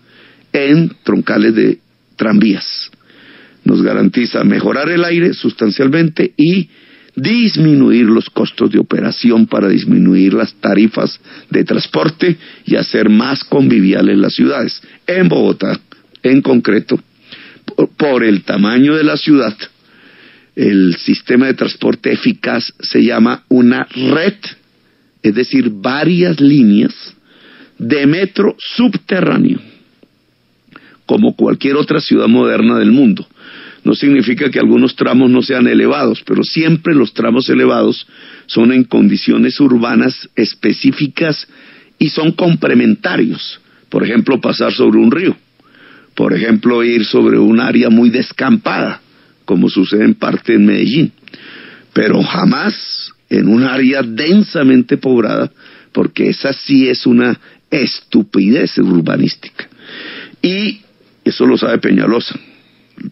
en 0.53 0.93
troncales 1.03 1.55
de 1.55 1.79
tranvías. 2.17 2.91
Nos 3.65 3.83
garantiza 3.83 4.45
mejorar 4.45 4.89
el 4.89 5.05
aire 5.05 5.35
sustancialmente 5.35 6.33
y 6.37 6.71
disminuir 7.21 8.05
los 8.07 8.31
costos 8.31 8.71
de 8.71 8.79
operación 8.79 9.47
para 9.47 9.69
disminuir 9.69 10.35
las 10.35 10.55
tarifas 10.55 11.21
de 11.51 11.65
transporte 11.65 12.37
y 12.65 12.77
hacer 12.77 13.09
más 13.09 13.45
conviviales 13.45 14.19
las 14.19 14.35
ciudades. 14.35 14.81
En 15.07 15.29
Bogotá, 15.29 15.81
en 16.23 16.43
concreto, 16.43 17.01
por 17.97 18.25
el 18.25 18.43
tamaño 18.43 18.95
de 18.95 19.05
la 19.05 19.17
ciudad, 19.17 19.57
el 20.57 20.97
sistema 20.97 21.47
de 21.47 21.55
transporte 21.55 22.13
eficaz 22.13 22.73
se 22.81 23.05
llama 23.05 23.45
una 23.49 23.87
red 23.95 24.35
es 25.23 25.35
decir, 25.35 25.71
varias 25.71 26.41
líneas 26.41 26.95
de 27.79 28.07
metro 28.07 28.57
subterráneo, 28.59 29.61
como 31.07 31.35
cualquier 31.35 31.77
otra 31.77 32.01
ciudad 32.01 32.29
moderna 32.29 32.79
del 32.79 32.93
mundo. 32.93 33.27
No 33.89 33.95
significa 33.95 34.51
que 34.51 34.59
algunos 34.59 34.95
tramos 34.97 35.31
no 35.31 35.41
sean 35.41 35.67
elevados, 35.67 36.23
pero 36.27 36.45
siempre 36.45 36.95
los 36.95 37.15
tramos 37.15 37.49
elevados 37.49 38.07
son 38.45 38.71
en 38.71 38.85
condiciones 38.85 39.59
urbanas 39.61 40.29
específicas 40.37 41.49
y 41.99 42.11
son 42.11 42.33
complementarios. 42.33 43.63
Por 43.89 44.05
ejemplo, 44.05 44.43
pasar 44.43 44.75
sobre 44.75 44.99
un 44.99 45.11
río. 45.11 45.35
Por 46.15 46.35
ejemplo, 46.35 46.85
ir 46.85 47.07
sobre 47.07 47.39
un 47.39 47.61
área 47.61 47.89
muy 47.89 48.11
descampada, 48.11 49.01
como 49.47 49.71
sucede 49.71 50.05
en 50.05 50.17
parte 50.17 50.53
en 50.53 50.67
Medellín. 50.67 51.13
Pero 51.95 52.23
jamás 52.23 53.15
en 53.31 53.49
un 53.49 53.63
área 53.63 54.03
densamente 54.03 54.99
poblada, 54.99 55.51
porque 55.93 56.29
esa 56.29 56.53
sí 56.53 56.91
es 56.91 57.07
una 57.07 57.41
estupidez 57.71 58.77
urbanística. 58.77 59.67
Y 60.43 60.83
eso 61.25 61.47
lo 61.47 61.57
sabe 61.57 61.79
Peñalosa 61.79 62.39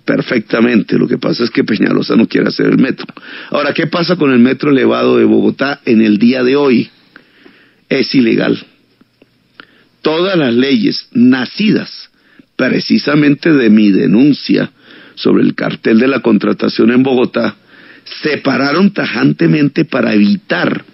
perfectamente. 0.04 0.98
Lo 0.98 1.08
que 1.08 1.18
pasa 1.18 1.44
es 1.44 1.50
que 1.50 1.64
Peñalosa 1.64 2.16
no 2.16 2.26
quiere 2.26 2.48
hacer 2.48 2.66
el 2.66 2.78
metro. 2.78 3.06
Ahora, 3.50 3.72
¿qué 3.72 3.86
pasa 3.86 4.16
con 4.16 4.32
el 4.32 4.38
metro 4.38 4.70
elevado 4.70 5.18
de 5.18 5.24
Bogotá 5.24 5.80
en 5.84 6.02
el 6.02 6.18
día 6.18 6.42
de 6.42 6.56
hoy? 6.56 6.90
Es 7.88 8.14
ilegal. 8.14 8.58
Todas 10.02 10.36
las 10.36 10.54
leyes 10.54 11.08
nacidas 11.12 12.10
precisamente 12.56 13.52
de 13.52 13.70
mi 13.70 13.90
denuncia 13.90 14.70
sobre 15.14 15.42
el 15.42 15.54
cartel 15.54 15.98
de 15.98 16.08
la 16.08 16.20
contratación 16.20 16.90
en 16.90 17.02
Bogotá 17.02 17.56
se 18.22 18.38
pararon 18.38 18.92
tajantemente 18.92 19.84
para 19.84 20.14
evitar 20.14 20.84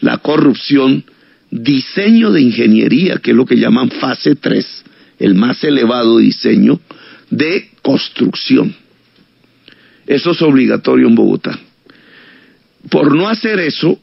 la 0.00 0.18
corrupción, 0.18 1.04
diseño 1.50 2.32
de 2.32 2.42
ingeniería, 2.42 3.16
que 3.16 3.30
es 3.30 3.36
lo 3.36 3.46
que 3.46 3.56
llaman 3.56 3.90
fase 3.90 4.34
3, 4.34 4.84
el 5.18 5.34
más 5.34 5.62
elevado 5.64 6.18
diseño, 6.18 6.80
de 7.30 7.69
construcción. 7.82 8.74
Eso 10.06 10.32
es 10.32 10.42
obligatorio 10.42 11.08
en 11.08 11.14
Bogotá. 11.14 11.58
Por 12.88 13.14
no 13.14 13.28
hacer 13.28 13.60
eso, 13.60 14.00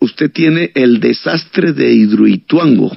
usted 0.00 0.30
tiene 0.30 0.72
el 0.74 1.00
desastre 1.00 1.72
de 1.72 1.92
Hidroituango, 1.92 2.96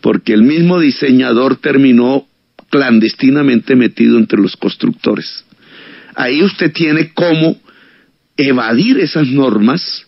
porque 0.00 0.32
el 0.32 0.42
mismo 0.42 0.78
diseñador 0.78 1.56
terminó 1.56 2.26
clandestinamente 2.70 3.76
metido 3.76 4.18
entre 4.18 4.40
los 4.40 4.56
constructores. 4.56 5.44
Ahí 6.14 6.42
usted 6.42 6.72
tiene 6.72 7.12
cómo 7.12 7.56
evadir 8.36 8.98
esas 8.98 9.28
normas 9.28 10.06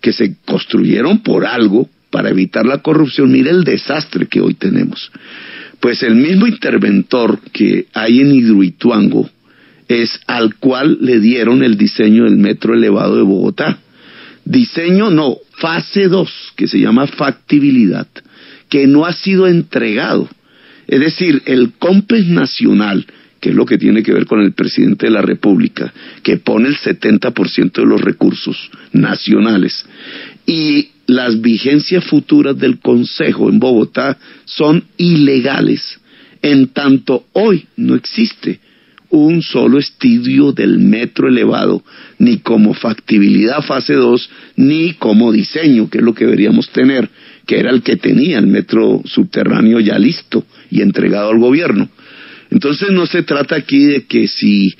que 0.00 0.12
se 0.12 0.36
construyeron 0.44 1.22
por 1.22 1.46
algo 1.46 1.88
para 2.10 2.30
evitar 2.30 2.66
la 2.66 2.78
corrupción. 2.78 3.32
Mire 3.32 3.50
el 3.50 3.64
desastre 3.64 4.26
que 4.26 4.40
hoy 4.40 4.54
tenemos. 4.54 5.10
Pues 5.80 6.02
el 6.02 6.16
mismo 6.16 6.46
interventor 6.46 7.40
que 7.52 7.86
hay 7.92 8.20
en 8.20 8.32
Hidroituango 8.32 9.30
es 9.86 10.20
al 10.26 10.56
cual 10.56 10.98
le 11.00 11.20
dieron 11.20 11.62
el 11.62 11.76
diseño 11.76 12.24
del 12.24 12.36
metro 12.36 12.74
elevado 12.74 13.16
de 13.16 13.22
Bogotá. 13.22 13.78
Diseño 14.44 15.10
no, 15.10 15.36
fase 15.52 16.08
2, 16.08 16.52
que 16.56 16.68
se 16.68 16.78
llama 16.78 17.06
factibilidad, 17.06 18.06
que 18.68 18.86
no 18.86 19.06
ha 19.06 19.12
sido 19.12 19.46
entregado. 19.46 20.28
Es 20.86 21.00
decir, 21.00 21.42
el 21.46 21.72
COMPES 21.78 22.28
nacional, 22.28 23.06
que 23.40 23.50
es 23.50 23.54
lo 23.54 23.66
que 23.66 23.78
tiene 23.78 24.02
que 24.02 24.12
ver 24.12 24.26
con 24.26 24.40
el 24.40 24.52
presidente 24.52 25.06
de 25.06 25.12
la 25.12 25.22
República, 25.22 25.92
que 26.22 26.38
pone 26.38 26.68
el 26.68 26.76
70% 26.76 27.72
de 27.72 27.86
los 27.86 28.00
recursos 28.00 28.70
nacionales, 28.92 29.84
y 30.46 30.88
las 31.08 31.40
vigencias 31.40 32.04
futuras 32.04 32.56
del 32.58 32.80
Consejo 32.80 33.48
en 33.48 33.58
Bogotá 33.58 34.18
son 34.44 34.84
ilegales, 34.98 35.98
en 36.42 36.68
tanto 36.68 37.24
hoy 37.32 37.66
no 37.76 37.94
existe 37.94 38.60
un 39.10 39.40
solo 39.40 39.78
estudio 39.78 40.52
del 40.52 40.78
metro 40.78 41.28
elevado, 41.28 41.82
ni 42.18 42.38
como 42.38 42.74
factibilidad 42.74 43.62
fase 43.62 43.94
2, 43.94 44.30
ni 44.56 44.92
como 44.94 45.32
diseño, 45.32 45.88
que 45.88 45.96
es 45.96 46.04
lo 46.04 46.12
que 46.12 46.26
deberíamos 46.26 46.68
tener, 46.70 47.08
que 47.46 47.58
era 47.58 47.70
el 47.70 47.80
que 47.82 47.96
tenía 47.96 48.38
el 48.38 48.46
metro 48.46 49.00
subterráneo 49.06 49.80
ya 49.80 49.98
listo 49.98 50.44
y 50.70 50.82
entregado 50.82 51.30
al 51.30 51.38
gobierno. 51.38 51.88
Entonces 52.50 52.90
no 52.90 53.06
se 53.06 53.22
trata 53.22 53.56
aquí 53.56 53.86
de 53.86 54.04
que 54.04 54.28
si 54.28 54.74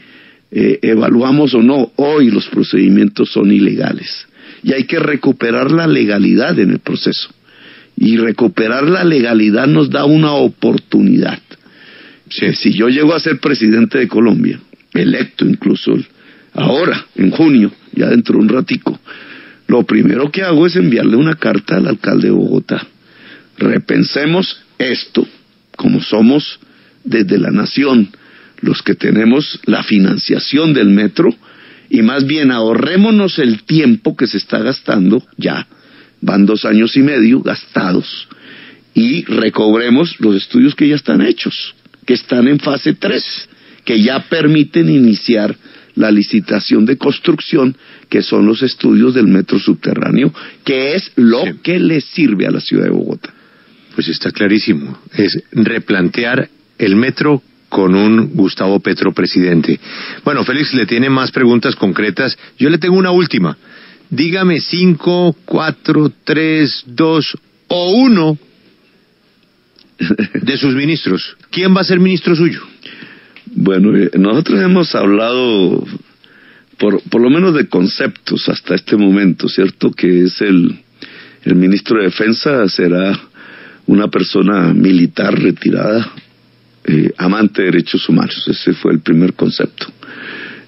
eh, 0.50 0.78
evaluamos 0.82 1.54
o 1.54 1.62
no, 1.62 1.90
hoy 1.96 2.30
los 2.30 2.46
procedimientos 2.48 3.30
son 3.30 3.50
ilegales 3.50 4.28
y 4.62 4.72
hay 4.72 4.84
que 4.84 4.98
recuperar 4.98 5.70
la 5.70 5.86
legalidad 5.86 6.58
en 6.58 6.70
el 6.70 6.78
proceso. 6.78 7.30
Y 7.96 8.16
recuperar 8.16 8.88
la 8.88 9.04
legalidad 9.04 9.66
nos 9.66 9.90
da 9.90 10.04
una 10.04 10.32
oportunidad. 10.32 11.40
Si 12.30 12.72
yo 12.72 12.88
llego 12.88 13.14
a 13.14 13.20
ser 13.20 13.40
presidente 13.40 13.98
de 13.98 14.08
Colombia, 14.08 14.60
electo 14.92 15.44
incluso 15.46 15.96
ahora, 16.54 17.06
en 17.16 17.30
junio, 17.30 17.72
ya 17.92 18.08
dentro 18.08 18.36
de 18.36 18.42
un 18.42 18.48
ratico, 18.48 18.98
lo 19.66 19.84
primero 19.84 20.30
que 20.30 20.42
hago 20.42 20.66
es 20.66 20.76
enviarle 20.76 21.16
una 21.16 21.34
carta 21.36 21.76
al 21.76 21.86
alcalde 21.86 22.28
de 22.28 22.32
Bogotá. 22.32 22.86
Repensemos 23.58 24.62
esto, 24.78 25.26
como 25.76 26.00
somos 26.00 26.60
desde 27.04 27.38
la 27.38 27.50
nación 27.50 28.08
los 28.60 28.82
que 28.82 28.94
tenemos 28.94 29.60
la 29.64 29.82
financiación 29.82 30.72
del 30.72 30.88
metro, 30.88 31.34
y 31.90 32.02
más 32.02 32.26
bien 32.26 32.50
ahorrémonos 32.50 33.38
el 33.38 33.62
tiempo 33.62 34.16
que 34.16 34.26
se 34.26 34.38
está 34.38 34.58
gastando 34.58 35.22
ya, 35.36 35.66
van 36.20 36.46
dos 36.46 36.64
años 36.64 36.96
y 36.96 37.02
medio 37.02 37.40
gastados, 37.40 38.28
y 38.94 39.24
recobremos 39.24 40.18
los 40.18 40.36
estudios 40.36 40.74
que 40.74 40.88
ya 40.88 40.96
están 40.96 41.22
hechos, 41.22 41.74
que 42.04 42.14
están 42.14 42.48
en 42.48 42.58
fase 42.58 42.94
3, 42.94 43.48
que 43.84 44.00
ya 44.00 44.28
permiten 44.28 44.90
iniciar 44.90 45.56
la 45.94 46.10
licitación 46.10 46.86
de 46.86 46.96
construcción, 46.96 47.76
que 48.08 48.22
son 48.22 48.46
los 48.46 48.62
estudios 48.62 49.14
del 49.14 49.26
metro 49.26 49.58
subterráneo, 49.58 50.32
que 50.64 50.94
es 50.94 51.12
lo 51.16 51.42
que 51.62 51.78
le 51.78 52.00
sirve 52.00 52.46
a 52.46 52.50
la 52.50 52.60
ciudad 52.60 52.84
de 52.84 52.90
Bogotá. 52.90 53.34
Pues 53.94 54.08
está 54.08 54.30
clarísimo, 54.30 55.00
es 55.14 55.42
replantear 55.52 56.48
el 56.78 56.96
metro 56.96 57.42
con 57.68 57.94
un 57.94 58.30
Gustavo 58.34 58.80
Petro 58.80 59.12
presidente. 59.12 59.78
Bueno, 60.24 60.44
Félix 60.44 60.74
le 60.74 60.86
tiene 60.86 61.10
más 61.10 61.30
preguntas 61.30 61.76
concretas. 61.76 62.36
Yo 62.58 62.70
le 62.70 62.78
tengo 62.78 62.96
una 62.96 63.10
última. 63.10 63.56
Dígame 64.10 64.60
cinco, 64.60 65.36
cuatro, 65.44 66.10
tres, 66.24 66.82
dos 66.86 67.36
o 67.68 67.92
uno 67.92 68.38
de 70.34 70.56
sus 70.56 70.74
ministros. 70.74 71.36
¿Quién 71.50 71.76
va 71.76 71.82
a 71.82 71.84
ser 71.84 72.00
ministro 72.00 72.34
suyo? 72.34 72.62
Bueno, 73.46 73.96
eh, 73.96 74.10
nosotros 74.18 74.60
hemos 74.60 74.94
hablado 74.94 75.84
por, 76.78 77.02
por 77.02 77.20
lo 77.20 77.30
menos 77.30 77.54
de 77.54 77.68
conceptos 77.68 78.48
hasta 78.48 78.74
este 78.74 78.96
momento, 78.96 79.48
¿cierto? 79.48 79.90
Que 79.90 80.22
es 80.22 80.40
el, 80.40 80.78
el 81.44 81.54
ministro 81.54 81.98
de 81.98 82.04
Defensa 82.04 82.68
será 82.68 83.18
una 83.86 84.08
persona 84.08 84.72
militar 84.74 85.34
retirada, 85.34 86.12
eh, 86.90 87.12
amante 87.18 87.60
de 87.60 87.70
derechos 87.70 88.08
humanos. 88.08 88.48
Ese 88.48 88.72
fue 88.72 88.92
el 88.92 89.00
primer 89.00 89.34
concepto. 89.34 89.92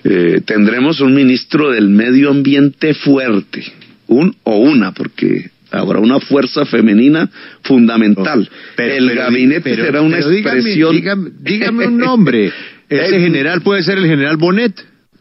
Eh, 0.04 0.42
tendremos 0.44 1.00
un 1.00 1.14
ministro 1.14 1.70
del 1.70 1.88
medio 1.88 2.28
ambiente 2.30 2.92
fuerte, 2.92 3.64
un 4.06 4.36
o 4.42 4.58
una, 4.58 4.92
porque 4.92 5.50
habrá 5.70 5.98
una 5.98 6.20
fuerza 6.20 6.66
femenina 6.66 7.30
fundamental. 7.62 8.46
el 8.76 9.14
gabinete 9.14 9.74
será 9.74 10.02
una 10.02 10.18
expresión. 10.18 10.94
Dígame, 11.40 11.86
un 11.86 11.96
nombre. 11.96 12.52
¿Ese 12.90 13.18
general 13.18 13.62
puede 13.62 13.82
ser 13.82 13.96
el 13.96 14.06
general 14.06 14.36
Bonet? 14.36 14.74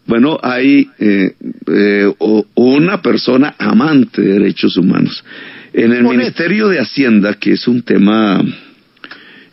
Bueno, 0.05 0.37
hay 0.43 0.89
eh, 0.99 2.11
una 2.55 3.01
persona 3.01 3.55
amante 3.57 4.21
de 4.21 4.33
derechos 4.33 4.75
humanos. 4.75 5.23
En 5.71 5.93
el 5.93 6.03
Ministerio 6.03 6.67
de 6.67 6.79
Hacienda, 6.79 7.35
que 7.35 7.53
es 7.53 7.69
un 7.69 7.83
tema 7.83 8.43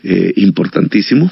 eh, 0.03 0.33
importantísimo 0.35 1.31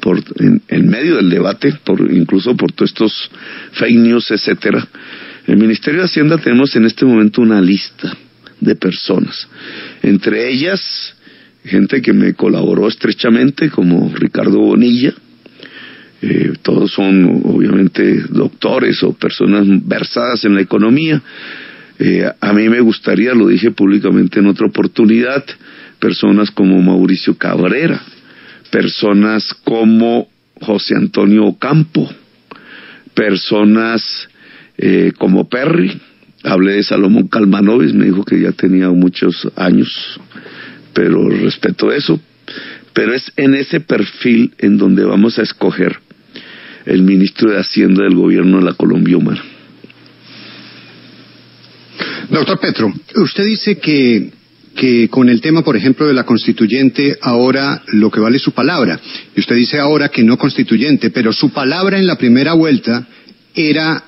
por, 0.00 0.22
en, 0.68 0.88
medio 0.88 1.16
del 1.16 1.30
debate, 1.30 1.74
por, 1.84 2.00
incluso 2.12 2.56
por 2.56 2.72
todos 2.72 2.90
estos 2.90 3.30
fake 3.72 3.96
news, 3.96 4.30
etcétera. 4.30 4.86
En 5.46 5.54
el 5.54 5.60
Ministerio 5.60 6.00
de 6.00 6.06
Hacienda 6.06 6.38
tenemos 6.38 6.74
en 6.76 6.84
este 6.84 7.04
momento 7.04 7.42
una 7.42 7.60
lista 7.60 8.16
de 8.60 8.74
personas, 8.76 9.48
entre 10.02 10.48
ellas 10.50 11.14
gente 11.64 12.02
que 12.02 12.12
me 12.12 12.34
colaboró 12.34 12.88
estrechamente, 12.88 13.70
como 13.70 14.12
Ricardo 14.14 14.58
Bonilla, 14.58 15.14
eh, 16.22 16.52
todos 16.62 16.92
son 16.92 17.42
obviamente 17.44 18.22
doctores 18.30 19.02
o 19.02 19.12
personas 19.12 19.66
versadas 19.86 20.44
en 20.44 20.54
la 20.54 20.60
economía. 20.60 21.20
Eh, 21.98 22.30
a 22.40 22.52
mí 22.52 22.68
me 22.68 22.80
gustaría, 22.80 23.34
lo 23.34 23.48
dije 23.48 23.70
públicamente 23.70 24.40
en 24.40 24.46
otra 24.46 24.66
oportunidad, 24.66 25.44
personas 25.98 26.50
como 26.50 26.80
Mauricio 26.80 27.36
Cabrera, 27.36 28.00
personas 28.74 29.54
como 29.62 30.28
José 30.60 30.96
Antonio 30.96 31.56
Campo, 31.60 32.10
personas 33.14 34.28
eh, 34.76 35.12
como 35.16 35.48
Perry, 35.48 35.96
hablé 36.42 36.72
de 36.72 36.82
Salomón 36.82 37.28
Calmanovis, 37.28 37.94
me 37.94 38.06
dijo 38.06 38.24
que 38.24 38.40
ya 38.40 38.50
tenía 38.50 38.90
muchos 38.90 39.48
años, 39.54 40.18
pero 40.92 41.28
respeto 41.28 41.92
eso. 41.92 42.20
Pero 42.92 43.14
es 43.14 43.32
en 43.36 43.54
ese 43.54 43.78
perfil 43.78 44.52
en 44.58 44.76
donde 44.76 45.04
vamos 45.04 45.38
a 45.38 45.42
escoger 45.42 45.96
el 46.84 47.02
ministro 47.02 47.52
de 47.52 47.60
Hacienda 47.60 48.02
del 48.02 48.16
gobierno 48.16 48.58
de 48.58 48.64
la 48.64 48.74
Colombia 48.74 49.16
Humana. 49.16 49.44
Doctor 52.28 52.58
Petro, 52.58 52.92
usted 53.22 53.44
dice 53.44 53.78
que, 53.78 54.32
que 54.74 55.08
con 55.08 55.28
el 55.28 55.40
tema, 55.40 55.62
por 55.62 55.76
ejemplo, 55.76 56.06
de 56.06 56.14
la 56.14 56.24
constituyente, 56.24 57.16
ahora 57.20 57.82
lo 57.88 58.10
que 58.10 58.20
vale 58.20 58.36
es 58.36 58.42
su 58.42 58.52
palabra. 58.52 59.00
Y 59.36 59.40
usted 59.40 59.56
dice 59.56 59.78
ahora 59.78 60.08
que 60.08 60.24
no 60.24 60.36
constituyente, 60.36 61.10
pero 61.10 61.32
su 61.32 61.50
palabra 61.50 61.98
en 61.98 62.06
la 62.06 62.16
primera 62.16 62.54
vuelta 62.54 63.06
era 63.54 64.04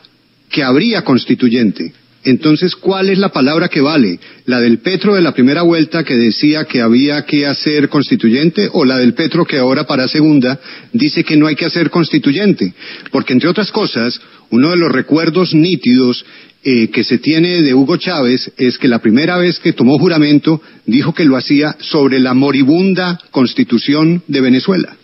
que 0.51 0.63
habría 0.63 1.03
constituyente. 1.03 1.93
Entonces, 2.25 2.75
¿cuál 2.75 3.09
es 3.09 3.19
la 3.19 3.29
palabra 3.29 3.69
que 3.69 3.81
vale? 3.81 4.19
¿La 4.47 4.59
del 4.59 4.79
Petro 4.79 5.15
de 5.15 5.21
la 5.21 5.33
primera 5.33 5.63
vuelta 5.63 6.03
que 6.03 6.17
decía 6.17 6.65
que 6.65 6.81
había 6.81 7.25
que 7.25 7.47
hacer 7.47 7.89
constituyente 7.89 8.69
o 8.73 8.85
la 8.85 8.99
del 8.99 9.15
Petro 9.15 9.45
que 9.45 9.59
ahora 9.59 9.87
para 9.87 10.09
segunda 10.09 10.59
dice 10.93 11.23
que 11.23 11.37
no 11.37 11.47
hay 11.47 11.55
que 11.55 11.67
hacer 11.67 11.89
constituyente? 11.89 12.75
Porque, 13.13 13.33
entre 13.33 13.49
otras 13.49 13.71
cosas, 13.71 14.21
uno 14.51 14.71
de 14.71 14.77
los 14.77 14.91
recuerdos 14.91 15.55
nítidos 15.55 16.25
eh, 16.69 16.91
que 16.91 17.05
se 17.05 17.19
tiene 17.19 17.63
de 17.63 17.75
Hugo 17.75 17.97
Chávez 17.97 18.51
es 18.57 18.77
que 18.77 18.89
la 18.89 18.99
primera 18.99 19.37
vez 19.37 19.61
que 19.61 19.73
tomó 19.73 20.01
juramento 20.01 20.61
dijo 20.85 21.15
que 21.15 21.25
lo 21.25 21.37
hacía 21.37 21.77
sobre 21.79 22.19
la 22.19 22.35
moribunda 22.35 23.21
constitución 23.31 24.21
de 24.27 24.41
Venezuela. 24.41 24.97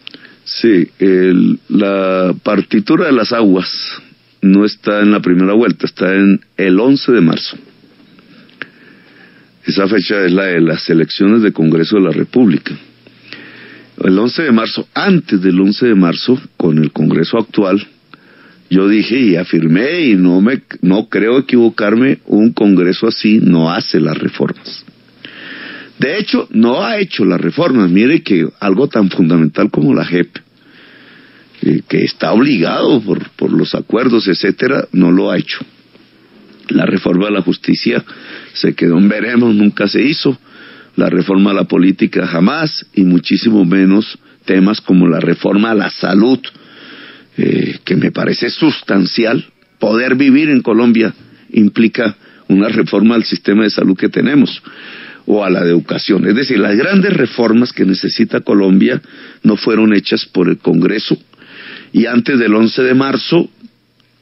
Sí, 0.45 0.89
la 1.69 2.35
partitura 2.43 3.07
de 3.07 3.13
las 3.13 3.33
aguas 3.33 3.69
no 4.41 4.65
está 4.65 5.03
en 5.03 5.13
la 5.13 5.21
primera 5.21 5.53
vuelta, 5.53 5.87
está 5.87 6.13
en 6.13 6.41
el 6.57 6.81
11 6.81 7.13
de 7.13 7.21
marzo. 7.21 7.57
Esa 9.65 9.87
fecha 9.87 10.25
es 10.25 10.33
la 10.33 10.47
de 10.47 10.63
las 10.63 10.91
elecciones 10.91 11.43
de 11.43 11.53
Congreso 11.53 11.95
de 11.95 12.03
la 12.03 12.11
República. 12.11 12.77
El 14.03 14.19
11 14.19 14.43
de 14.43 14.51
marzo, 14.51 14.89
antes 14.95 15.41
del 15.41 15.61
11 15.61 15.87
de 15.87 15.95
marzo, 15.95 16.43
con 16.57 16.79
el 16.79 16.91
Congreso 16.91 17.39
actual, 17.39 17.87
yo 18.73 18.89
dije 18.89 19.21
y 19.21 19.37
afirmé 19.37 20.01
y 20.01 20.17
no 20.17 20.41
me 20.41 20.63
no 20.81 21.11
creo 21.11 21.39
equivocarme, 21.41 22.21
un 22.25 22.55
Congreso 22.55 23.07
así 23.07 23.39
no 23.39 23.71
hace 23.71 24.01
las 24.01 24.17
reformas. 24.17 24.87
De 25.99 26.19
hecho, 26.19 26.49
no 26.51 26.83
ha 26.83 26.99
hecho 26.99 27.27
las 27.27 27.39
reformas. 27.39 27.91
Mire 27.91 28.23
que 28.23 28.49
algo 28.61 28.89
tan 28.89 29.11
fundamental 29.11 29.71
como 29.71 29.95
la 29.95 30.07
JEP, 30.07 30.39
eh, 31.61 31.83
que 31.87 32.03
está 32.03 32.33
obligado 32.33 33.03
por, 33.03 33.29
por 33.33 33.53
los 33.53 33.75
acuerdos, 33.75 34.27
etcétera, 34.27 34.89
no 34.93 35.13
lo 35.13 35.31
ha 35.31 35.37
hecho. 35.37 35.59
La 36.69 36.87
reforma 36.87 37.27
de 37.27 37.33
la 37.33 37.43
justicia 37.43 38.03
se 38.55 38.75
quedó 38.75 38.97
en 38.97 39.09
veremos, 39.11 39.55
nunca 39.55 39.87
se 39.87 40.01
hizo. 40.01 40.39
La 40.97 41.11
reforma 41.11 41.51
a 41.51 41.55
la 41.55 41.65
política 41.65 42.27
jamás, 42.27 42.87
y 42.95 43.03
muchísimo 43.05 43.67
menos 43.67 44.19
temas 44.47 44.81
como 44.81 45.09
la 45.09 45.21
reforma 45.21 45.73
a 45.73 45.75
la 45.75 45.91
salud, 45.91 46.41
eh, 47.37 47.79
que 47.85 47.97
me 47.97 48.11
parece 48.11 48.51
sustancial. 48.51 49.45
Poder 49.79 50.15
vivir 50.15 50.49
en 50.49 50.63
Colombia 50.63 51.15
implica 51.51 52.17
una 52.49 52.69
reforma 52.69 53.15
al 53.15 53.25
sistema 53.25 53.65
de 53.65 53.71
salud 53.71 53.97
que 53.97 54.09
tenemos 54.09 54.63
o 55.27 55.45
a 55.45 55.51
la 55.51 55.63
de 55.63 55.71
educación. 55.71 56.27
Es 56.27 56.35
decir, 56.35 56.59
las 56.59 56.77
grandes 56.77 57.13
reformas 57.15 57.73
que 57.73 57.85
necesita 57.85 58.41
Colombia 58.41 59.01
no 59.43 59.57
fueron 59.57 59.95
hechas 59.95 60.27
por 60.27 60.49
el 60.49 60.59
Congreso 60.59 61.19
y 61.93 62.07
antes 62.07 62.39
del 62.39 62.55
11 62.55 62.83
de 62.83 62.95
marzo, 62.95 63.51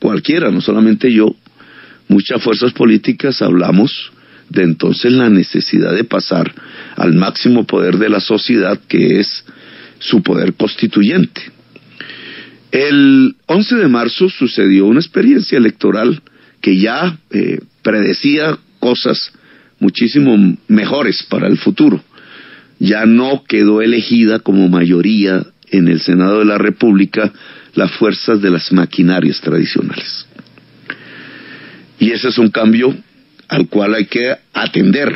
cualquiera, 0.00 0.50
no 0.50 0.60
solamente 0.60 1.12
yo, 1.12 1.34
muchas 2.08 2.42
fuerzas 2.42 2.72
políticas 2.72 3.40
hablamos 3.42 4.12
de 4.48 4.64
entonces 4.64 5.12
la 5.12 5.30
necesidad 5.30 5.94
de 5.94 6.04
pasar 6.04 6.52
al 6.96 7.14
máximo 7.14 7.64
poder 7.64 7.98
de 7.98 8.08
la 8.08 8.20
sociedad 8.20 8.78
que 8.88 9.20
es 9.20 9.44
su 10.00 10.22
poder 10.22 10.54
constituyente. 10.54 11.40
El 12.72 13.36
11 13.46 13.76
de 13.76 13.88
marzo 13.88 14.28
sucedió 14.28 14.86
una 14.86 15.00
experiencia 15.00 15.58
electoral 15.58 16.22
que 16.60 16.78
ya 16.78 17.18
eh, 17.30 17.60
predecía 17.82 18.58
cosas 18.78 19.32
muchísimo 19.80 20.36
mejores 20.68 21.22
para 21.24 21.48
el 21.48 21.58
futuro. 21.58 22.02
Ya 22.78 23.06
no 23.06 23.44
quedó 23.44 23.82
elegida 23.82 24.38
como 24.38 24.68
mayoría 24.68 25.44
en 25.70 25.88
el 25.88 26.00
Senado 26.00 26.40
de 26.40 26.44
la 26.44 26.58
República 26.58 27.32
las 27.74 27.90
fuerzas 27.92 28.40
de 28.40 28.50
las 28.50 28.72
maquinarias 28.72 29.40
tradicionales. 29.40 30.26
Y 31.98 32.12
ese 32.12 32.28
es 32.28 32.38
un 32.38 32.50
cambio 32.50 32.94
al 33.48 33.68
cual 33.68 33.94
hay 33.94 34.06
que 34.06 34.34
atender. 34.52 35.14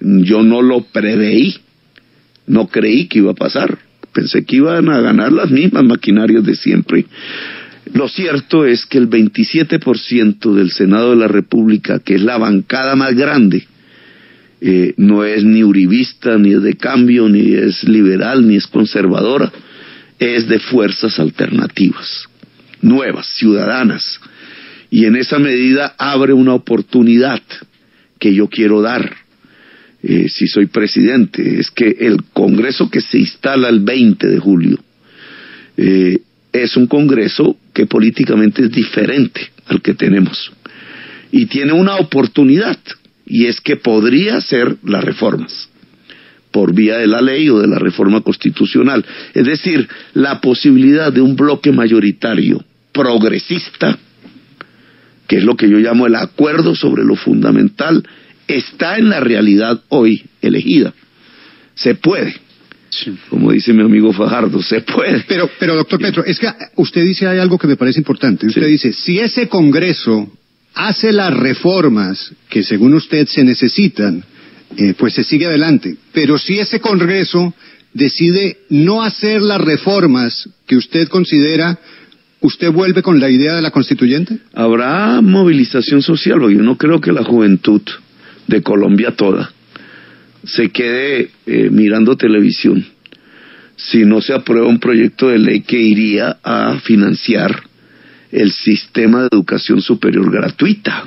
Yo 0.00 0.42
no 0.42 0.62
lo 0.62 0.82
preveí, 0.84 1.56
no 2.46 2.68
creí 2.68 3.06
que 3.06 3.18
iba 3.18 3.32
a 3.32 3.34
pasar 3.34 3.78
pensé 4.12 4.44
que 4.44 4.56
iban 4.56 4.88
a 4.88 5.00
ganar 5.00 5.32
las 5.32 5.50
mismas 5.50 5.84
maquinarias 5.84 6.44
de 6.44 6.54
siempre. 6.54 7.06
Lo 7.92 8.08
cierto 8.08 8.64
es 8.64 8.86
que 8.86 8.98
el 8.98 9.08
27% 9.08 10.54
del 10.54 10.70
Senado 10.70 11.10
de 11.10 11.16
la 11.16 11.28
República, 11.28 11.98
que 11.98 12.14
es 12.14 12.22
la 12.22 12.38
bancada 12.38 12.94
más 12.94 13.14
grande, 13.14 13.66
eh, 14.60 14.94
no 14.98 15.24
es 15.24 15.42
ni 15.42 15.64
uribista, 15.64 16.36
ni 16.36 16.52
es 16.52 16.62
de 16.62 16.74
cambio, 16.74 17.28
ni 17.28 17.54
es 17.54 17.84
liberal, 17.84 18.46
ni 18.46 18.56
es 18.56 18.66
conservadora, 18.66 19.50
es 20.18 20.48
de 20.48 20.58
fuerzas 20.58 21.18
alternativas, 21.18 22.28
nuevas, 22.82 23.26
ciudadanas. 23.26 24.20
Y 24.90 25.06
en 25.06 25.16
esa 25.16 25.38
medida 25.38 25.94
abre 25.96 26.34
una 26.34 26.52
oportunidad 26.52 27.40
que 28.18 28.34
yo 28.34 28.48
quiero 28.48 28.82
dar 28.82 29.16
eh, 30.02 30.28
si 30.28 30.46
soy 30.46 30.66
presidente, 30.66 31.60
es 31.60 31.70
que 31.70 31.96
el 32.00 32.22
Congreso 32.32 32.90
que 32.90 33.00
se 33.00 33.18
instala 33.18 33.68
el 33.68 33.80
20 33.80 34.26
de 34.26 34.38
julio 34.38 34.78
eh, 35.76 36.18
es 36.52 36.76
un 36.76 36.86
Congreso 36.86 37.56
que 37.72 37.86
políticamente 37.86 38.62
es 38.62 38.70
diferente 38.70 39.40
al 39.66 39.82
que 39.82 39.94
tenemos 39.94 40.52
y 41.30 41.46
tiene 41.46 41.72
una 41.72 41.96
oportunidad 41.96 42.78
y 43.26 43.46
es 43.46 43.60
que 43.60 43.76
podría 43.76 44.38
hacer 44.38 44.76
las 44.82 45.04
reformas 45.04 45.68
por 46.50 46.74
vía 46.74 46.98
de 46.98 47.06
la 47.06 47.20
ley 47.20 47.48
o 47.48 47.60
de 47.60 47.68
la 47.68 47.78
reforma 47.78 48.22
constitucional. 48.22 49.04
Es 49.34 49.46
decir, 49.46 49.88
la 50.14 50.40
posibilidad 50.40 51.12
de 51.12 51.20
un 51.20 51.36
bloque 51.36 51.70
mayoritario 51.70 52.64
progresista, 52.92 53.96
que 55.28 55.36
es 55.36 55.44
lo 55.44 55.56
que 55.56 55.68
yo 55.68 55.78
llamo 55.78 56.08
el 56.08 56.16
acuerdo 56.16 56.74
sobre 56.74 57.04
lo 57.04 57.14
fundamental 57.14 58.02
está 58.56 58.96
en 58.98 59.08
la 59.08 59.20
realidad 59.20 59.82
hoy 59.88 60.24
elegida. 60.40 60.92
Se 61.74 61.94
puede. 61.94 62.34
Como 63.28 63.52
dice 63.52 63.72
mi 63.72 63.82
amigo 63.82 64.12
Fajardo, 64.12 64.62
se 64.62 64.80
puede. 64.80 65.24
Pero, 65.28 65.48
pero 65.58 65.76
doctor 65.76 66.00
Petro, 66.00 66.24
es 66.24 66.38
que 66.38 66.48
usted 66.76 67.04
dice 67.04 67.26
hay 67.26 67.38
algo 67.38 67.58
que 67.58 67.66
me 67.66 67.76
parece 67.76 68.00
importante. 68.00 68.46
Usted 68.46 68.66
dice, 68.66 68.92
si 68.92 69.18
ese 69.18 69.48
Congreso 69.48 70.30
hace 70.74 71.12
las 71.12 71.32
reformas 71.32 72.32
que 72.48 72.62
según 72.62 72.94
usted 72.94 73.26
se 73.28 73.44
necesitan, 73.44 74.24
eh, 74.76 74.94
pues 74.98 75.14
se 75.14 75.24
sigue 75.24 75.46
adelante. 75.46 75.96
Pero 76.12 76.38
si 76.38 76.58
ese 76.58 76.80
Congreso 76.80 77.54
decide 77.92 78.58
no 78.68 79.02
hacer 79.02 79.42
las 79.42 79.60
reformas 79.60 80.48
que 80.66 80.76
usted 80.76 81.08
considera, 81.08 81.78
¿usted 82.40 82.70
vuelve 82.70 83.02
con 83.02 83.20
la 83.20 83.30
idea 83.30 83.54
de 83.54 83.62
la 83.62 83.70
constituyente? 83.70 84.38
Habrá 84.52 85.20
movilización 85.20 86.02
social, 86.02 86.38
porque 86.40 86.56
yo 86.56 86.62
no 86.62 86.76
creo 86.76 87.00
que 87.00 87.12
la 87.12 87.24
juventud 87.24 87.82
de 88.50 88.62
Colombia 88.62 89.12
toda 89.12 89.50
se 90.44 90.70
quede 90.70 91.30
eh, 91.46 91.68
mirando 91.70 92.16
televisión 92.16 92.84
si 93.76 94.04
no 94.04 94.20
se 94.20 94.34
aprueba 94.34 94.68
un 94.68 94.78
proyecto 94.78 95.28
de 95.28 95.38
ley 95.38 95.60
que 95.62 95.80
iría 95.80 96.38
a 96.42 96.78
financiar 96.80 97.62
el 98.30 98.52
sistema 98.52 99.22
de 99.22 99.28
educación 99.32 99.80
superior 99.80 100.30
gratuita, 100.30 101.04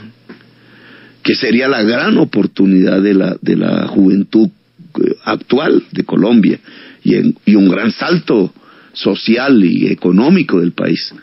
que 1.22 1.36
sería 1.36 1.68
la 1.68 1.84
gran 1.84 2.18
oportunidad 2.18 3.02
de 3.02 3.14
la, 3.14 3.38
de 3.42 3.56
la 3.56 3.88
juventud 3.88 4.50
eh, 4.50 5.16
actual 5.24 5.84
de 5.92 6.04
Colombia 6.04 6.60
y, 7.04 7.56
un 7.56 7.70
gran 7.70 7.92
salto 7.92 8.54
social 8.94 9.64
y 9.64 9.88
económico 9.88 10.60
del 10.60 10.72
país. 10.72 11.14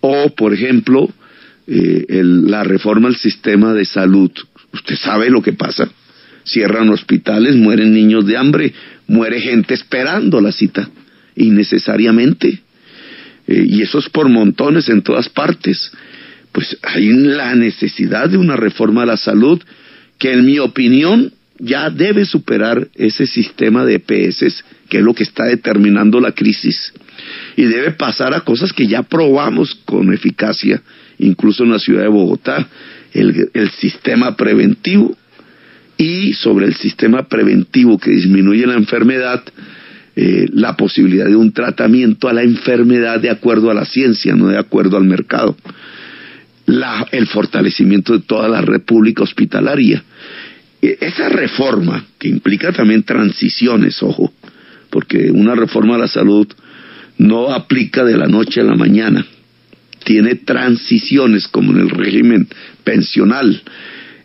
O, 0.00 0.30
por 0.30 0.52
ejemplo, 0.52 1.08
eh, 1.66 2.06
la 2.22 2.64
reforma 2.64 3.08
al 3.08 3.16
sistema 3.16 3.72
de 3.72 3.84
salud 3.84 4.30
Usted 4.72 4.96
sabe 4.96 5.30
lo 5.30 5.42
que 5.42 5.52
pasa. 5.52 5.88
Cierran 6.44 6.88
hospitales, 6.90 7.56
mueren 7.56 7.92
niños 7.92 8.26
de 8.26 8.36
hambre, 8.36 8.72
muere 9.06 9.40
gente 9.40 9.74
esperando 9.74 10.40
la 10.40 10.52
cita, 10.52 10.88
innecesariamente. 11.36 12.60
Eh, 13.46 13.66
y 13.68 13.82
eso 13.82 13.98
es 13.98 14.08
por 14.08 14.28
montones 14.28 14.88
en 14.88 15.02
todas 15.02 15.28
partes. 15.28 15.90
Pues 16.52 16.76
hay 16.82 17.08
la 17.10 17.54
necesidad 17.54 18.28
de 18.28 18.38
una 18.38 18.56
reforma 18.56 19.02
a 19.02 19.06
la 19.06 19.16
salud 19.16 19.62
que 20.18 20.32
en 20.32 20.44
mi 20.44 20.58
opinión 20.58 21.32
ya 21.58 21.90
debe 21.90 22.24
superar 22.24 22.88
ese 22.94 23.26
sistema 23.26 23.84
de 23.84 23.96
EPS, 23.96 24.64
que 24.88 24.98
es 24.98 25.02
lo 25.02 25.14
que 25.14 25.24
está 25.24 25.44
determinando 25.44 26.20
la 26.20 26.32
crisis, 26.32 26.92
y 27.56 27.64
debe 27.64 27.92
pasar 27.92 28.34
a 28.34 28.40
cosas 28.40 28.72
que 28.72 28.86
ya 28.86 29.02
probamos 29.02 29.74
con 29.84 30.12
eficacia, 30.12 30.82
incluso 31.18 31.64
en 31.64 31.72
la 31.72 31.78
ciudad 31.78 32.02
de 32.02 32.08
Bogotá, 32.08 32.68
el, 33.12 33.70
sistema 33.80 34.36
preventivo 34.36 35.16
y 35.96 36.32
sobre 36.34 36.66
el 36.66 36.74
sistema 36.74 37.28
preventivo 37.28 37.98
que 37.98 38.10
disminuye 38.10 38.66
la 38.66 38.74
enfermedad, 38.74 39.42
eh, 40.16 40.48
la 40.52 40.76
posibilidad 40.76 41.26
de 41.26 41.36
un 41.36 41.52
tratamiento 41.52 42.28
a 42.28 42.32
la 42.32 42.42
enfermedad 42.42 43.20
de 43.20 43.30
acuerdo 43.30 43.70
a 43.70 43.74
la 43.74 43.84
ciencia, 43.84 44.34
no 44.34 44.48
de 44.48 44.58
acuerdo 44.58 44.96
al 44.96 45.04
mercado. 45.04 45.56
La, 46.66 47.06
el 47.12 47.26
fortalecimiento 47.26 48.12
de 48.12 48.20
toda 48.20 48.48
la 48.48 48.60
república 48.60 49.22
hospitalaria. 49.22 50.04
E, 50.82 50.98
esa 51.00 51.28
reforma, 51.28 52.04
que 52.18 52.28
implica 52.28 52.72
también 52.72 53.02
transiciones, 53.02 54.02
ojo, 54.02 54.32
porque 54.90 55.30
una 55.30 55.54
reforma 55.54 55.96
a 55.96 55.98
la 55.98 56.08
salud 56.08 56.46
no 57.16 57.52
aplica 57.52 58.04
de 58.04 58.16
la 58.16 58.26
noche 58.26 58.60
a 58.60 58.64
la 58.64 58.76
mañana, 58.76 59.26
tiene 60.04 60.36
transiciones 60.36 61.48
como 61.48 61.72
en 61.72 61.80
el 61.80 61.90
régimen 61.90 62.48
pensional, 62.84 63.62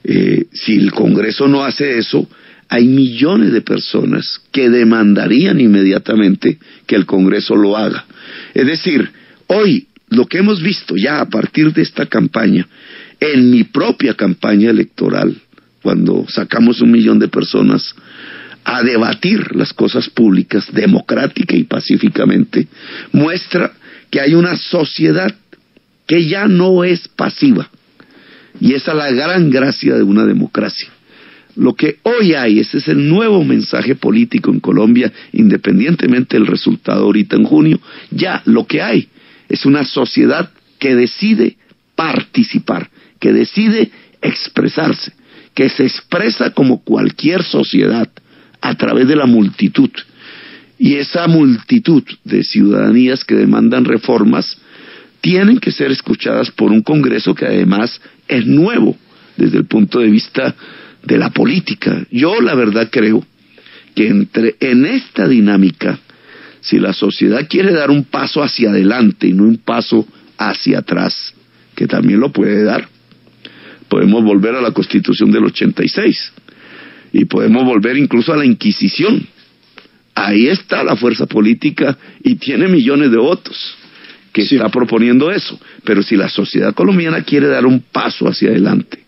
eh, 0.04 0.46
si 0.52 0.76
el 0.76 0.92
Congreso 0.92 1.48
no 1.48 1.64
hace 1.64 1.98
eso, 1.98 2.28
hay 2.70 2.88
millones 2.88 3.54
de 3.54 3.62
personas 3.62 4.42
que 4.52 4.70
demandarían 4.70 5.60
inmediatamente 5.60 6.58
que 6.88 6.96
el 6.96 7.06
Congreso 7.06 7.56
lo 7.56 7.78
haga. 7.78 8.06
Es 8.54 8.66
decir, 8.66 9.10
hoy 9.48 9.88
lo 10.10 10.26
que 10.26 10.40
hemos 10.40 10.62
visto 10.62 10.96
ya 10.96 11.20
a 11.20 11.30
partir 11.30 11.74
de 11.74 11.82
esta 11.82 12.06
campaña, 12.06 12.68
en 13.20 13.50
mi 13.50 13.64
propia 13.64 14.16
campaña 14.16 14.70
electoral, 14.70 15.36
cuando 15.82 16.26
sacamos 16.30 16.82
un 16.82 16.92
millón 16.92 17.20
de 17.20 17.28
personas 17.28 17.94
a 18.64 18.82
debatir 18.84 19.56
las 19.56 19.74
cosas 19.74 20.10
públicas 20.10 20.66
democrática 20.72 21.56
y 21.56 21.64
pacíficamente, 21.64 22.68
muestra 23.12 23.74
que 24.10 24.22
hay 24.22 24.34
una 24.34 24.56
sociedad 24.56 25.34
que 26.06 26.26
ya 26.26 26.48
no 26.48 26.84
es 26.84 27.08
pasiva, 27.08 27.70
y 28.60 28.74
esa 28.74 28.92
es 28.92 28.98
la 28.98 29.12
gran 29.12 29.50
gracia 29.50 29.96
de 29.96 30.04
una 30.04 30.26
democracia. 30.26 30.90
Lo 31.56 31.76
que 31.76 31.98
hoy 32.04 32.34
hay, 32.34 32.60
ese 32.60 32.80
es 32.80 32.88
el 32.88 33.08
nuevo 33.08 33.44
mensaje 33.44 33.96
político 33.96 34.52
en 34.52 34.60
Colombia, 34.60 35.12
independientemente 35.34 36.36
del 36.36 36.48
resultado 36.48 37.04
ahorita 37.04 37.36
en 37.36 37.44
junio, 37.44 37.80
ya 38.10 38.42
lo 38.46 38.66
que 38.66 38.82
hay 38.82 39.10
es 39.50 39.66
una 39.66 39.86
sociedad 39.86 40.52
que 40.80 40.96
decide 40.96 41.58
participar, 41.96 42.90
que 43.20 43.34
decide 43.34 43.92
expresarse, 44.22 45.14
que 45.54 45.70
se 45.70 45.84
expresa 45.84 46.52
como 46.52 46.84
cualquier 46.84 47.44
sociedad 47.44 48.10
a 48.62 48.76
través 48.76 49.08
de 49.08 49.16
la 49.16 49.28
multitud. 49.28 49.92
Y 50.80 50.96
esa 50.96 51.28
multitud 51.28 52.04
de 52.24 52.44
ciudadanías 52.44 53.24
que 53.24 53.36
demandan 53.36 53.86
reformas 53.86 54.58
tienen 55.24 55.60
que 55.60 55.72
ser 55.72 55.90
escuchadas 55.90 56.52
por 56.52 56.70
un 56.70 56.82
Congreso 56.82 57.34
que 57.34 57.46
además 57.46 58.02
es 58.28 58.46
nuevo 58.46 58.98
desde 59.38 59.58
el 59.58 59.66
punto 59.68 60.00
de 60.00 60.10
vista 60.10 60.54
de 61.02 61.18
la 61.18 61.30
política. 61.30 62.06
Yo 62.12 62.42
la 62.42 62.54
verdad 62.56 62.90
creo 62.92 63.26
que 63.96 64.10
entre, 64.10 64.58
en 64.60 64.86
esta 64.86 65.26
dinámica, 65.26 65.98
si 66.60 66.78
la 66.78 66.92
sociedad 66.92 67.48
quiere 67.50 67.72
dar 67.72 67.90
un 67.90 68.04
paso 68.04 68.44
hacia 68.44 68.72
adelante 68.72 69.26
y 69.28 69.32
no 69.32 69.44
un 69.44 69.60
paso 69.60 70.06
hacia 70.38 70.80
atrás, 70.80 71.34
que 71.74 71.88
también 71.88 72.20
lo 72.20 72.34
puede 72.34 72.62
dar, 72.66 72.90
podemos 73.88 74.26
volver 74.26 74.56
a 74.56 74.62
la 74.62 74.72
constitución 74.72 75.32
del 75.32 75.46
86 75.46 76.34
y 77.14 77.24
podemos 77.26 77.64
volver 77.64 77.96
incluso 77.96 78.34
a 78.34 78.38
la 78.38 78.46
Inquisición. 78.46 79.26
Ahí 80.16 80.50
está 80.50 80.84
la 80.84 80.98
fuerza 80.98 81.28
política 81.28 81.98
y 82.22 82.36
tiene 82.36 82.68
millones 82.68 83.10
de 83.10 83.18
votos 83.18 83.78
que 84.34 84.42
está 84.42 84.68
proponiendo 84.70 85.32
eso. 85.32 85.58
Pero 85.86 86.04
si 86.04 86.18
la 86.18 86.28
sociedad 86.28 86.74
colombiana 86.74 87.22
quiere 87.22 87.48
dar 87.48 87.66
un 87.66 87.80
paso 87.80 88.28
hacia 88.28 88.50
adelante, 88.50 89.00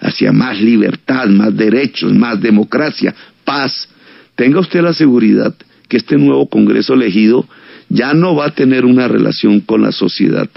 hacia 0.00 0.32
más 0.32 0.60
libertad, 0.60 1.28
más 1.28 1.56
derechos, 1.56 2.12
más 2.12 2.40
democracia, 2.40 3.14
paz, 3.44 3.88
tenga 4.34 4.60
usted 4.60 4.82
la 4.82 4.92
seguridad 4.92 5.54
que 5.88 5.98
este 5.98 6.18
nuevo 6.18 6.48
Congreso 6.48 6.94
elegido 6.94 7.46
ya 7.88 8.12
no 8.12 8.34
va 8.34 8.46
a 8.46 8.54
tener 8.54 8.84
una 8.84 9.06
relación 9.06 9.60
con 9.60 9.82
la 9.82 9.92
sociedad 9.92 10.48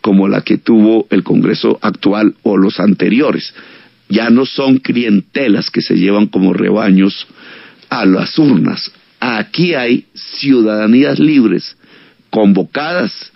como 0.00 0.28
la 0.28 0.42
que 0.42 0.58
tuvo 0.58 1.06
el 1.10 1.22
Congreso 1.22 1.78
actual 1.82 2.34
o 2.42 2.56
los 2.56 2.78
anteriores. 2.78 3.54
Ya 4.08 4.30
no 4.30 4.46
son 4.46 4.78
clientelas 4.78 5.70
que 5.70 5.80
se 5.80 5.96
llevan 5.96 6.26
como 6.26 6.52
rebaños 6.52 7.26
a 7.88 8.04
las 8.04 8.38
urnas. 8.38 8.92
Aquí 9.20 9.74
hay 9.74 10.06
ciudadanías 10.14 11.18
libres, 11.18 11.76
convocadas 12.30 13.31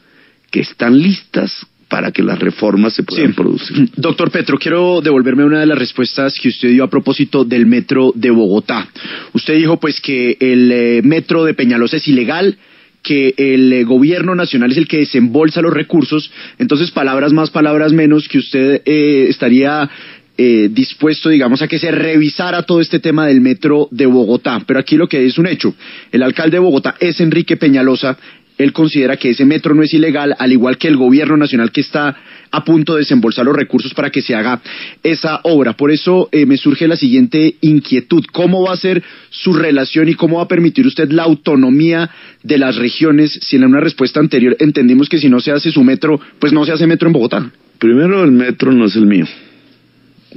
que 0.56 0.62
están 0.62 0.98
listas 0.98 1.66
para 1.86 2.10
que 2.12 2.22
las 2.22 2.38
reformas 2.38 2.94
se 2.94 3.02
puedan 3.02 3.34
producir. 3.34 3.90
Doctor 3.96 4.30
Petro, 4.30 4.58
quiero 4.58 5.02
devolverme 5.02 5.44
una 5.44 5.60
de 5.60 5.66
las 5.66 5.78
respuestas 5.78 6.38
que 6.40 6.48
usted 6.48 6.70
dio 6.70 6.82
a 6.82 6.88
propósito 6.88 7.44
del 7.44 7.66
metro 7.66 8.10
de 8.14 8.30
Bogotá. 8.30 8.88
Usted 9.34 9.54
dijo 9.54 9.78
pues 9.78 10.00
que 10.00 10.38
el 10.40 10.72
eh, 10.72 11.02
metro 11.04 11.44
de 11.44 11.52
Peñalosa 11.52 11.98
es 11.98 12.08
ilegal, 12.08 12.56
que 13.02 13.34
el 13.36 13.70
eh, 13.70 13.84
gobierno 13.84 14.34
nacional 14.34 14.72
es 14.72 14.78
el 14.78 14.88
que 14.88 15.00
desembolsa 15.00 15.60
los 15.60 15.74
recursos, 15.74 16.30
entonces 16.58 16.90
palabras 16.90 17.34
más, 17.34 17.50
palabras 17.50 17.92
menos, 17.92 18.26
que 18.26 18.38
usted 18.38 18.80
eh, 18.86 19.26
estaría 19.28 19.90
dispuesto, 20.38 21.30
digamos, 21.30 21.62
a 21.62 21.66
que 21.66 21.78
se 21.78 21.90
revisara 21.90 22.64
todo 22.64 22.82
este 22.82 22.98
tema 22.98 23.26
del 23.26 23.40
metro 23.40 23.88
de 23.90 24.04
Bogotá. 24.04 24.62
Pero 24.66 24.78
aquí 24.78 24.96
lo 24.96 25.08
que 25.08 25.24
es 25.24 25.38
un 25.38 25.46
hecho. 25.46 25.74
El 26.12 26.22
alcalde 26.22 26.56
de 26.56 26.58
Bogotá 26.58 26.94
es 27.00 27.22
Enrique 27.22 27.56
Peñalosa 27.56 28.18
él 28.58 28.72
considera 28.72 29.16
que 29.16 29.30
ese 29.30 29.44
metro 29.44 29.74
no 29.74 29.82
es 29.82 29.92
ilegal, 29.92 30.34
al 30.38 30.52
igual 30.52 30.78
que 30.78 30.88
el 30.88 30.96
gobierno 30.96 31.36
nacional 31.36 31.70
que 31.70 31.82
está 31.82 32.16
a 32.50 32.64
punto 32.64 32.94
de 32.94 33.00
desembolsar 33.00 33.44
los 33.44 33.56
recursos 33.56 33.92
para 33.92 34.10
que 34.10 34.22
se 34.22 34.34
haga 34.34 34.60
esa 35.02 35.40
obra. 35.42 35.74
Por 35.74 35.90
eso 35.90 36.28
eh, 36.32 36.46
me 36.46 36.56
surge 36.56 36.88
la 36.88 36.96
siguiente 36.96 37.56
inquietud. 37.60 38.24
¿Cómo 38.32 38.62
va 38.62 38.72
a 38.72 38.76
ser 38.76 39.02
su 39.30 39.52
relación 39.52 40.08
y 40.08 40.14
cómo 40.14 40.38
va 40.38 40.44
a 40.44 40.48
permitir 40.48 40.86
usted 40.86 41.10
la 41.10 41.24
autonomía 41.24 42.10
de 42.42 42.58
las 42.58 42.76
regiones 42.76 43.38
si 43.42 43.56
en 43.56 43.64
una 43.64 43.80
respuesta 43.80 44.20
anterior 44.20 44.56
entendimos 44.58 45.08
que 45.08 45.18
si 45.18 45.28
no 45.28 45.40
se 45.40 45.52
hace 45.52 45.70
su 45.70 45.84
metro, 45.84 46.18
pues 46.38 46.52
no 46.52 46.64
se 46.64 46.72
hace 46.72 46.86
metro 46.86 47.08
en 47.08 47.12
Bogotá? 47.12 47.50
Primero, 47.78 48.24
el 48.24 48.32
metro 48.32 48.72
no 48.72 48.86
es 48.86 48.96
el 48.96 49.06
mío. 49.06 49.26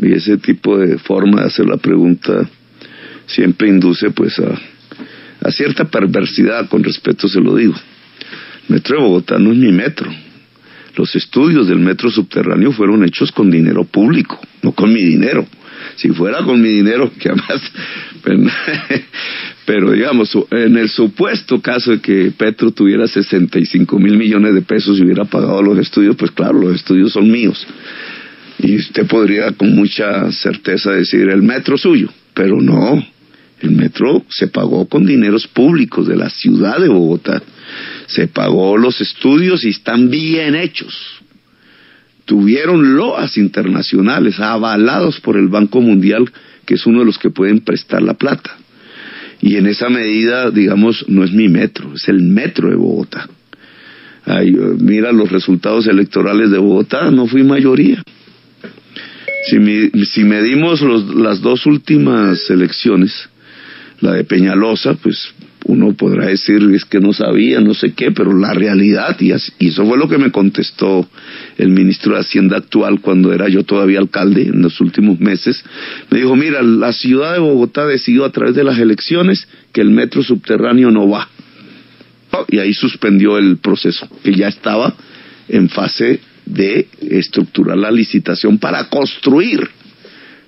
Y 0.01 0.13
ese 0.13 0.37
tipo 0.37 0.77
de 0.77 0.97
forma 0.97 1.41
de 1.41 1.47
hacer 1.47 1.65
la 1.65 1.77
pregunta 1.77 2.49
siempre 3.27 3.69
induce 3.69 4.11
pues 4.11 4.37
a, 4.39 4.59
a 5.47 5.51
cierta 5.51 5.85
perversidad, 5.85 6.67
con 6.67 6.83
respeto 6.83 7.27
se 7.27 7.39
lo 7.39 7.55
digo. 7.55 7.75
Metro 8.69 8.97
de 8.97 9.03
Bogotá 9.03 9.37
no 9.37 9.51
es 9.51 9.57
mi 9.57 9.71
metro. 9.71 10.09
Los 10.95 11.15
estudios 11.15 11.67
del 11.67 11.79
metro 11.79 12.09
subterráneo 12.09 12.71
fueron 12.71 13.03
hechos 13.03 13.31
con 13.31 13.49
dinero 13.49 13.83
público, 13.83 14.39
no 14.61 14.71
con 14.71 14.93
mi 14.93 15.03
dinero. 15.03 15.45
Si 15.95 16.09
fuera 16.09 16.43
con 16.43 16.61
mi 16.61 16.69
dinero, 16.69 17.11
que 17.19 17.29
además, 17.29 17.61
pues, 18.23 18.39
pero 19.65 19.91
digamos, 19.91 20.37
en 20.51 20.77
el 20.77 20.89
supuesto 20.89 21.61
caso 21.61 21.91
de 21.91 21.99
que 21.99 22.31
Petro 22.37 22.71
tuviera 22.71 23.07
65 23.07 23.97
mil 23.97 24.17
millones 24.17 24.53
de 24.53 24.61
pesos 24.61 24.99
y 24.99 25.03
hubiera 25.03 25.25
pagado 25.25 25.61
los 25.61 25.77
estudios, 25.77 26.15
pues 26.15 26.31
claro, 26.31 26.59
los 26.59 26.75
estudios 26.75 27.11
son 27.11 27.29
míos. 27.29 27.65
Y 28.59 28.75
usted 28.75 29.07
podría 29.07 29.51
con 29.53 29.73
mucha 29.73 30.31
certeza 30.31 30.91
decir 30.91 31.29
el 31.29 31.41
metro 31.41 31.77
suyo, 31.77 32.09
pero 32.33 32.61
no, 32.61 33.01
el 33.61 33.71
metro 33.71 34.25
se 34.29 34.47
pagó 34.47 34.87
con 34.87 35.05
dineros 35.05 35.47
públicos 35.47 36.07
de 36.07 36.15
la 36.15 36.29
ciudad 36.29 36.79
de 36.79 36.87
Bogotá 36.87 37.41
se 38.07 38.27
pagó 38.27 38.77
los 38.77 38.99
estudios 39.01 39.63
y 39.63 39.69
están 39.69 40.09
bien 40.09 40.55
hechos. 40.55 40.95
Tuvieron 42.25 42.95
loas 42.95 43.37
internacionales 43.37 44.39
avalados 44.39 45.19
por 45.19 45.37
el 45.37 45.47
Banco 45.47 45.81
Mundial, 45.81 46.29
que 46.65 46.75
es 46.75 46.85
uno 46.85 46.99
de 46.99 47.05
los 47.05 47.17
que 47.17 47.29
pueden 47.29 47.61
prestar 47.61 48.01
la 48.01 48.13
plata. 48.13 48.57
Y 49.41 49.55
en 49.55 49.67
esa 49.67 49.89
medida, 49.89 50.51
digamos, 50.51 51.05
no 51.07 51.23
es 51.23 51.31
mi 51.31 51.47
metro, 51.47 51.93
es 51.95 52.07
el 52.07 52.21
metro 52.21 52.69
de 52.69 52.75
Bogotá. 52.75 53.29
mira 54.79 55.11
los 55.11 55.31
resultados 55.31 55.87
electorales 55.87 56.51
de 56.51 56.57
Bogotá, 56.57 57.09
no 57.09 57.25
fui 57.25 57.43
mayoría. 57.43 58.03
Si, 59.47 60.23
medimos 60.23 60.81
las 61.15 61.41
dos 61.41 61.65
últimas 61.65 62.49
elecciones, 62.49 63.29
la 64.01 64.13
de 64.13 64.23
Peñalosa, 64.23 64.95
pues 64.95 65.33
uno 65.65 65.93
podrá 65.93 66.25
decir 66.25 66.61
es 66.73 66.85
que 66.85 66.99
no 66.99 67.13
sabía, 67.13 67.59
no 67.59 67.73
sé 67.73 67.93
qué, 67.93 68.11
pero 68.11 68.35
la 68.35 68.53
realidad, 68.53 69.17
y, 69.19 69.31
eso 69.31 69.85
fue 69.85 69.97
lo 69.97 70.07
que 70.07 70.17
me 70.17 70.31
contestó 70.31 71.07
el 71.57 71.69
ministro 71.69 72.13
de 72.13 72.21
Hacienda 72.21 72.57
actual 72.57 73.01
cuando 73.01 73.33
era 73.33 73.47
yo 73.49 73.63
todavía 73.63 73.99
alcalde 73.99 74.43
en 74.43 74.61
los 74.61 74.79
últimos 74.81 75.19
meses, 75.19 75.63
me 76.09 76.19
dijo, 76.19 76.35
mira, 76.35 76.61
la 76.61 76.93
ciudad 76.93 77.33
de 77.33 77.39
Bogotá 77.39 77.85
decidió 77.85 78.25
a 78.25 78.31
través 78.31 78.55
de 78.55 78.63
las 78.63 78.79
elecciones 78.79 79.47
que 79.71 79.81
el 79.81 79.89
metro 79.89 80.23
subterráneo 80.23 80.91
no 80.91 81.09
va. 81.09 81.27
Y 82.47 82.59
ahí 82.59 82.73
suspendió 82.73 83.37
el 83.37 83.57
proceso, 83.57 84.07
que 84.23 84.33
ya 84.33 84.47
estaba 84.47 84.95
en 85.47 85.67
fase 85.69 86.19
de 86.45 86.87
estructurar 87.01 87.77
la 87.77 87.91
licitación 87.91 88.57
para 88.59 88.89
construir. 88.89 89.67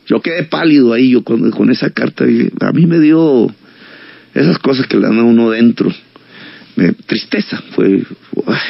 Yo 0.08 0.22
quedé 0.22 0.44
pálido 0.44 0.94
ahí, 0.94 1.12
yo 1.12 1.24
con, 1.24 1.52
con 1.52 1.70
esa 1.70 1.90
carta, 1.92 2.26
a 2.26 2.72
mí 2.72 2.86
me 2.86 3.00
dio 3.00 3.54
esas 4.34 4.60
cosas 4.60 4.88
que 4.88 4.98
le 4.98 5.08
dan 5.08 5.20
a 5.20 5.24
uno 5.24 5.52
dentro. 5.52 5.92
tristeza, 7.06 7.62
fue 7.72 8.04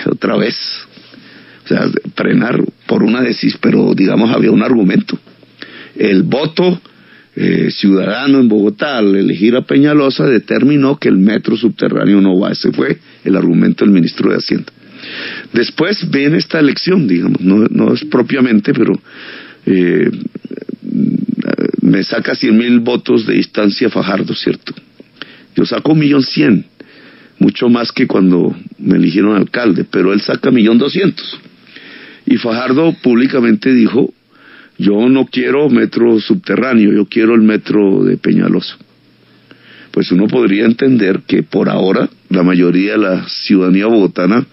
otra 0.05 0.37
vez. 0.37 0.55
O 1.65 1.67
sea, 1.67 1.89
frenar 2.15 2.63
por 2.87 3.03
una 3.03 3.21
decisión, 3.21 3.59
pero 3.61 3.93
digamos 3.93 4.31
había 4.31 4.51
un 4.51 4.63
argumento. 4.63 5.17
el 5.95 6.23
voto 6.23 6.81
eh, 7.33 7.69
ciudadano 7.71 8.41
en 8.41 8.49
Bogotá 8.49 8.97
al 8.97 9.15
elegir 9.15 9.55
a 9.55 9.61
Peñalosa 9.61 10.25
determinó 10.25 10.97
que 10.97 11.07
el 11.07 11.17
metro 11.17 11.55
subterráneo 11.55 12.19
no 12.19 12.37
va. 12.37 12.51
Ese 12.51 12.71
fue 12.71 12.97
el 13.23 13.37
argumento 13.37 13.85
del 13.85 13.93
ministro 13.93 14.31
de 14.31 14.37
Hacienda. 14.37 14.71
Después 15.53 16.09
viene 16.11 16.37
esta 16.37 16.59
elección, 16.59 17.07
digamos, 17.07 17.41
no, 17.41 17.67
no 17.69 17.93
es 17.93 18.03
propiamente, 18.05 18.73
pero 18.73 18.93
eh, 19.65 20.11
me 21.81 22.03
saca 22.03 22.35
cien 22.35 22.57
mil 22.57 22.79
votos 22.79 23.25
de 23.25 23.35
distancia 23.35 23.89
Fajardo, 23.89 24.33
¿cierto? 24.33 24.73
Yo 25.55 25.65
saco 25.65 25.91
un 25.91 25.99
millón 25.99 26.23
cien, 26.23 26.65
mucho 27.39 27.69
más 27.69 27.91
que 27.91 28.07
cuando 28.07 28.55
me 28.77 28.97
eligieron 28.97 29.35
alcalde, 29.35 29.83
pero 29.83 30.13
él 30.13 30.21
saca 30.21 30.51
millón 30.51 30.77
doscientos. 30.77 31.39
Y 32.25 32.37
Fajardo 32.37 32.93
públicamente 33.01 33.73
dijo, 33.73 34.13
yo 34.77 35.09
no 35.09 35.25
quiero 35.25 35.69
metro 35.69 36.19
subterráneo, 36.19 36.93
yo 36.93 37.05
quiero 37.05 37.35
el 37.35 37.41
metro 37.41 38.03
de 38.03 38.17
Peñalosa. 38.17 38.77
Pues 39.91 40.11
uno 40.11 40.27
podría 40.27 40.65
entender 40.65 41.21
que 41.27 41.43
por 41.43 41.67
ahora 41.67 42.09
la 42.29 42.43
mayoría 42.43 42.93
de 42.93 42.97
la 42.99 43.27
ciudadanía 43.27 43.87
bogotana 43.87 44.45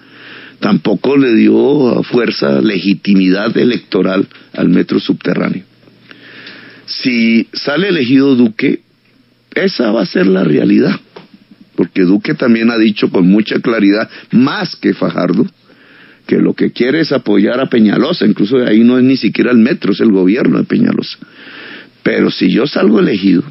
tampoco 0.59 1.17
le 1.17 1.35
dio 1.35 2.03
fuerza, 2.03 2.61
legitimidad 2.61 3.57
electoral 3.57 4.27
al 4.55 4.69
metro 4.69 4.99
subterráneo. 4.99 5.63
Si 6.89 7.47
sale 7.53 7.89
elegido 7.89 8.35
Duque, 8.35 8.81
esa 9.55 9.91
va 9.91 10.03
a 10.03 10.07
ser 10.07 10.27
la 10.27 10.43
realidad, 10.43 10.99
porque 11.77 12.03
Duque 12.03 12.35
también 12.35 12.71
ha 12.71 12.79
dicho 12.79 13.11
con 13.11 13.29
mucha 13.29 13.61
claridad, 13.61 14.09
más 14.31 14.75
que 14.77 14.95
Fajardo, 14.95 15.47
que 16.27 16.39
lo 16.39 16.55
que 16.55 16.73
quiere 16.73 17.01
es 17.01 17.13
apoyar 17.13 17.61
a 17.61 17.69
Peñalosa, 17.69 18.27
incluso 18.27 18.59
de 18.59 18.69
ahí 18.69 18.81
no 18.85 18.99
es 18.99 19.05
ni 19.05 19.17
siquiera 19.17 19.51
el 19.51 19.59
metro, 19.59 19.93
es 19.93 20.01
el 20.01 20.13
gobierno 20.13 20.59
de 20.59 20.65
Peñalosa. 20.65 21.19
Pero 22.03 22.31
si 22.31 22.51
yo 22.51 22.67
salgo 22.67 23.01
elegido, 23.01 23.43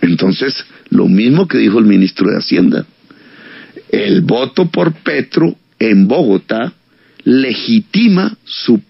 entonces 0.00 0.54
lo 0.90 1.08
mismo 1.08 1.48
que 1.48 1.58
dijo 1.58 1.78
el 1.78 1.84
ministro 1.84 2.30
de 2.30 2.38
Hacienda, 2.38 2.86
el 3.90 4.20
voto 4.20 4.70
por 4.70 4.92
Petro 4.92 5.56
en 5.78 6.06
Bogotá 6.06 6.72
legitima 7.24 8.36
su 8.44 8.80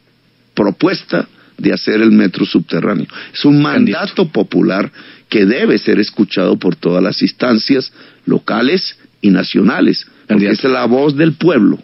propuesta 0.55 1.29
de 1.59 1.73
hacer 1.73 2.01
el 2.01 2.13
metro 2.13 2.47
subterráneo. 2.47 3.07
Es 3.35 3.45
un 3.45 3.61
mandato 3.61 4.29
popular 4.29 4.91
que 5.29 5.45
debe 5.45 5.77
ser 5.79 5.99
escuchado 5.99 6.59
por 6.59 6.77
todas 6.77 7.03
las 7.03 7.21
instancias 7.21 7.93
locales 8.25 8.97
y 9.21 9.31
nacionales, 9.31 10.07
porque 10.27 10.49
es 10.49 10.65
la 10.65 10.87
voz 10.87 11.17
del 11.17 11.35
pueblo. 11.35 11.79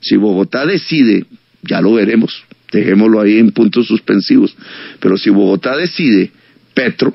Si 0.00 0.16
Bogotá 0.16 0.66
decide, 0.66 1.24
ya 1.62 1.80
lo 1.80 1.94
veremos, 1.94 2.44
dejémoslo 2.72 3.20
ahí 3.20 3.38
en 3.38 3.50
puntos 3.50 3.86
suspensivos, 3.86 4.54
pero 5.00 5.16
si 5.16 5.30
Bogotá 5.30 5.76
decide, 5.76 6.30
Petro, 6.74 7.12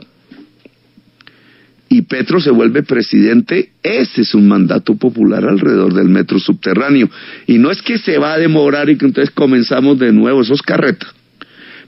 y 1.88 2.02
Petro 2.02 2.42
se 2.42 2.50
vuelve 2.50 2.84
presidente, 2.84 3.70
ese 3.82 4.22
es 4.22 4.34
un 4.34 4.48
mandato 4.48 4.96
popular 4.96 5.46
alrededor 5.46 5.94
del 5.94 6.10
metro 6.10 6.40
subterráneo. 6.40 7.10
Y 7.48 7.58
no 7.58 7.72
es 7.72 7.82
que 7.82 7.98
se 7.98 8.18
va 8.18 8.34
a 8.34 8.40
demorar 8.40 8.90
y 8.90 8.98
que 8.98 9.06
entonces 9.06 9.34
comenzamos 9.34 10.00
de 10.00 10.12
nuevo, 10.12 10.42
eso 10.42 10.56
es 10.56 10.62
carreta. 10.62 11.08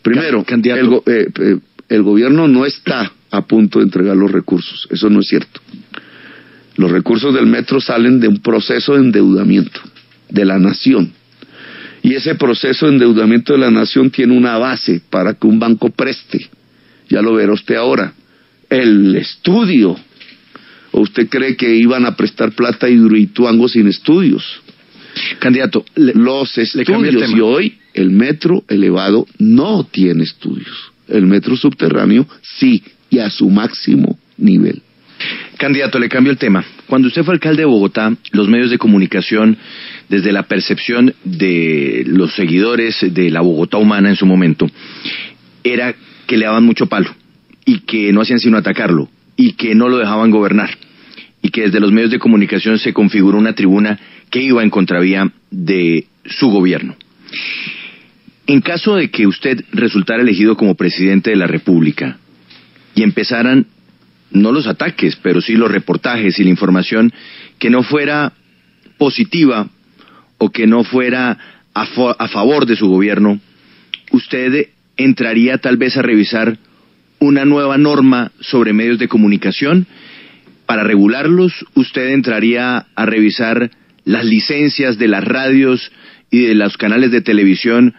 Primero, 0.08 0.46
el, 0.48 0.94
eh, 1.06 1.28
eh, 1.38 1.58
el 1.90 2.04
gobierno 2.04 2.48
no 2.48 2.66
está 2.66 3.12
a 3.30 3.46
punto 3.46 3.80
de 3.80 3.86
entregar 3.86 4.16
los 4.16 4.32
recursos, 4.32 4.88
eso 4.90 5.10
no 5.10 5.20
es 5.20 5.28
cierto. 5.28 5.60
Los 6.78 6.92
recursos 6.92 7.34
del 7.34 7.46
metro 7.46 7.82
salen 7.82 8.20
de 8.22 8.30
un 8.30 8.40
proceso 8.40 8.94
de 8.94 9.02
endeudamiento 9.02 9.82
de 10.30 10.46
la 10.46 10.60
nación. 10.60 11.12
Y 12.04 12.14
ese 12.14 12.36
proceso 12.36 12.86
de 12.86 12.94
endeudamiento 12.94 13.52
de 13.52 13.60
la 13.60 13.72
nación 13.72 14.10
tiene 14.10 14.38
una 14.38 14.58
base 14.58 15.02
para 15.10 15.34
que 15.34 15.46
un 15.46 15.60
banco 15.60 15.90
preste. 15.90 16.50
Ya 17.10 17.22
lo 17.22 17.34
verá 17.34 17.52
usted 17.52 17.76
ahora 17.76 18.14
el 18.70 19.16
estudio. 19.16 19.98
¿O 20.92 21.02
usted 21.02 21.28
cree 21.28 21.58
que 21.58 21.76
iban 21.76 22.06
a 22.06 22.16
prestar 22.16 22.54
plata 22.54 22.88
a 22.88 22.90
Hidroituango 22.90 23.68
sin 23.68 23.88
estudios? 23.88 24.44
Candidato, 25.40 25.84
los 25.96 26.58
estudios 26.58 27.30
y 27.32 27.42
hoy 27.42 27.77
el 28.02 28.12
metro 28.12 28.64
elevado 28.68 29.28
no 29.40 29.84
tiene 29.84 30.24
estudios. 30.24 30.92
El 31.08 31.26
metro 31.26 31.56
subterráneo 31.56 32.28
sí 32.42 32.84
y 33.10 33.20
a 33.20 33.30
su 33.30 33.50
máximo 33.50 34.18
nivel. 34.38 34.82
Candidato, 35.58 35.98
le 35.98 36.10
cambio 36.10 36.32
el 36.32 36.38
tema. 36.38 36.64
Cuando 36.88 37.08
usted 37.08 37.24
fue 37.24 37.34
alcalde 37.34 37.64
de 37.64 37.66
Bogotá, 37.66 38.16
los 38.32 38.48
medios 38.48 38.70
de 38.70 38.78
comunicación, 38.78 39.58
desde 40.10 40.32
la 40.32 40.44
percepción 40.44 41.14
de 41.24 42.04
los 42.06 42.36
seguidores 42.36 42.98
de 43.02 43.32
la 43.32 43.42
Bogotá 43.42 43.78
humana 43.78 44.10
en 44.10 44.16
su 44.16 44.26
momento, 44.26 44.70
era 45.64 45.96
que 46.28 46.38
le 46.38 46.46
daban 46.46 46.64
mucho 46.64 46.86
palo 46.86 47.10
y 47.66 47.80
que 47.80 48.14
no 48.14 48.22
hacían 48.22 48.40
sino 48.40 48.58
atacarlo 48.58 49.10
y 49.36 49.54
que 49.54 49.74
no 49.74 49.90
lo 49.90 49.98
dejaban 49.98 50.30
gobernar 50.30 50.70
y 51.42 51.50
que 51.50 51.62
desde 51.62 51.80
los 51.80 51.92
medios 51.92 52.12
de 52.12 52.20
comunicación 52.20 52.78
se 52.78 52.94
configuró 52.94 53.38
una 53.38 53.54
tribuna 53.54 54.00
que 54.30 54.42
iba 54.42 54.64
en 54.64 54.70
contravía 54.70 55.32
de 55.50 56.06
su 56.26 56.50
gobierno. 56.50 56.96
En 58.48 58.62
caso 58.62 58.96
de 58.96 59.12
que 59.12 59.28
usted 59.28 59.66
resultara 59.74 60.22
elegido 60.22 60.56
como 60.56 60.76
presidente 60.76 61.32
de 61.32 61.36
la 61.36 61.48
República 61.48 62.18
y 62.96 63.04
empezaran 63.04 63.68
no 64.32 64.54
los 64.54 64.68
ataques, 64.68 65.18
pero 65.22 65.42
sí 65.42 65.54
los 65.56 65.70
reportajes 65.70 66.40
y 66.40 66.46
la 66.46 66.50
información 66.50 67.12
que 67.60 67.70
no 67.70 67.84
fuera 67.84 68.32
positiva 68.98 69.68
o 70.38 70.50
que 70.50 70.66
no 70.66 70.86
fuera 70.86 71.38
a, 71.74 72.28
favor 72.30 72.66
de 72.66 72.78
su 72.78 72.88
gobierno, 72.88 73.40
usted 74.12 74.70
entraría 74.96 75.58
tal 75.58 75.76
vez 75.76 75.98
a 75.98 76.02
revisar 76.02 76.58
una 77.20 77.44
nueva 77.44 77.78
norma 77.78 78.32
sobre 78.40 78.72
medios 78.72 78.98
de 78.98 79.10
comunicación. 79.10 79.88
Para 80.66 80.84
regularlos, 80.84 81.66
usted 81.76 82.10
entraría 82.10 82.88
a 82.96 83.06
revisar 83.06 83.72
las 84.06 84.24
licencias 84.24 84.98
de 84.98 85.08
las 85.10 85.24
radios 85.24 85.92
y 86.32 86.46
de 86.46 86.56
los 86.56 86.78
canales 86.78 87.12
de 87.12 87.22
televisión 87.22 87.94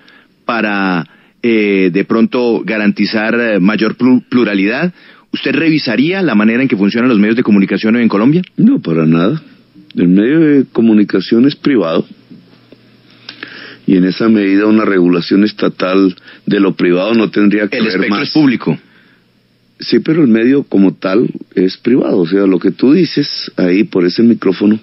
para 0.49 1.07
eh, 1.43 1.91
de 1.93 2.05
pronto 2.07 2.63
garantizar 2.65 3.39
eh, 3.39 3.61
mayor 3.61 3.97
pluralidad. 4.31 4.95
¿Usted 5.31 5.53
revisaría 5.53 6.23
la 6.23 6.35
manera 6.35 6.63
en 6.63 6.69
que 6.69 6.77
funcionan 6.77 7.11
los 7.11 7.19
medios 7.19 7.37
de 7.37 7.43
comunicación 7.43 7.97
en 7.97 8.09
Colombia? 8.09 8.41
No, 8.57 8.81
para 8.81 9.05
nada. 9.05 9.43
El 9.95 10.09
medio 10.09 10.41
de 10.41 10.65
comunicación 10.73 11.47
es 11.47 11.55
privado 11.55 12.07
y 13.87 13.99
en 13.99 14.07
esa 14.07 14.31
medida 14.31 14.65
una 14.65 14.87
regulación 14.87 15.45
estatal 15.45 16.17
de 16.47 16.61
lo 16.61 16.75
privado 16.77 17.13
no 17.13 17.31
tendría 17.31 17.69
que 17.69 17.77
el 17.77 17.85
ver 17.85 18.09
más. 18.09 18.23
es 18.23 18.31
público. 18.33 18.79
Sí, 19.81 19.99
pero 19.99 20.23
el 20.23 20.29
medio 20.29 20.63
como 20.63 20.95
tal 20.95 21.29
es 21.55 21.77
privado. 21.77 22.21
O 22.21 22.27
sea, 22.27 22.47
lo 22.47 22.59
que 22.59 22.71
tú 22.71 22.95
dices 22.95 23.53
ahí 23.57 23.85
por 23.85 24.07
ese 24.07 24.23
micrófono 24.23 24.81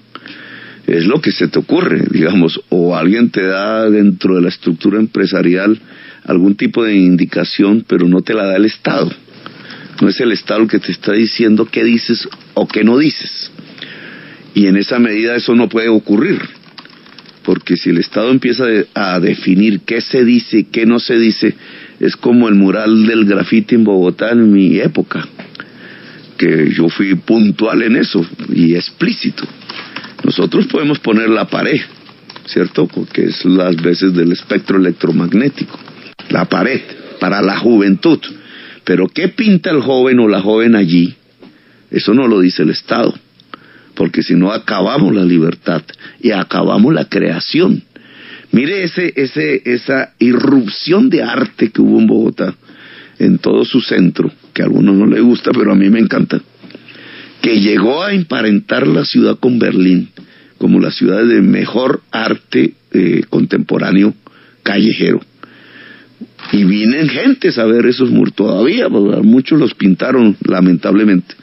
es 0.88 1.06
lo 1.06 1.20
que 1.20 1.32
se 1.32 1.48
te 1.48 1.60
ocurre, 1.60 2.04
digamos, 2.12 2.62
o 2.70 2.96
alguien 2.96 3.32
te 3.32 3.44
da 3.44 3.90
dentro 3.90 4.36
de 4.36 4.42
la 4.42 4.50
estructura 4.50 5.00
empresarial 5.00 5.80
algún 6.26 6.56
tipo 6.56 6.84
de 6.84 6.96
indicación, 6.96 7.86
pero 7.88 8.08
no 8.08 8.22
te 8.22 8.34
la 8.34 8.46
da 8.46 8.56
el 8.56 8.66
Estado. 8.66 9.12
No 10.02 10.10
es 10.10 10.20
el 10.20 10.32
Estado 10.32 10.62
el 10.62 10.68
que 10.68 10.80
te 10.80 10.92
está 10.92 11.14
diciendo 11.14 11.68
qué 11.72 11.84
dices 11.84 12.28
o 12.54 12.68
qué 12.68 12.84
no 12.84 12.98
dices. 12.98 13.52
Y 14.54 14.68
en 14.68 14.78
esa 14.78 15.00
medida 15.00 15.36
eso 15.36 15.56
no 15.56 15.70
puede 15.70 15.90
ocurrir. 15.90 16.40
Porque 17.44 17.78
si 17.78 17.92
el 17.92 18.00
Estado 18.00 18.32
empieza 18.32 18.66
a 18.94 19.20
definir 19.20 19.82
qué 19.82 20.02
se 20.02 20.24
dice 20.26 20.60
y 20.60 20.64
qué 20.66 20.86
no 20.86 21.00
se 21.00 21.18
dice, 21.18 21.56
es 22.00 22.16
como 22.16 22.50
el 22.50 22.56
mural 22.56 23.06
del 23.06 23.26
grafiti 23.26 23.76
en 23.76 23.84
Bogotá 23.84 24.32
en 24.32 24.52
mi 24.52 24.80
época, 24.80 25.28
que 26.38 26.72
yo 26.72 26.90
fui 26.90 27.14
puntual 27.16 27.84
en 27.84 27.98
eso 27.98 28.26
y 28.52 28.74
explícito. 28.76 29.48
Nosotros 30.26 30.66
podemos 30.66 30.98
poner 30.98 31.30
la 31.30 31.46
pared, 31.46 31.80
¿cierto? 32.48 32.88
Porque 32.88 33.26
es 33.26 33.46
las 33.46 33.76
veces 33.76 34.12
del 34.16 34.32
espectro 34.32 34.80
electromagnético, 34.80 35.80
la 36.30 36.46
pared 36.46 36.82
para 37.20 37.44
la 37.44 37.60
juventud. 37.60 38.20
Pero 38.84 39.08
¿qué 39.08 39.28
pinta 39.28 39.70
el 39.70 39.82
joven 39.82 40.20
o 40.20 40.28
la 40.28 40.42
joven 40.42 40.76
allí? 40.76 41.16
Eso 41.92 42.16
no 42.16 42.28
lo 42.28 42.40
dice 42.40 42.64
el 42.64 42.72
Estado, 42.72 43.14
porque 43.94 44.24
si 44.24 44.34
no 44.34 44.52
acabamos 44.52 45.14
la 45.14 45.24
libertad 45.24 45.84
y 46.20 46.32
acabamos 46.32 46.92
la 46.92 47.06
creación. 47.06 47.84
Mire 48.52 48.84
ese, 48.84 49.14
ese, 49.16 49.62
esa 49.64 50.14
irrupción 50.18 51.12
de 51.12 51.22
arte 51.22 51.70
que 51.70 51.82
hubo 51.82 52.00
en 52.00 52.08
Bogotá, 52.08 52.56
en 53.20 53.38
todo 53.38 53.64
su 53.64 53.80
centro, 53.80 54.32
que 54.54 54.64
a 54.64 54.66
algunos 54.66 54.96
no 54.96 55.06
les 55.06 55.22
gusta, 55.22 55.52
pero 55.52 55.72
a 55.72 55.76
mí 55.76 55.88
me 55.92 56.00
encanta, 56.00 56.42
que 57.42 57.60
llegó 57.60 58.04
a 58.04 58.14
emparentar 58.14 58.88
la 58.88 59.06
ciudad 59.06 59.38
con 59.40 59.60
Berlín 59.60 60.10
como 60.58 60.80
la 60.80 60.92
ciudad 60.92 61.26
de 61.26 61.42
mejor 61.42 62.02
arte 62.12 62.74
eh, 62.92 63.24
contemporáneo 63.30 64.14
callejero. 64.64 65.22
Y 66.52 66.64
vienen 66.64 67.10
gentes 67.10 67.58
a 67.58 67.66
ver 67.66 67.86
esos 67.86 68.10
muros 68.10 68.34
todavía, 68.36 68.88
muchos 68.88 69.60
los 69.60 69.74
pintaron 69.74 70.38
lamentablemente. 70.48 71.36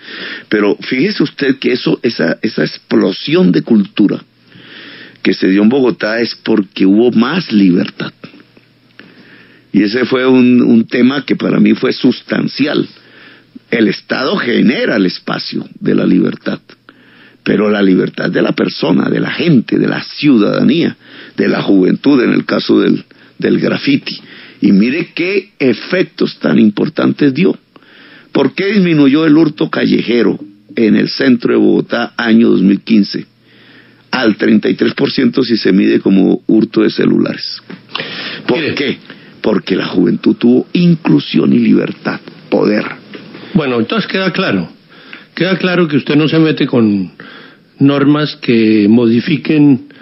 Pero 0.49 0.77
fíjese 0.81 1.23
usted 1.23 1.59
que 1.59 1.73
eso, 1.73 2.01
esa, 2.03 2.39
esa 2.41 2.63
explosión 2.65 3.53
de 3.53 3.63
cultura, 3.63 4.25
que 5.23 5.35
se 5.35 5.49
dio 5.49 5.63
en 5.63 5.69
Bogotá 5.69 6.21
es 6.21 6.35
porque 6.43 6.87
hubo 6.87 7.11
más 7.13 7.53
libertad. 7.53 8.13
Y 9.73 9.83
ese 9.83 10.05
fue 10.05 10.27
un, 10.27 10.63
un 10.63 10.87
tema 10.87 11.25
que 11.25 11.37
para 11.37 11.61
mí 11.61 11.75
fue 11.75 11.93
sustancial. 11.93 12.89
El 13.73 13.89
Estado 13.89 14.37
genera 14.37 14.97
el 14.97 15.07
espacio 15.07 15.67
de 15.81 15.95
la 15.95 16.05
libertad, 16.05 16.61
pero 17.43 17.71
la 17.71 17.81
libertad 17.81 18.31
de 18.31 18.43
la 18.43 18.53
persona, 18.53 19.09
de 19.09 19.19
la 19.19 19.31
gente, 19.31 19.79
de 19.79 19.89
la 19.89 20.05
ciudadanía, 20.05 20.95
de 21.39 21.49
la 21.49 21.63
juventud 21.63 22.23
en 22.23 22.35
el 22.35 22.45
caso 22.45 22.81
del, 22.81 23.03
del 23.39 23.59
graffiti. 23.59 24.21
Y 24.61 24.73
mire 24.73 25.13
qué 25.15 25.53
efectos 25.59 26.39
tan 26.39 26.59
importantes 26.59 27.33
dio. 27.33 27.59
¿Por 28.31 28.55
qué 28.55 28.75
disminuyó 28.75 29.25
el 29.25 29.39
hurto 29.39 29.71
callejero 29.71 30.39
en 30.77 30.95
el 30.95 31.09
centro 31.09 31.55
de 31.55 31.59
Bogotá 31.59 32.13
año 32.19 32.51
2015? 32.51 33.25
Al 34.11 34.37
33% 34.37 35.43
si 35.45 35.57
se 35.57 35.73
mide 35.73 36.01
como 36.01 36.43
hurto 36.47 36.83
de 36.83 36.91
celulares. 36.91 37.63
¿Por 38.47 38.75
qué? 38.75 38.99
Porque 39.41 39.77
la 39.77 39.87
juventud 39.87 40.37
tuvo 40.37 40.67
inclusión 40.75 41.55
y 41.55 41.59
libertad, 41.59 42.21
poder. 42.51 43.02
Bueno, 43.55 43.81
entonces 43.81 44.11
queda 44.11 44.33
claro. 44.33 44.69
Queda 45.35 45.57
claro 45.57 45.89
que 45.89 45.97
usted 45.97 46.17
no 46.17 46.29
se 46.29 46.39
mete 46.39 46.67
con 46.67 47.13
normas 47.79 48.37
que 48.37 48.87
modifiquen 48.89 49.93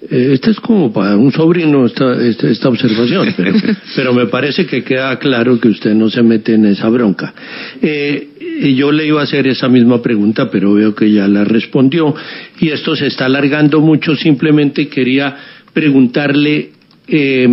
eh, 0.00 0.30
esta 0.34 0.50
es 0.50 0.60
como 0.60 0.92
para 0.92 1.16
un 1.16 1.32
sobrino 1.32 1.84
esta, 1.84 2.14
esta, 2.22 2.68
observación, 2.68 3.34
pero, 3.96 4.14
me 4.14 4.26
parece 4.26 4.64
que 4.64 4.84
queda 4.84 5.18
claro 5.18 5.58
que 5.58 5.68
usted 5.68 5.92
no 5.92 6.08
se 6.08 6.22
mete 6.22 6.54
en 6.54 6.66
esa 6.66 6.88
bronca. 6.88 7.34
Eh, 7.82 8.28
y 8.60 8.74
yo 8.74 8.92
le 8.92 9.06
iba 9.06 9.20
a 9.20 9.24
hacer 9.24 9.48
esa 9.48 9.68
misma 9.68 10.00
pregunta, 10.00 10.50
pero 10.50 10.74
veo 10.74 10.94
que 10.94 11.10
ya 11.10 11.26
la 11.26 11.44
respondió. 11.44 12.14
Y 12.60 12.68
esto 12.68 12.94
se 12.94 13.08
está 13.08 13.26
alargando 13.26 13.80
mucho. 13.80 14.14
Simplemente 14.14 14.88
quería 14.88 15.36
preguntarle, 15.72 16.70
eh, 17.08 17.48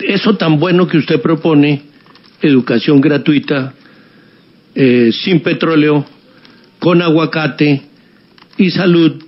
eso 0.00 0.36
tan 0.36 0.58
bueno 0.58 0.86
que 0.86 0.98
usted 0.98 1.20
propone, 1.20 1.82
educación 2.42 3.00
gratuita, 3.00 3.74
eh, 4.80 5.10
sin 5.10 5.40
petróleo, 5.40 6.06
con 6.78 7.02
aguacate 7.02 7.82
y 8.56 8.70
salud, 8.70 9.24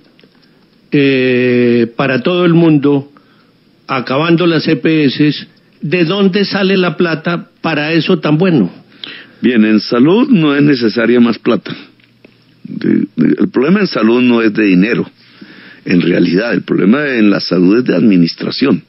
eh, 0.93 1.91
para 1.97 2.21
todo 2.23 2.45
el 2.45 2.53
mundo, 2.53 3.11
acabando 3.85 4.47
las 4.47 4.65
EPS, 4.65 5.45
¿de 5.81 6.05
dónde 6.05 6.45
sale 6.45 6.77
la 6.77 6.95
plata 6.95 7.49
para 7.59 7.91
eso 7.91 8.19
tan 8.19 8.37
bueno? 8.37 8.71
Bien, 9.41 9.65
en 9.65 9.81
salud 9.81 10.29
no 10.29 10.55
es 10.55 10.61
necesaria 10.61 11.19
más 11.19 11.37
plata. 11.37 11.75
el 12.81 13.49
problema 13.51 13.81
en 13.81 13.87
salud 13.87 14.21
no 14.21 14.41
es 14.41 14.53
de 14.53 14.63
dinero, 14.63 15.05
en 15.83 15.99
realidad, 15.99 16.53
el 16.53 16.61
problema 16.61 17.09
en 17.09 17.29
la 17.29 17.41
salud 17.41 17.79
es 17.79 17.83
de 17.83 17.95
administración. 17.95 18.83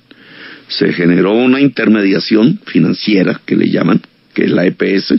Se 0.68 0.92
generó 0.92 1.32
una 1.32 1.60
intermediación 1.60 2.60
financiera, 2.66 3.40
que 3.44 3.56
le 3.56 3.68
llaman, 3.68 4.00
que 4.32 4.44
es 4.44 4.52
la 4.52 4.64
EPS, 4.64 5.14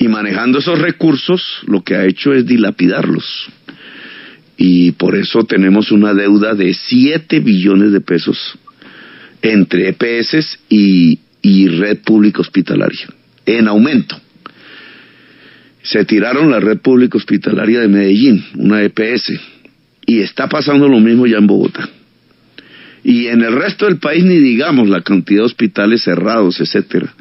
y 0.00 0.08
manejando 0.08 0.58
esos 0.58 0.78
recursos 0.78 1.42
lo 1.66 1.82
que 1.82 1.94
ha 1.94 2.06
hecho 2.06 2.32
es 2.32 2.46
dilapidarlos 2.46 3.50
y 4.56 4.92
por 4.92 5.14
eso 5.14 5.44
tenemos 5.44 5.92
una 5.92 6.14
deuda 6.14 6.54
de 6.54 6.74
7 6.74 7.40
billones 7.40 7.92
de 7.92 8.00
pesos 8.00 8.58
entre 9.42 9.88
EPS 9.88 10.58
y, 10.68 11.18
red 11.78 11.98
pública 12.04 12.42
hospitalaria, 12.42 13.08
en 13.46 13.68
aumento. 13.68 14.20
Se 15.82 16.04
tiraron 16.04 16.50
la 16.50 16.60
red 16.60 16.78
pública 16.80 17.16
hospitalaria 17.16 17.80
de 17.80 17.88
Medellín, 17.88 18.44
una 18.56 18.82
EPS, 18.82 19.32
y 20.04 20.20
está 20.20 20.46
pasando 20.46 20.88
lo 20.88 21.00
mismo 21.00 21.26
ya 21.26 21.38
en 21.38 21.46
Bogotá. 21.46 21.88
Y 23.02 23.28
en 23.28 23.40
el 23.40 23.54
resto 23.54 23.86
del 23.86 23.96
país 23.96 24.24
ni 24.24 24.36
digamos 24.36 24.90
la 24.90 25.00
cantidad 25.00 25.40
de 25.40 25.46
hospitales 25.46 26.02
cerrados, 26.02 26.60
etcétera 26.60 27.14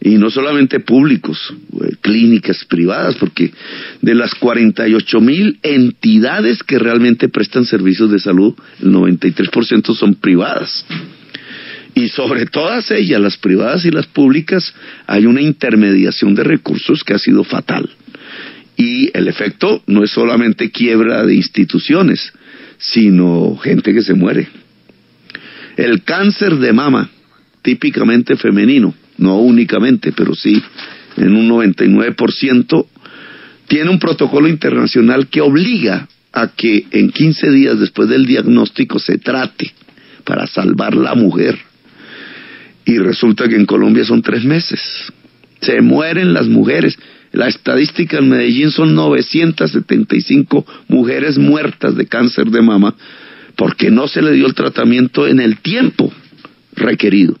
y 0.00 0.16
no 0.16 0.30
solamente 0.30 0.80
públicos, 0.80 1.52
eh, 1.82 1.96
clínicas 2.00 2.64
privadas, 2.64 3.16
porque 3.16 3.52
de 4.00 4.14
las 4.14 4.34
48 4.36 5.20
mil 5.20 5.58
entidades 5.62 6.62
que 6.62 6.78
realmente 6.78 7.28
prestan 7.28 7.64
servicios 7.64 8.10
de 8.10 8.20
salud, 8.20 8.54
el 8.80 8.92
93% 8.92 9.94
son 9.94 10.14
privadas. 10.14 10.84
Y 11.94 12.08
sobre 12.10 12.46
todas 12.46 12.92
ellas, 12.92 13.20
las 13.20 13.36
privadas 13.38 13.84
y 13.84 13.90
las 13.90 14.06
públicas, 14.06 14.72
hay 15.06 15.26
una 15.26 15.40
intermediación 15.40 16.34
de 16.36 16.44
recursos 16.44 17.02
que 17.02 17.14
ha 17.14 17.18
sido 17.18 17.42
fatal. 17.42 17.90
Y 18.76 19.10
el 19.12 19.26
efecto 19.26 19.82
no 19.88 20.04
es 20.04 20.12
solamente 20.12 20.70
quiebra 20.70 21.26
de 21.26 21.34
instituciones, 21.34 22.32
sino 22.78 23.56
gente 23.56 23.92
que 23.92 24.02
se 24.02 24.14
muere. 24.14 24.46
El 25.76 26.04
cáncer 26.04 26.56
de 26.58 26.72
mama, 26.72 27.10
típicamente 27.62 28.36
femenino, 28.36 28.94
no 29.18 29.38
únicamente, 29.38 30.12
pero 30.12 30.34
sí 30.34 30.62
en 31.16 31.34
un 31.34 31.48
99%, 31.48 32.86
tiene 33.66 33.90
un 33.90 33.98
protocolo 33.98 34.48
internacional 34.48 35.28
que 35.28 35.40
obliga 35.40 36.08
a 36.32 36.48
que 36.48 36.86
en 36.90 37.10
15 37.10 37.50
días 37.50 37.80
después 37.80 38.08
del 38.08 38.26
diagnóstico 38.26 38.98
se 38.98 39.18
trate 39.18 39.72
para 40.24 40.46
salvar 40.46 40.94
la 40.94 41.14
mujer. 41.14 41.58
Y 42.84 42.98
resulta 42.98 43.48
que 43.48 43.56
en 43.56 43.66
Colombia 43.66 44.04
son 44.04 44.22
tres 44.22 44.44
meses. 44.44 44.80
Se 45.60 45.82
mueren 45.82 46.32
las 46.32 46.46
mujeres. 46.46 46.96
La 47.32 47.48
estadística 47.48 48.18
en 48.18 48.30
Medellín 48.30 48.70
son 48.70 48.94
975 48.94 50.64
mujeres 50.88 51.36
muertas 51.36 51.94
de 51.96 52.06
cáncer 52.06 52.46
de 52.46 52.62
mama 52.62 52.94
porque 53.56 53.90
no 53.90 54.08
se 54.08 54.22
le 54.22 54.32
dio 54.32 54.46
el 54.46 54.54
tratamiento 54.54 55.26
en 55.26 55.40
el 55.40 55.58
tiempo 55.58 56.12
requerido. 56.74 57.36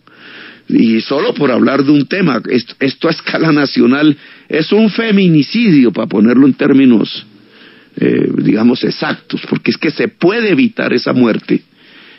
Y 0.68 1.00
solo 1.00 1.32
por 1.32 1.50
hablar 1.50 1.82
de 1.84 1.92
un 1.92 2.06
tema, 2.06 2.42
esto, 2.78 3.08
a 3.08 3.10
escala 3.10 3.52
nacional 3.52 4.16
es 4.48 4.70
un 4.70 4.90
feminicidio, 4.90 5.92
para 5.92 6.06
ponerlo 6.06 6.46
en 6.46 6.54
términos, 6.54 7.26
eh, 7.96 8.30
digamos, 8.36 8.84
exactos, 8.84 9.40
porque 9.48 9.70
es 9.70 9.78
que 9.78 9.90
se 9.90 10.08
puede 10.08 10.50
evitar 10.50 10.92
esa 10.92 11.14
muerte 11.14 11.62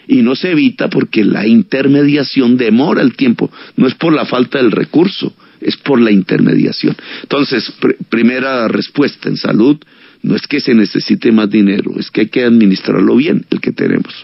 y 0.07 0.23
no 0.23 0.35
se 0.35 0.51
evita 0.51 0.89
porque 0.89 1.23
la 1.23 1.45
intermediación 1.45 2.57
demora 2.57 3.03
el 3.03 3.15
tiempo, 3.15 3.51
no 3.76 3.88
es 3.88 3.93
por 3.93 4.13
la 4.13 4.26
falta 4.26 4.57
del 4.57 4.71
recurso, 4.71 5.35
es 5.61 5.77
por 5.77 6.01
la 6.01 6.09
intermediación. 6.09 6.95
Entonces, 7.21 7.71
primera 8.09 8.67
respuesta 8.67 9.30
en 9.30 9.38
salud, 9.38 9.77
no 10.23 10.35
es 10.35 10.47
que 10.47 10.59
se 10.59 10.73
necesite 10.73 11.31
más 11.31 11.51
dinero, 11.51 11.91
es 11.99 12.09
que 12.09 12.21
hay 12.21 12.27
que 12.27 12.43
administrarlo 12.43 13.15
bien, 13.15 13.45
el 13.51 13.61
que 13.61 13.71
tenemos. 13.71 14.15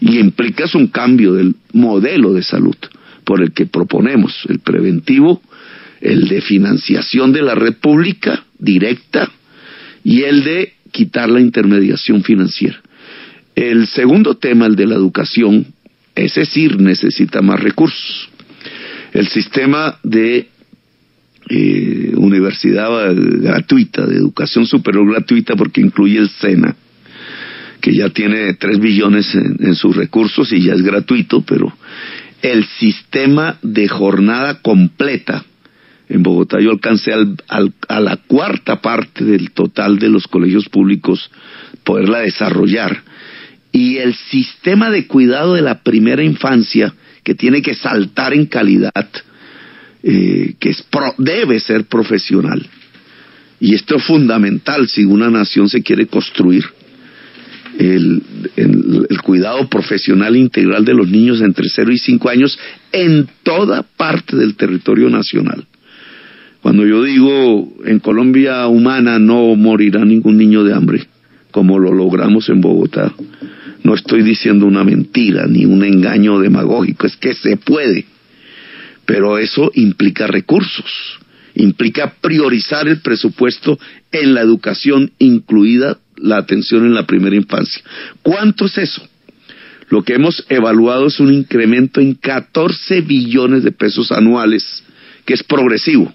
Y 0.00 0.18
implica 0.18 0.64
un 0.74 0.88
cambio 0.88 1.34
del 1.34 1.54
modelo 1.72 2.32
de 2.32 2.42
salud 2.42 2.76
por 3.24 3.42
el 3.42 3.52
que 3.52 3.66
proponemos, 3.66 4.34
el 4.48 4.60
preventivo, 4.60 5.42
el 6.00 6.28
de 6.28 6.40
financiación 6.40 7.32
de 7.32 7.42
la 7.42 7.54
red 7.54 7.74
pública 7.74 8.44
directa 8.58 9.30
y 10.04 10.22
el 10.22 10.42
de 10.42 10.74
quitar 10.90 11.28
la 11.30 11.40
intermediación 11.40 12.22
financiera. 12.22 12.80
El 13.54 13.86
segundo 13.86 14.36
tema, 14.36 14.66
el 14.66 14.76
de 14.76 14.86
la 14.86 14.94
educación, 14.94 15.66
es 16.14 16.34
decir, 16.34 16.80
necesita 16.80 17.42
más 17.42 17.60
recursos. 17.60 18.28
El 19.12 19.28
sistema 19.28 19.98
de 20.02 20.48
eh, 21.48 22.12
universidad 22.16 23.14
gratuita, 23.14 24.06
de 24.06 24.16
educación 24.16 24.66
superior 24.66 25.08
gratuita, 25.10 25.54
porque 25.54 25.80
incluye 25.80 26.18
el 26.18 26.30
SENA, 26.30 26.74
que 27.80 27.94
ya 27.94 28.08
tiene 28.10 28.54
tres 28.54 28.78
billones 28.78 29.34
en, 29.34 29.74
sus 29.74 29.96
recursos 29.96 30.52
y 30.52 30.62
ya 30.62 30.74
es 30.74 30.82
gratuito, 30.82 31.42
pero 31.42 31.76
el 32.42 32.66
sistema 32.66 33.58
de 33.62 33.88
jornada 33.88 34.60
completa. 34.60 35.44
En 36.08 36.22
Bogotá 36.22 36.60
yo 36.60 36.70
alcancé 36.72 37.12
a 37.12 38.00
la 38.00 38.16
cuarta 38.16 38.82
parte 38.82 39.24
del 39.24 39.52
total 39.52 39.98
de 39.98 40.10
los 40.10 40.26
colegios 40.26 40.68
públicos 40.68 41.30
poderla 41.84 42.18
desarrollar. 42.18 43.02
Y 43.70 43.96
el 43.96 44.14
sistema 44.14 44.90
de 44.90 45.06
cuidado 45.06 45.54
de 45.54 45.62
la 45.62 45.82
primera 45.82 46.22
infancia, 46.22 46.92
que 47.24 47.34
tiene 47.34 47.62
que 47.62 47.74
saltar 47.74 48.34
en 48.34 48.46
calidad, 48.46 49.08
eh, 50.02 50.54
que 50.58 50.70
es 50.70 50.84
debe 51.16 51.60
ser 51.60 51.84
profesional. 51.84 52.68
Y 53.60 53.74
esto 53.74 53.96
es 53.96 54.04
fundamental 54.04 54.88
si 54.88 55.04
una 55.04 55.30
nación 55.30 55.68
se 55.68 55.82
quiere 55.82 56.06
construir 56.06 56.64
el, 57.78 58.22
cuidado 59.22 59.68
profesional 59.68 60.36
integral 60.36 60.84
de 60.84 60.94
los 60.94 61.08
niños 61.08 61.40
entre 61.40 61.68
0 61.68 61.92
y 61.92 61.98
5 61.98 62.28
años 62.28 62.58
en 62.90 63.28
toda 63.44 63.82
parte 63.82 64.36
del 64.36 64.56
territorio 64.56 65.08
nacional. 65.08 65.64
Cuando 66.60 66.84
yo 66.84 67.02
digo 67.04 67.72
en 67.84 68.00
Colombia 68.00 68.66
humana 68.66 69.18
no 69.18 69.54
morirá 69.54 70.04
ningún 70.04 70.38
niño 70.38 70.64
de 70.64 70.74
hambre, 70.74 71.06
como 71.50 71.78
lo 71.78 71.92
logramos 71.92 72.48
en 72.48 72.60
Bogotá, 72.60 73.12
no 73.84 73.94
estoy 73.94 74.22
diciendo 74.22 74.66
una 74.66 74.84
mentira 74.84 75.46
ni 75.46 75.64
un 75.64 75.84
engaño 75.84 76.38
demagógico, 76.38 77.06
es 77.06 77.16
que 77.16 77.34
se 77.34 77.56
puede. 77.56 78.04
Pero 79.06 79.38
eso 79.38 79.70
implica 79.74 80.26
recursos, 80.26 81.18
implica 81.54 82.14
priorizar 82.20 82.86
el 82.86 83.00
presupuesto 83.00 83.78
en 84.12 84.34
la 84.34 84.40
educación, 84.40 85.12
incluida 85.18 85.98
la 86.22 86.38
atención 86.38 86.86
en 86.86 86.94
la 86.94 87.06
primera 87.06 87.36
infancia. 87.36 87.82
¿Cuánto 88.22 88.66
es 88.66 88.78
eso? 88.78 89.06
Lo 89.88 90.02
que 90.02 90.14
hemos 90.14 90.44
evaluado 90.48 91.08
es 91.08 91.20
un 91.20 91.32
incremento 91.32 92.00
en 92.00 92.14
14 92.14 93.02
billones 93.02 93.62
de 93.62 93.72
pesos 93.72 94.10
anuales, 94.10 94.82
que 95.26 95.34
es 95.34 95.42
progresivo. 95.42 96.12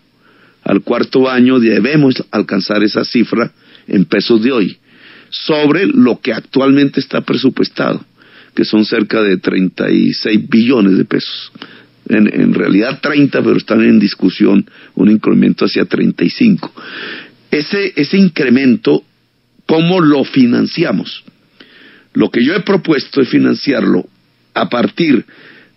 Al 0.63 0.81
cuarto 0.81 1.29
año 1.29 1.59
debemos 1.59 2.15
alcanzar 2.31 2.83
esa 2.83 3.05
cifra 3.05 3.51
en 3.87 4.05
pesos 4.05 4.41
de 4.41 4.51
hoy, 4.51 4.77
sobre 5.29 5.85
lo 5.85 6.19
que 6.19 6.33
actualmente 6.33 6.99
está 6.99 7.21
presupuestado, 7.21 8.03
que 8.55 8.65
son 8.65 8.83
cerca 8.83 9.21
de 9.21 9.37
36 9.37 10.49
billones 10.49 10.97
de 10.97 11.05
pesos. 11.05 11.51
En, 12.09 12.53
realidad 12.53 12.99
30, 13.01 13.43
pero 13.43 13.57
están 13.57 13.81
en 13.83 13.99
discusión 13.99 14.67
un 14.95 15.11
incremento 15.11 15.65
hacia 15.65 15.85
35. 15.85 16.73
Ese, 17.51 17.93
ese 17.95 18.17
incremento, 18.17 19.03
¿cómo 19.67 20.01
lo 20.01 20.23
financiamos? 20.23 21.23
Lo 22.13 22.31
que 22.31 22.43
yo 22.43 22.55
he 22.55 22.61
propuesto 22.61 23.21
es 23.21 23.29
financiarlo 23.29 24.07
a 24.55 24.69
partir 24.69 25.23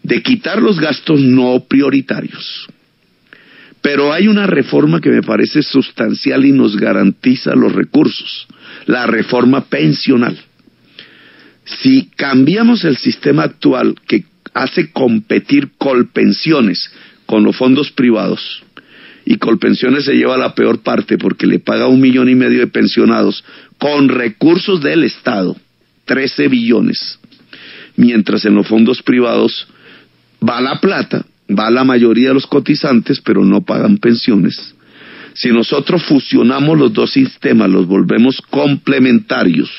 de 0.03 0.23
quitar 0.23 0.63
los 0.63 0.81
gastos 0.81 1.21
no 1.21 1.65
prioritarios. 1.69 2.67
Pero 3.83 4.13
hay 4.13 4.29
una 4.29 4.47
reforma 4.47 5.01
que 5.01 5.11
me 5.11 5.23
parece 5.23 5.63
sustancial 5.63 6.45
y 6.45 6.53
nos 6.53 6.77
garantiza 6.77 7.55
los 7.55 7.73
recursos, 7.73 8.47
la 8.87 9.07
reforma 9.07 9.67
pensional. 9.67 10.39
Si 11.65 12.11
cambiamos 12.17 12.85
el 12.85 12.97
sistema 12.97 13.45
actual 13.45 13.95
que 14.07 14.25
hace 14.55 14.91
competir 14.91 15.71
colpensiones 15.79 16.91
con 17.27 17.45
los 17.45 17.57
fondos 17.57 17.91
privados, 17.91 18.63
y 19.25 19.37
Colpensiones 19.37 20.07
se 20.07 20.15
lleva 20.15 20.37
la 20.37 20.55
peor 20.55 20.83
parte 20.83 21.19
porque 21.19 21.47
le 21.47 21.61
paga 21.61 21.87
un 21.87 22.01
millón 22.01 22.29
y 22.29 22.35
medio 22.35 22.61
de 22.61 22.67
pensionados 22.67 23.45
con 23.81 24.11
recursos 24.11 24.83
del 24.83 25.05
Estado, 25.05 25.57
13 26.05 26.49
billones, 26.49 27.19
mientras 27.97 28.45
en 28.45 28.55
los 28.55 28.69
fondos 28.69 29.03
privados 29.03 29.67
va 30.47 30.61
la 30.61 30.81
plata, 30.81 31.25
va 31.49 31.71
la 31.71 31.83
mayoría 31.83 32.29
de 32.29 32.35
los 32.35 32.47
cotizantes, 32.47 33.21
pero 33.23 33.43
no 33.43 33.63
pagan 33.63 33.97
pensiones. 33.97 34.75
Si 35.33 35.49
nosotros 35.49 36.03
fusionamos 36.05 36.79
los 36.79 36.93
dos 36.93 37.11
sistemas, 37.13 37.71
los 37.71 37.87
volvemos 37.87 38.43
complementarios, 38.51 39.71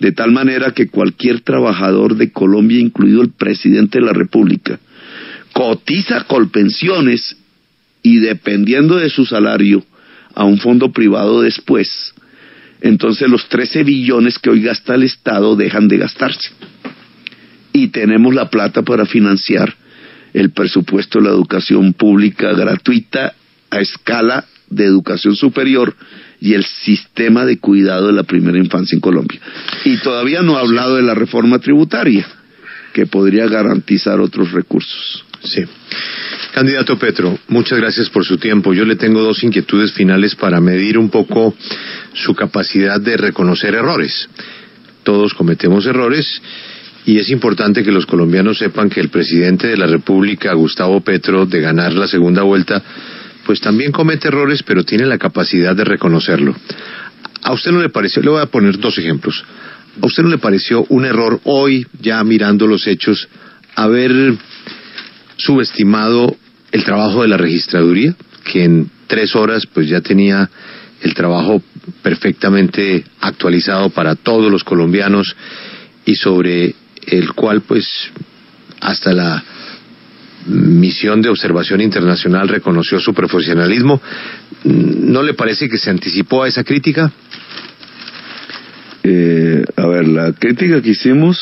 de 0.00 0.12
tal 0.12 0.32
manera 0.32 0.72
que 0.72 0.88
cualquier 0.88 1.42
trabajador 1.42 2.16
de 2.16 2.32
Colombia, 2.32 2.80
incluido 2.80 3.20
el 3.20 3.32
presidente 3.32 3.98
de 3.98 4.06
la 4.06 4.12
República, 4.14 4.80
cotiza 5.52 6.24
colpensiones 6.24 7.36
y 8.02 8.16
dependiendo 8.16 8.96
de 8.96 9.10
su 9.10 9.26
salario 9.26 9.84
a 10.34 10.44
un 10.44 10.58
fondo 10.58 10.90
privado 10.92 11.42
después, 11.42 12.14
entonces 12.80 13.28
los 13.28 13.48
13 13.48 13.84
billones 13.84 14.38
que 14.38 14.50
hoy 14.50 14.62
gasta 14.62 14.94
el 14.94 15.02
Estado 15.02 15.56
dejan 15.56 15.88
de 15.88 15.98
gastarse. 15.98 16.50
Y 17.72 17.88
tenemos 17.88 18.34
la 18.34 18.50
plata 18.50 18.82
para 18.82 19.06
financiar 19.06 19.74
el 20.32 20.50
presupuesto 20.50 21.18
de 21.18 21.26
la 21.26 21.30
educación 21.30 21.92
pública 21.94 22.52
gratuita 22.52 23.34
a 23.70 23.80
escala 23.80 24.44
de 24.68 24.84
educación 24.84 25.36
superior 25.36 25.94
y 26.40 26.54
el 26.54 26.64
sistema 26.64 27.44
de 27.44 27.58
cuidado 27.58 28.08
de 28.08 28.12
la 28.12 28.24
primera 28.24 28.58
infancia 28.58 28.94
en 28.94 29.00
Colombia. 29.00 29.40
Y 29.84 29.96
todavía 29.98 30.42
no 30.42 30.56
ha 30.56 30.60
hablado 30.60 30.96
de 30.96 31.02
la 31.02 31.14
reforma 31.14 31.58
tributaria, 31.58 32.26
que 32.92 33.06
podría 33.06 33.46
garantizar 33.46 34.20
otros 34.20 34.52
recursos. 34.52 35.25
Sí. 35.46 35.64
Candidato 36.52 36.98
Petro, 36.98 37.38
muchas 37.48 37.78
gracias 37.78 38.08
por 38.10 38.24
su 38.24 38.38
tiempo. 38.38 38.72
Yo 38.72 38.84
le 38.84 38.96
tengo 38.96 39.22
dos 39.22 39.42
inquietudes 39.44 39.92
finales 39.92 40.34
para 40.34 40.60
medir 40.60 40.98
un 40.98 41.10
poco 41.10 41.54
su 42.14 42.34
capacidad 42.34 43.00
de 43.00 43.16
reconocer 43.16 43.74
errores. 43.74 44.28
Todos 45.02 45.34
cometemos 45.34 45.86
errores 45.86 46.40
y 47.04 47.18
es 47.18 47.30
importante 47.30 47.84
que 47.84 47.92
los 47.92 48.06
colombianos 48.06 48.58
sepan 48.58 48.90
que 48.90 49.00
el 49.00 49.10
presidente 49.10 49.68
de 49.68 49.76
la 49.76 49.86
República, 49.86 50.52
Gustavo 50.54 51.00
Petro, 51.02 51.46
de 51.46 51.60
ganar 51.60 51.92
la 51.92 52.08
segunda 52.08 52.42
vuelta, 52.42 52.82
pues 53.44 53.60
también 53.60 53.92
comete 53.92 54.28
errores, 54.28 54.64
pero 54.64 54.82
tiene 54.82 55.06
la 55.06 55.18
capacidad 55.18 55.76
de 55.76 55.84
reconocerlo. 55.84 56.56
¿A 57.42 57.52
usted 57.52 57.70
no 57.70 57.80
le 57.80 57.90
pareció? 57.90 58.22
Le 58.22 58.30
voy 58.30 58.42
a 58.42 58.46
poner 58.46 58.78
dos 58.78 58.98
ejemplos. 58.98 59.44
¿A 60.02 60.06
usted 60.06 60.24
no 60.24 60.30
le 60.30 60.38
pareció 60.38 60.84
un 60.88 61.04
error 61.04 61.40
hoy, 61.44 61.86
ya 62.00 62.24
mirando 62.24 62.66
los 62.66 62.88
hechos, 62.88 63.28
haber 63.76 64.34
subestimado 65.36 66.36
el 66.72 66.84
trabajo 66.84 67.22
de 67.22 67.28
la 67.28 67.36
registraduría, 67.36 68.14
que 68.44 68.64
en 68.64 68.90
tres 69.06 69.34
horas 69.36 69.66
pues 69.66 69.88
ya 69.88 70.00
tenía 70.00 70.50
el 71.02 71.14
trabajo 71.14 71.62
perfectamente 72.02 73.04
actualizado 73.20 73.90
para 73.90 74.14
todos 74.14 74.50
los 74.50 74.64
colombianos 74.64 75.36
y 76.04 76.16
sobre 76.16 76.74
el 77.06 77.32
cual 77.32 77.62
pues 77.62 77.86
hasta 78.80 79.12
la 79.12 79.44
misión 80.46 81.22
de 81.22 81.28
observación 81.28 81.80
internacional 81.80 82.48
reconoció 82.48 83.00
su 83.00 83.12
profesionalismo. 83.12 84.00
¿No 84.64 85.22
le 85.22 85.34
parece 85.34 85.68
que 85.68 85.78
se 85.78 85.90
anticipó 85.90 86.44
a 86.44 86.48
esa 86.48 86.64
crítica? 86.64 87.12
Eh, 89.02 89.64
a 89.76 89.86
ver, 89.86 90.08
la 90.08 90.32
crítica 90.32 90.82
que 90.82 90.90
hicimos 90.90 91.38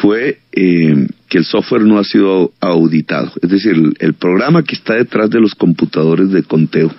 fue 0.00 0.40
eh, 0.52 1.06
que 1.28 1.38
el 1.38 1.44
software 1.44 1.82
no 1.82 1.98
ha 1.98 2.04
sido 2.04 2.52
auditado. 2.60 3.32
Es 3.42 3.50
decir, 3.50 3.76
el, 3.98 4.14
programa 4.14 4.62
que 4.62 4.74
está 4.74 4.94
detrás 4.94 5.30
de 5.30 5.40
los 5.40 5.54
computadores 5.54 6.30
de 6.30 6.42
conteo. 6.42 6.92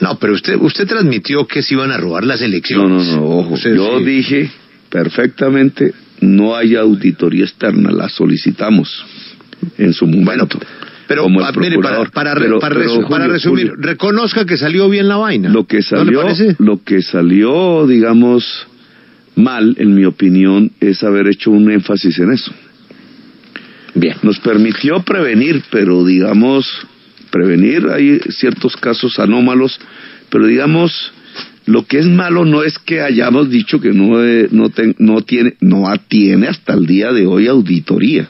No, 0.00 0.18
pero 0.18 0.34
usted 0.34 0.56
usted 0.60 0.86
transmitió 0.86 1.46
que 1.46 1.62
se 1.62 1.74
iban 1.74 1.90
a 1.90 1.96
robar 1.96 2.24
las 2.24 2.40
elecciones. 2.40 3.08
No, 3.08 3.16
no, 3.16 3.20
no, 3.20 3.26
ojo. 3.38 3.56
Yo 3.56 4.00
dije 4.00 4.50
perfectamente, 4.90 5.92
no 6.20 6.54
hay 6.54 6.76
auditoría 6.76 7.44
externa, 7.44 7.90
la 7.90 8.08
solicitamos 8.08 9.04
en 9.78 9.92
su 9.92 10.06
momento. 10.06 10.58
pero 11.08 11.28
mire, 11.28 11.78
para, 12.12 12.34
resumir, 12.34 13.72
reconozca 13.78 14.44
que 14.44 14.56
salió 14.56 14.88
bien 14.88 15.08
la 15.08 15.16
vaina. 15.16 15.48
Lo 15.48 15.66
que 15.66 15.82
salió, 15.82 16.22
lo 16.58 16.82
que 16.82 17.02
salió, 17.02 17.86
digamos, 17.86 18.66
mal, 19.34 19.74
en 19.78 19.94
mi 19.94 20.04
opinión, 20.04 20.72
es 20.80 21.02
haber 21.02 21.26
hecho 21.28 21.50
un 21.50 21.70
énfasis 21.70 22.18
en 22.18 22.32
eso. 22.32 22.52
Bien. 23.96 24.14
Nos 24.22 24.38
permitió 24.40 25.02
prevenir, 25.02 25.62
pero 25.70 26.04
digamos, 26.04 26.66
prevenir, 27.30 27.88
hay 27.88 28.20
ciertos 28.28 28.76
casos 28.76 29.18
anómalos, 29.18 29.80
pero 30.28 30.46
digamos, 30.46 31.12
lo 31.64 31.86
que 31.86 32.00
es 32.00 32.06
malo 32.06 32.44
no 32.44 32.62
es 32.62 32.78
que 32.78 33.00
hayamos 33.00 33.48
dicho 33.48 33.80
que 33.80 33.92
no, 33.92 34.22
eh, 34.22 34.48
no, 34.50 34.70
no, 34.98 35.22
tiene, 35.22 35.54
no 35.60 35.88
atiene 35.88 36.46
hasta 36.46 36.74
el 36.74 36.84
día 36.84 37.10
de 37.10 37.26
hoy 37.26 37.46
auditoría. 37.46 38.28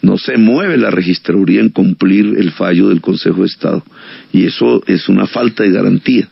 No 0.00 0.16
se 0.16 0.36
mueve 0.36 0.76
la 0.76 0.90
registraduría 0.90 1.60
en 1.60 1.70
cumplir 1.70 2.36
el 2.38 2.52
fallo 2.52 2.88
del 2.88 3.00
Consejo 3.00 3.40
de 3.40 3.48
Estado. 3.48 3.84
Y 4.32 4.46
eso 4.46 4.80
es 4.86 5.08
una 5.08 5.26
falta 5.26 5.64
de 5.64 5.72
garantía. 5.72 6.28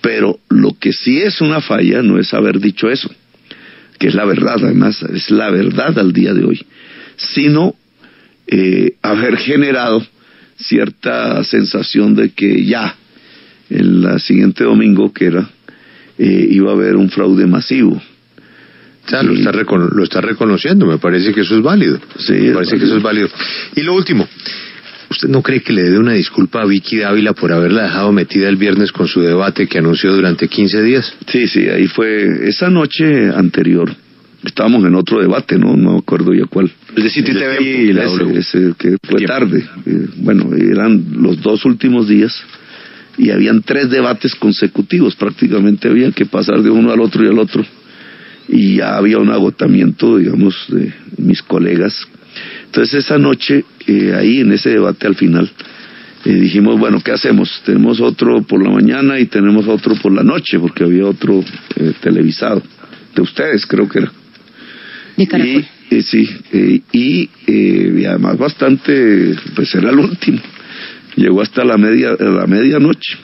Pero 0.00 0.38
lo 0.48 0.70
que 0.80 0.94
sí 0.94 1.20
es 1.20 1.42
una 1.42 1.60
falla 1.60 2.00
no 2.02 2.18
es 2.18 2.32
haber 2.32 2.60
dicho 2.60 2.88
eso, 2.88 3.10
que 3.98 4.08
es 4.08 4.14
la 4.14 4.24
verdad, 4.24 4.56
además, 4.62 5.02
es 5.02 5.30
la 5.30 5.50
verdad 5.50 5.98
al 5.98 6.14
día 6.14 6.32
de 6.32 6.44
hoy, 6.44 6.60
sino 7.16 7.74
eh, 8.46 8.94
haber 9.02 9.36
generado 9.36 10.04
cierta 10.56 11.42
sensación 11.44 12.14
de 12.14 12.30
que 12.30 12.64
ya, 12.64 12.96
el 13.70 14.20
siguiente 14.20 14.64
domingo 14.64 15.12
que 15.12 15.26
era, 15.26 15.48
eh, 16.18 16.48
iba 16.50 16.70
a 16.70 16.74
haber 16.74 16.96
un 16.96 17.10
fraude 17.10 17.46
masivo. 17.46 18.00
lo, 19.10 19.32
está 19.34 19.52
lo 19.52 20.04
está 20.04 20.20
reconociendo, 20.20 20.86
me 20.86 20.98
parece 20.98 21.32
que 21.32 21.40
eso 21.40 21.56
es 21.56 21.62
válido. 21.62 21.98
Sí, 22.18 22.34
me 22.34 22.52
parece 22.52 22.78
que 22.78 22.84
eso 22.84 22.96
es 22.96 23.02
válido. 23.02 23.28
Y 23.74 23.82
lo 23.82 23.94
último, 23.94 24.28
¿Usted 25.10 25.28
no 25.28 25.42
cree 25.42 25.62
que 25.62 25.72
le 25.72 25.82
dé 25.82 25.98
una 25.98 26.14
disculpa 26.14 26.62
a 26.62 26.66
Vicky 26.66 26.98
Dávila 26.98 27.34
por 27.34 27.52
haberla 27.52 27.84
dejado 27.84 28.10
metida 28.10 28.48
el 28.48 28.56
viernes 28.56 28.90
con 28.90 29.06
su 29.06 29.20
debate 29.20 29.68
que 29.68 29.78
anunció 29.78 30.12
durante 30.12 30.48
15 30.48 30.82
días? 30.82 31.14
Sí, 31.28 31.46
sí, 31.46 31.68
ahí 31.68 31.86
fue 31.86 32.48
esa 32.48 32.68
noche 32.68 33.28
anterior. 33.28 33.94
Estábamos 34.44 34.84
en 34.84 34.94
otro 34.94 35.20
debate, 35.20 35.58
¿no? 35.58 35.76
No 35.76 35.92
me 35.92 35.98
acuerdo 35.98 36.34
ya 36.34 36.44
cuál. 36.46 36.70
El 36.94 37.02
de 37.02 37.10
City 37.10 37.32
TV 37.32 37.62
y 37.62 37.92
la 37.92 38.04
ese, 38.04 38.74
que 38.78 38.96
fue 39.02 39.22
tarde. 39.22 39.64
Eh, 39.86 40.06
bueno, 40.16 40.54
eran 40.54 41.04
los 41.12 41.40
dos 41.40 41.64
últimos 41.64 42.08
días 42.08 42.42
y 43.16 43.30
habían 43.30 43.62
tres 43.62 43.90
debates 43.90 44.34
consecutivos. 44.34 45.16
Prácticamente 45.16 45.88
había 45.88 46.12
que 46.12 46.26
pasar 46.26 46.62
de 46.62 46.70
uno 46.70 46.92
al 46.92 47.00
otro 47.00 47.24
y 47.24 47.28
al 47.28 47.38
otro. 47.38 47.64
Y 48.48 48.76
ya 48.76 48.96
había 48.96 49.18
un 49.18 49.30
agotamiento, 49.30 50.18
digamos, 50.18 50.66
de 50.68 50.92
mis 51.16 51.42
colegas 51.42 52.06
entonces 52.66 53.04
esa 53.04 53.18
noche, 53.18 53.64
eh, 53.86 54.14
ahí 54.16 54.40
en 54.40 54.52
ese 54.52 54.70
debate 54.70 55.06
al 55.06 55.14
final, 55.14 55.48
eh, 56.24 56.32
dijimos, 56.32 56.78
bueno, 56.78 57.00
¿qué 57.04 57.12
hacemos? 57.12 57.62
Tenemos 57.64 58.00
otro 58.00 58.42
por 58.42 58.62
la 58.62 58.70
mañana 58.70 59.20
y 59.20 59.26
tenemos 59.26 59.68
otro 59.68 59.94
por 59.94 60.12
la 60.12 60.24
noche, 60.24 60.58
porque 60.58 60.84
había 60.84 61.06
otro 61.06 61.44
eh, 61.76 61.92
televisado, 62.00 62.62
de 63.14 63.22
ustedes 63.22 63.64
creo 63.66 63.88
que 63.88 64.00
era. 64.00 64.12
De 65.16 65.64
Y, 65.90 66.02
sí, 66.02 66.28
y, 66.92 67.30
y, 67.46 68.04
además 68.04 68.36
bastante, 68.36 69.36
pues 69.54 69.74
era 69.74 69.90
el 69.90 69.98
último, 69.98 70.40
llegó 71.16 71.40
hasta 71.40 71.64
la, 71.64 71.76
media, 71.76 72.16
la 72.18 72.46
medianoche. 72.46 73.16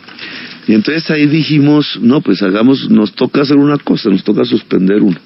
Y 0.69 0.75
entonces 0.75 1.11
ahí 1.11 1.27
dijimos, 1.27 1.99
no, 2.01 2.21
pues 2.21 2.43
hagamos, 2.43 2.89
nos 2.91 3.15
toca 3.15 3.43
hacer 3.43 3.57
una 3.57 3.79
cosa, 3.79 4.11
nos 4.11 4.23
toca 4.23 4.45
suspender 4.45 5.03
uno 5.03 5.19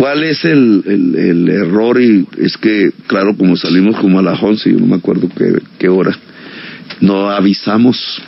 ¿Cuál 0.00 0.24
es 0.24 0.46
el, 0.46 0.82
el, 0.86 1.48
error? 1.50 2.00
Y 2.00 2.26
es 2.38 2.56
que, 2.56 2.90
claro, 3.06 3.36
como 3.36 3.54
salimos 3.54 3.98
como 3.98 4.18
a 4.18 4.22
las 4.22 4.42
11, 4.42 4.72
yo 4.72 4.78
no 4.78 4.86
me 4.86 4.96
acuerdo 4.96 5.28
qué, 5.36 5.60
qué 5.78 5.90
hora, 5.90 6.16
no 7.02 7.28
avisamos 7.28 8.22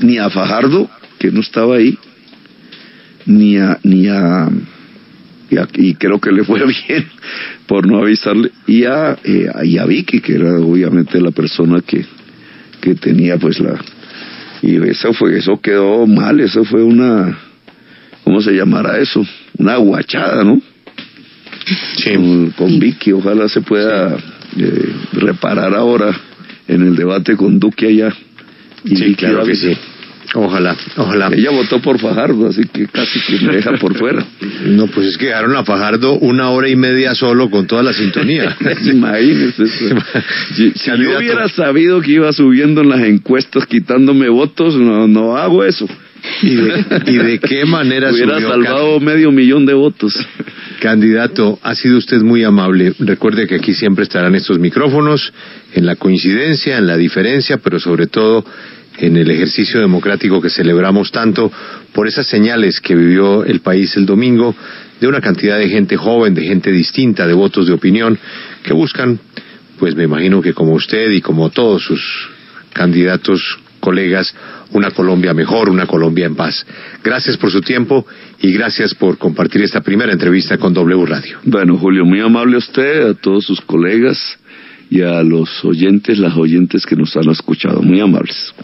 ni 0.00 0.16
a 0.16 0.30
Fajardo, 0.30 0.88
que 1.18 1.30
no 1.30 1.40
estaba 1.40 1.76
ahí, 1.76 1.98
ni 3.26 3.58
a, 3.58 3.78
ni 3.82 4.08
a, 4.08 4.48
y, 5.50 5.94
creo 5.94 6.20
que 6.20 6.32
le 6.32 6.44
fue 6.44 6.60
bien 6.88 7.06
por 7.66 7.86
no 7.86 7.98
avisarle, 7.98 8.50
y 8.66 8.84
a, 8.84 9.16
eh, 9.24 9.50
y 9.64 9.78
a 9.78 9.86
Vicky, 9.86 10.20
que 10.20 10.34
era 10.34 10.58
obviamente 10.58 11.20
la 11.20 11.30
persona 11.30 11.80
que, 11.80 12.04
que 12.80 12.94
tenía 12.94 13.38
pues 13.38 13.60
la, 13.60 13.80
y 14.62 14.76
eso 14.88 15.12
fue, 15.12 15.36
eso 15.38 15.60
quedó 15.60 16.06
mal, 16.06 16.40
eso 16.40 16.64
fue 16.64 16.82
una, 16.82 17.38
¿cómo 18.24 18.40
se 18.40 18.52
llamará 18.52 18.98
eso? 18.98 19.22
Una 19.58 19.76
guachada, 19.76 20.42
¿no? 20.42 20.60
Sí. 21.96 22.12
Con, 22.56 22.78
Vicky, 22.78 23.12
ojalá 23.12 23.48
se 23.48 23.60
pueda 23.60 24.16
eh, 24.56 24.92
reparar 25.12 25.74
ahora 25.74 26.18
en 26.66 26.82
el 26.82 26.96
debate 26.96 27.36
con 27.36 27.58
Duque 27.58 27.88
allá. 27.88 28.14
Y 28.84 28.96
sí, 28.96 29.14
claro 29.14 29.44
que 29.44 29.54
sí. 29.54 29.76
Ojalá, 30.36 30.76
ojalá. 30.96 31.30
Ella 31.32 31.50
votó 31.50 31.80
por 31.80 32.00
Fajardo, 32.00 32.48
así 32.48 32.62
que 32.64 32.88
casi 32.88 33.20
que 33.20 33.46
me 33.46 33.56
deja 33.56 33.72
por 33.74 33.96
fuera. 33.96 34.24
No, 34.64 34.86
pues 34.86 35.08
es 35.08 35.18
que 35.18 35.26
dejaron 35.26 35.54
a 35.56 35.64
Fajardo 35.64 36.14
una 36.14 36.50
hora 36.50 36.68
y 36.68 36.76
media 36.76 37.14
solo 37.14 37.50
con 37.50 37.66
toda 37.66 37.82
la 37.82 37.92
sintonía. 37.92 38.56
Imagínese. 38.92 39.66
si, 40.54 40.70
si 40.72 40.90
yo 40.90 41.18
hubiera 41.18 41.48
sabido 41.48 42.00
que 42.00 42.12
iba 42.12 42.32
subiendo 42.32 42.80
en 42.80 42.88
las 42.88 43.00
encuestas 43.02 43.66
quitándome 43.66 44.28
votos, 44.28 44.74
no, 44.76 45.06
no 45.06 45.36
hago 45.36 45.64
eso. 45.64 45.86
¿Y 46.42 47.16
de, 47.16 47.38
qué 47.38 47.64
manera 47.66 48.10
hubiera 48.10 48.40
salvado 48.40 48.98
medio 49.00 49.30
millón 49.30 49.66
de 49.66 49.74
votos? 49.74 50.14
Candidato, 50.80 51.58
ha 51.62 51.74
sido 51.74 51.98
usted 51.98 52.20
muy 52.22 52.44
amable. 52.44 52.94
Recuerde 52.98 53.46
que 53.46 53.56
aquí 53.56 53.74
siempre 53.74 54.04
estarán 54.04 54.34
estos 54.34 54.58
micrófonos, 54.58 55.32
en 55.74 55.86
la 55.86 55.96
coincidencia, 55.96 56.78
en 56.78 56.86
la 56.86 56.96
diferencia, 56.96 57.58
pero 57.58 57.78
sobre 57.78 58.06
todo 58.06 58.44
en 58.98 59.16
el 59.16 59.30
ejercicio 59.30 59.80
democrático 59.80 60.40
que 60.40 60.50
celebramos 60.50 61.10
tanto 61.10 61.50
por 61.92 62.06
esas 62.06 62.26
señales 62.26 62.80
que 62.80 62.94
vivió 62.94 63.44
el 63.44 63.60
país 63.60 63.96
el 63.96 64.06
domingo 64.06 64.54
de 65.00 65.08
una 65.08 65.20
cantidad 65.20 65.58
de 65.58 65.68
gente 65.68 65.96
joven, 65.96 66.34
de 66.34 66.42
gente 66.42 66.70
distinta, 66.70 67.26
de 67.26 67.34
votos 67.34 67.66
de 67.66 67.72
opinión, 67.72 68.18
que 68.62 68.72
buscan, 68.72 69.18
pues 69.78 69.94
me 69.94 70.04
imagino 70.04 70.40
que 70.40 70.54
como 70.54 70.72
usted 70.72 71.10
y 71.10 71.20
como 71.20 71.50
todos 71.50 71.82
sus 71.84 72.00
candidatos, 72.72 73.58
colegas, 73.80 74.34
una 74.72 74.90
Colombia 74.92 75.34
mejor, 75.34 75.68
una 75.68 75.86
Colombia 75.86 76.26
en 76.26 76.34
paz. 76.34 76.64
Gracias 77.02 77.36
por 77.36 77.50
su 77.50 77.60
tiempo 77.60 78.06
y 78.40 78.52
gracias 78.52 78.94
por 78.94 79.18
compartir 79.18 79.62
esta 79.62 79.82
primera 79.82 80.12
entrevista 80.12 80.56
con 80.56 80.72
W 80.72 81.04
Radio. 81.04 81.38
Bueno, 81.44 81.76
Julio, 81.76 82.04
muy 82.04 82.20
amable 82.20 82.56
a 82.56 82.58
usted, 82.58 83.10
a 83.10 83.14
todos 83.14 83.44
sus 83.44 83.60
colegas 83.60 84.38
y 84.90 85.02
a 85.02 85.22
los 85.22 85.64
oyentes, 85.64 86.18
las 86.18 86.34
oyentes 86.34 86.86
que 86.86 86.96
nos 86.96 87.14
han 87.16 87.28
escuchado. 87.30 87.82
Muy 87.82 88.00
amables. 88.00 88.54